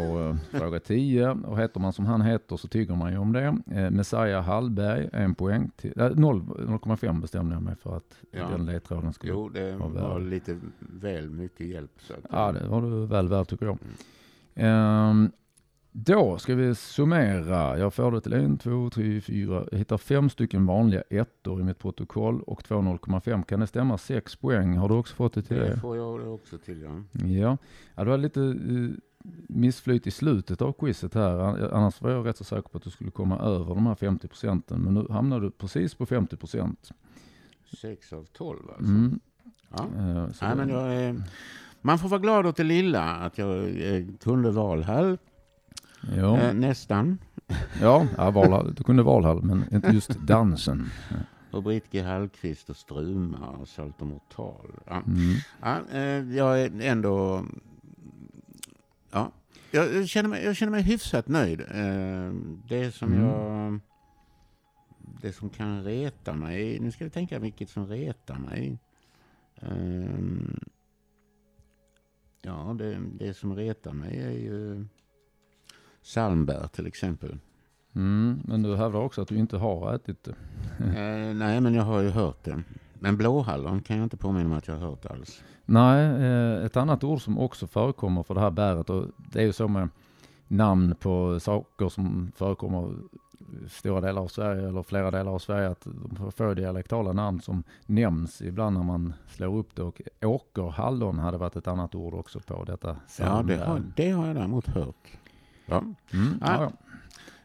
eh, 0.55 0.59
fråga 0.61 0.81
10. 0.81 1.29
Och 1.31 1.59
heter 1.59 1.81
man 1.81 1.93
som 1.93 2.07
han 2.07 2.21
heter 2.23 2.57
så 2.57 2.69
tycker 2.69 2.95
man 2.95 3.13
ju 3.13 3.19
om 3.19 3.33
det. 3.33 3.57
Eh, 3.71 3.91
Messiah 3.91 4.45
Hallberg, 4.45 5.09
en 5.13 5.35
poäng. 5.35 5.71
Till, 5.77 6.01
äh, 6.01 6.11
0 6.11 6.41
0,5 6.41 7.21
bestämde 7.21 7.55
jag 7.55 7.63
mig 7.63 7.75
för 7.77 7.97
att 7.97 8.17
Ja. 8.31 8.49
den 8.49 8.67
ledtråden 8.67 9.13
skulle... 9.13 9.33
Jo, 9.33 9.49
det 9.49 9.69
Ja, 9.69 9.89
var 9.89 10.21
lite 10.21 10.59
väl 10.79 11.31
mycket 11.31 11.67
hjälp. 11.67 11.93
Så 11.99 12.13
att, 12.15 12.21
Ja, 12.31 12.53
det 12.53 12.69
var 12.69 12.83
du 12.83 13.07
väl 13.07 13.29
värd 13.29 13.49
tycker 13.49 13.67
jag. 13.67 13.79
Ehm, 14.55 15.31
då 15.99 16.39
ska 16.39 16.55
vi 16.55 16.75
summera. 16.75 17.79
Jag 17.79 17.95
får 17.95 18.13
det 18.13 18.21
till 18.21 18.33
1, 18.33 18.61
2, 18.61 18.91
3, 18.91 19.21
4. 19.21 19.65
Jag 19.71 19.79
hittar 19.79 19.99
fem 19.99 20.31
stycken 20.31 20.67
vanliga 20.67 21.03
ettor 21.11 21.61
i 21.61 21.65
mitt 21.65 21.79
protokoll 21.79 22.41
och 22.43 22.65
2 22.65 22.75
0,5. 22.75 23.43
Kan 23.45 23.61
det 23.61 23.67
stämma? 23.67 23.99
6 23.99 24.37
poäng. 24.37 24.77
Har 24.77 24.89
du 24.89 24.95
också 24.95 25.15
fått 25.15 25.33
det 25.35 25.43
till 25.43 25.57
det? 25.57 25.69
det 25.69 25.81
får 25.81 25.97
jag 25.97 26.21
det 26.21 26.27
också 26.29 26.59
till. 26.59 26.83
Ja. 26.83 27.03
Ja, 27.27 27.57
ja 27.95 28.05
det 28.05 28.11
var 28.11 28.19
lite 28.19 28.41
uh, 28.41 28.91
missflyt 29.49 30.07
i 30.07 30.11
slutet 30.11 30.63
av 30.63 30.73
quizet 30.73 31.15
här. 31.15 31.39
An- 31.39 31.71
Annars 31.73 32.01
var 32.03 32.11
jag 32.11 32.27
rätt 32.27 32.37
så 32.37 32.45
säker 32.45 32.69
på 32.69 32.79
att 32.79 32.85
du 32.85 32.91
skulle 32.91 33.11
komma 33.11 33.39
över 33.39 33.75
de 33.75 33.87
här 33.87 33.95
50 33.95 34.29
procenten. 34.29 34.81
Men 34.81 34.95
nu 34.95 35.07
hamnar 35.11 35.41
du 35.41 35.51
precis 35.51 35.95
på 35.95 36.07
50 36.07 36.37
procent. 36.37 36.91
Sex 37.81 38.13
av 38.13 38.25
tolv 38.25 38.63
alltså. 38.69 38.85
Mm. 38.93 39.21
Ja. 39.71 39.85
eh, 39.97 40.33
så 40.33 40.45
Nej, 40.47 40.57
men 40.57 40.69
jag, 40.69 40.95
är- 40.95 41.23
man 41.81 41.99
får 41.99 42.09
vara 42.09 42.21
glad 42.21 42.47
åt 42.47 42.57
det 42.57 42.65
lilla, 42.65 43.03
att 43.17 43.39
jag 43.39 43.59
eh, 43.59 44.05
kunde 44.21 44.51
Valhall. 44.51 45.19
Ja, 46.17 46.39
Eh, 46.41 46.55
nästan. 46.55 47.19
ja, 47.81 48.07
ja 48.17 48.31
Valhall, 48.31 48.75
du 48.75 48.85
kunde 48.85 49.03
Valhall, 49.03 49.43
men 49.43 49.65
inte 49.73 49.89
just 49.89 50.11
dansen. 50.11 50.91
Och 51.51 51.63
Britt 51.63 51.91
G. 51.91 52.03
Hallqvist 52.03 52.71
och 52.71 52.77
Struma 52.77 53.49
och 53.49 53.69
Saltomortal. 53.69 54.71
Ja. 54.87 55.03
Mm. 55.07 55.35
Ja, 55.63 55.81
eh, 55.99 56.37
jag 56.37 56.61
är 56.61 56.81
ändå... 56.81 57.45
Ja, 59.11 59.33
jag, 59.71 59.95
jag, 59.95 60.09
känner 60.09 60.29
mig, 60.29 60.45
jag 60.45 60.57
känner 60.57 60.71
mig 60.71 60.83
hyfsat 60.83 61.29
nöjd. 61.29 61.61
Eh, 61.61 62.33
det 62.69 62.95
som 62.95 63.13
Mm. 63.13 63.25
jag... 63.25 63.81
Det 65.23 65.33
som 65.33 65.49
kan 65.51 65.85
reta 65.85 66.35
mig... 66.35 66.81
Nu 66.81 66.91
ska 66.93 67.05
vi 67.05 67.11
tänka 67.11 67.39
vilket 67.39 67.71
som 67.71 67.87
retar 67.87 68.39
mig. 68.39 68.79
Eh, 69.57 70.21
ja, 72.43 72.77
det, 72.79 72.99
det 73.19 73.35
som 73.35 73.57
retar 73.57 73.93
mig 73.93 74.19
är 74.23 74.31
ju 74.31 74.87
Salmbär 76.07 76.69
till 76.73 76.87
exempel. 76.87 77.39
Mm, 77.95 78.41
men 78.45 78.63
du 78.63 78.77
hävdar 78.77 79.01
också 79.01 79.23
att 79.23 79.29
du 79.29 79.37
inte 79.37 79.57
har 79.57 79.95
ätit 79.95 80.25
det. 80.25 80.35
Eh, 80.85 81.35
nej, 81.35 81.61
men 81.61 81.75
jag 81.75 81.83
har 81.83 82.01
ju 82.01 82.11
hört 82.11 82.45
det. 82.45 82.63
Men 82.95 83.17
blåhallon 83.17 83.81
kan 83.81 83.97
jag 83.97 84.05
inte 84.05 84.17
påminna 84.17 84.49
mig 84.49 84.59
att 84.59 84.69
jag 84.69 84.75
har 84.75 84.89
hört 84.89 85.07
alls. 85.07 85.43
Nej, 85.65 86.05
eh, 86.05 86.65
ett 86.65 86.77
annat 86.77 87.05
ord 87.05 87.23
som 87.23 87.39
också 87.39 87.67
förekommer 87.67 88.23
för 88.23 88.35
det 88.35 88.41
här 88.41 88.51
bäret 88.51 88.91
och 88.91 89.07
det 89.17 89.41
är 89.41 89.45
ju 89.45 89.53
så 89.53 89.69
med 89.69 89.89
namn 90.49 90.95
på 91.01 91.41
saker 91.41 91.89
som 91.89 92.33
förekommer 92.37 92.93
i 93.67 93.69
stora 93.69 94.01
delar 94.01 94.23
av 94.23 94.29
Sverige 94.29 94.69
eller 94.69 94.83
flera 94.83 95.11
delar 95.11 95.33
av 95.33 95.39
Sverige 95.39 95.69
att 95.69 95.87
de 96.19 96.33
får 96.33 96.55
dialektala 96.55 97.13
namn 97.13 97.41
som 97.41 97.63
nämns 97.87 98.43
ibland 98.43 98.77
när 98.77 98.85
man 98.85 99.15
slår 99.29 99.57
upp 99.57 99.75
det 99.75 99.83
och 99.83 100.01
åkerhallon 100.23 101.19
hade 101.19 101.39
varit 101.39 101.57
ett 101.57 101.69
annat 101.69 101.95
ord 101.95 102.15
också 102.15 102.41
på 102.41 102.65
detta. 102.65 102.97
Ja, 103.19 103.43
det 103.43 103.57
har, 103.57 103.83
det 103.97 104.11
har 104.11 104.27
jag 104.27 104.37
däremot 104.37 104.67
hört. 104.67 105.19
Ja. 105.67 105.83
Mm, 106.13 106.39
Ja. 106.41 106.47
ja. 106.63 106.73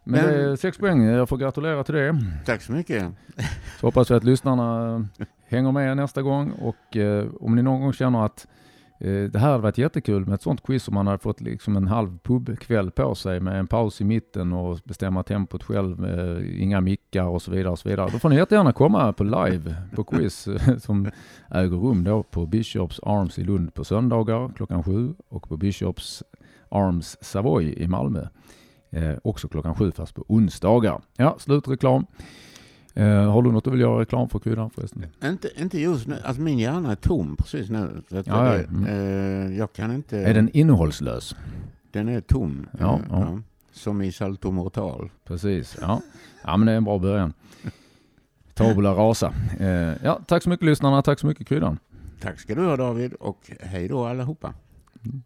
Men 0.03 0.25
Men- 0.25 0.35
är 0.51 0.55
sex 0.55 0.77
poäng, 0.77 1.03
jag 1.03 1.29
får 1.29 1.37
gratulera 1.37 1.83
till 1.83 1.93
det. 1.95 2.17
Tack 2.45 2.61
så 2.61 2.71
mycket. 2.71 3.05
Så 3.79 3.87
hoppas 3.87 4.11
vi 4.11 4.15
att 4.15 4.23
lyssnarna 4.23 4.95
eh, 5.19 5.25
hänger 5.47 5.71
med 5.71 5.97
nästa 5.97 6.21
gång 6.21 6.51
och 6.51 6.97
eh, 6.97 7.25
om 7.39 7.55
ni 7.55 7.61
någon 7.61 7.81
gång 7.81 7.93
känner 7.93 8.25
att 8.25 8.47
eh, 8.99 9.23
det 9.23 9.39
här 9.39 9.47
hade 9.51 9.63
varit 9.63 9.77
jättekul 9.77 10.25
med 10.25 10.35
ett 10.35 10.41
sånt 10.41 10.63
quiz 10.63 10.87
om 10.87 10.93
man 10.93 11.07
hade 11.07 11.19
fått 11.19 11.41
liksom 11.41 11.75
en 11.77 11.87
halv 11.87 12.17
pubkväll 12.23 12.91
på 12.91 13.15
sig 13.15 13.39
med 13.39 13.59
en 13.59 13.67
paus 13.67 14.01
i 14.01 14.03
mitten 14.03 14.53
och 14.53 14.79
bestämma 14.83 15.23
tempot 15.23 15.63
själv, 15.63 16.05
eh, 16.05 16.61
inga 16.63 16.81
mickar 16.81 17.23
och 17.25 17.41
så 17.41 17.51
vidare. 17.51 17.71
Och 17.71 17.79
så 17.79 17.89
vidare. 17.89 18.09
Då 18.11 18.19
får 18.19 18.29
ni 18.29 18.35
jättegärna 18.35 18.73
komma 18.73 19.13
på 19.13 19.23
live 19.23 19.75
på 19.95 20.03
quiz 20.03 20.47
eh, 20.47 20.77
som 20.77 21.11
äger 21.51 21.77
rum 21.77 22.03
då 22.03 22.23
på 22.23 22.45
Bishops 22.45 22.99
Arms 23.03 23.39
i 23.39 23.43
Lund 23.43 23.73
på 23.73 23.83
söndagar 23.83 24.51
klockan 24.55 24.83
sju 24.83 25.13
och 25.29 25.49
på 25.49 25.57
Bishops 25.57 26.23
Arms 26.71 27.17
Savoy 27.21 27.73
i 27.73 27.87
Malmö. 27.87 28.27
Eh, 28.89 29.13
också 29.23 29.47
klockan 29.47 29.75
sju 29.75 29.91
fast 29.91 30.15
på 30.15 30.25
onsdagar. 30.27 31.01
Ja, 31.17 31.35
slutreklam. 31.39 32.05
Eh, 32.93 33.31
har 33.31 33.41
du 33.41 33.51
något 33.51 33.63
du 33.63 33.71
vill 33.71 33.79
göra 33.79 34.01
reklam 34.01 34.29
för 34.29 34.39
kryddan 34.39 34.69
förresten? 34.69 35.05
Inte, 35.23 35.49
inte 35.57 35.79
just 35.79 36.07
nu. 36.07 36.15
Alltså 36.23 36.41
min 36.41 36.59
hjärna 36.59 36.91
är 36.91 36.95
tom 36.95 37.35
precis 37.35 37.69
nu. 37.69 38.01
Så 38.09 38.17
att 38.17 38.27
Ja, 38.27 38.45
ja, 38.45 38.57
det, 38.57 38.63
mm. 38.63 38.85
eh, 38.85 39.57
jag 39.57 39.73
kan 39.73 39.91
inte... 39.95 40.17
Är 40.17 40.33
den 40.33 40.49
innehållslös? 40.53 41.35
Den 41.91 42.09
är 42.09 42.21
tom. 42.21 42.67
Ja, 42.79 42.99
ja. 43.09 43.39
Som 43.71 44.01
i 44.01 44.11
saltomortal. 44.11 45.09
Precis, 45.23 45.77
ja. 45.81 46.01
Ja 46.43 46.57
men 46.57 46.65
det 46.65 46.71
är 46.71 46.77
en 46.77 46.83
bra 46.83 46.99
början. 46.99 47.33
Tabula 48.53 48.93
rasa. 48.93 49.33
Eh, 49.59 49.93
ja, 50.03 50.19
tack 50.27 50.43
så 50.43 50.49
mycket 50.49 50.65
lyssnarna, 50.65 51.01
tack 51.01 51.19
så 51.19 51.27
mycket 51.27 51.47
kryddan. 51.47 51.79
Tack 52.21 52.39
ska 52.39 52.55
du 52.55 52.65
ha 52.65 52.77
David 52.77 53.13
och 53.13 53.51
hej 53.59 53.87
då 53.87 54.05
allihopa. 54.05 54.53
Mm. 55.05 55.23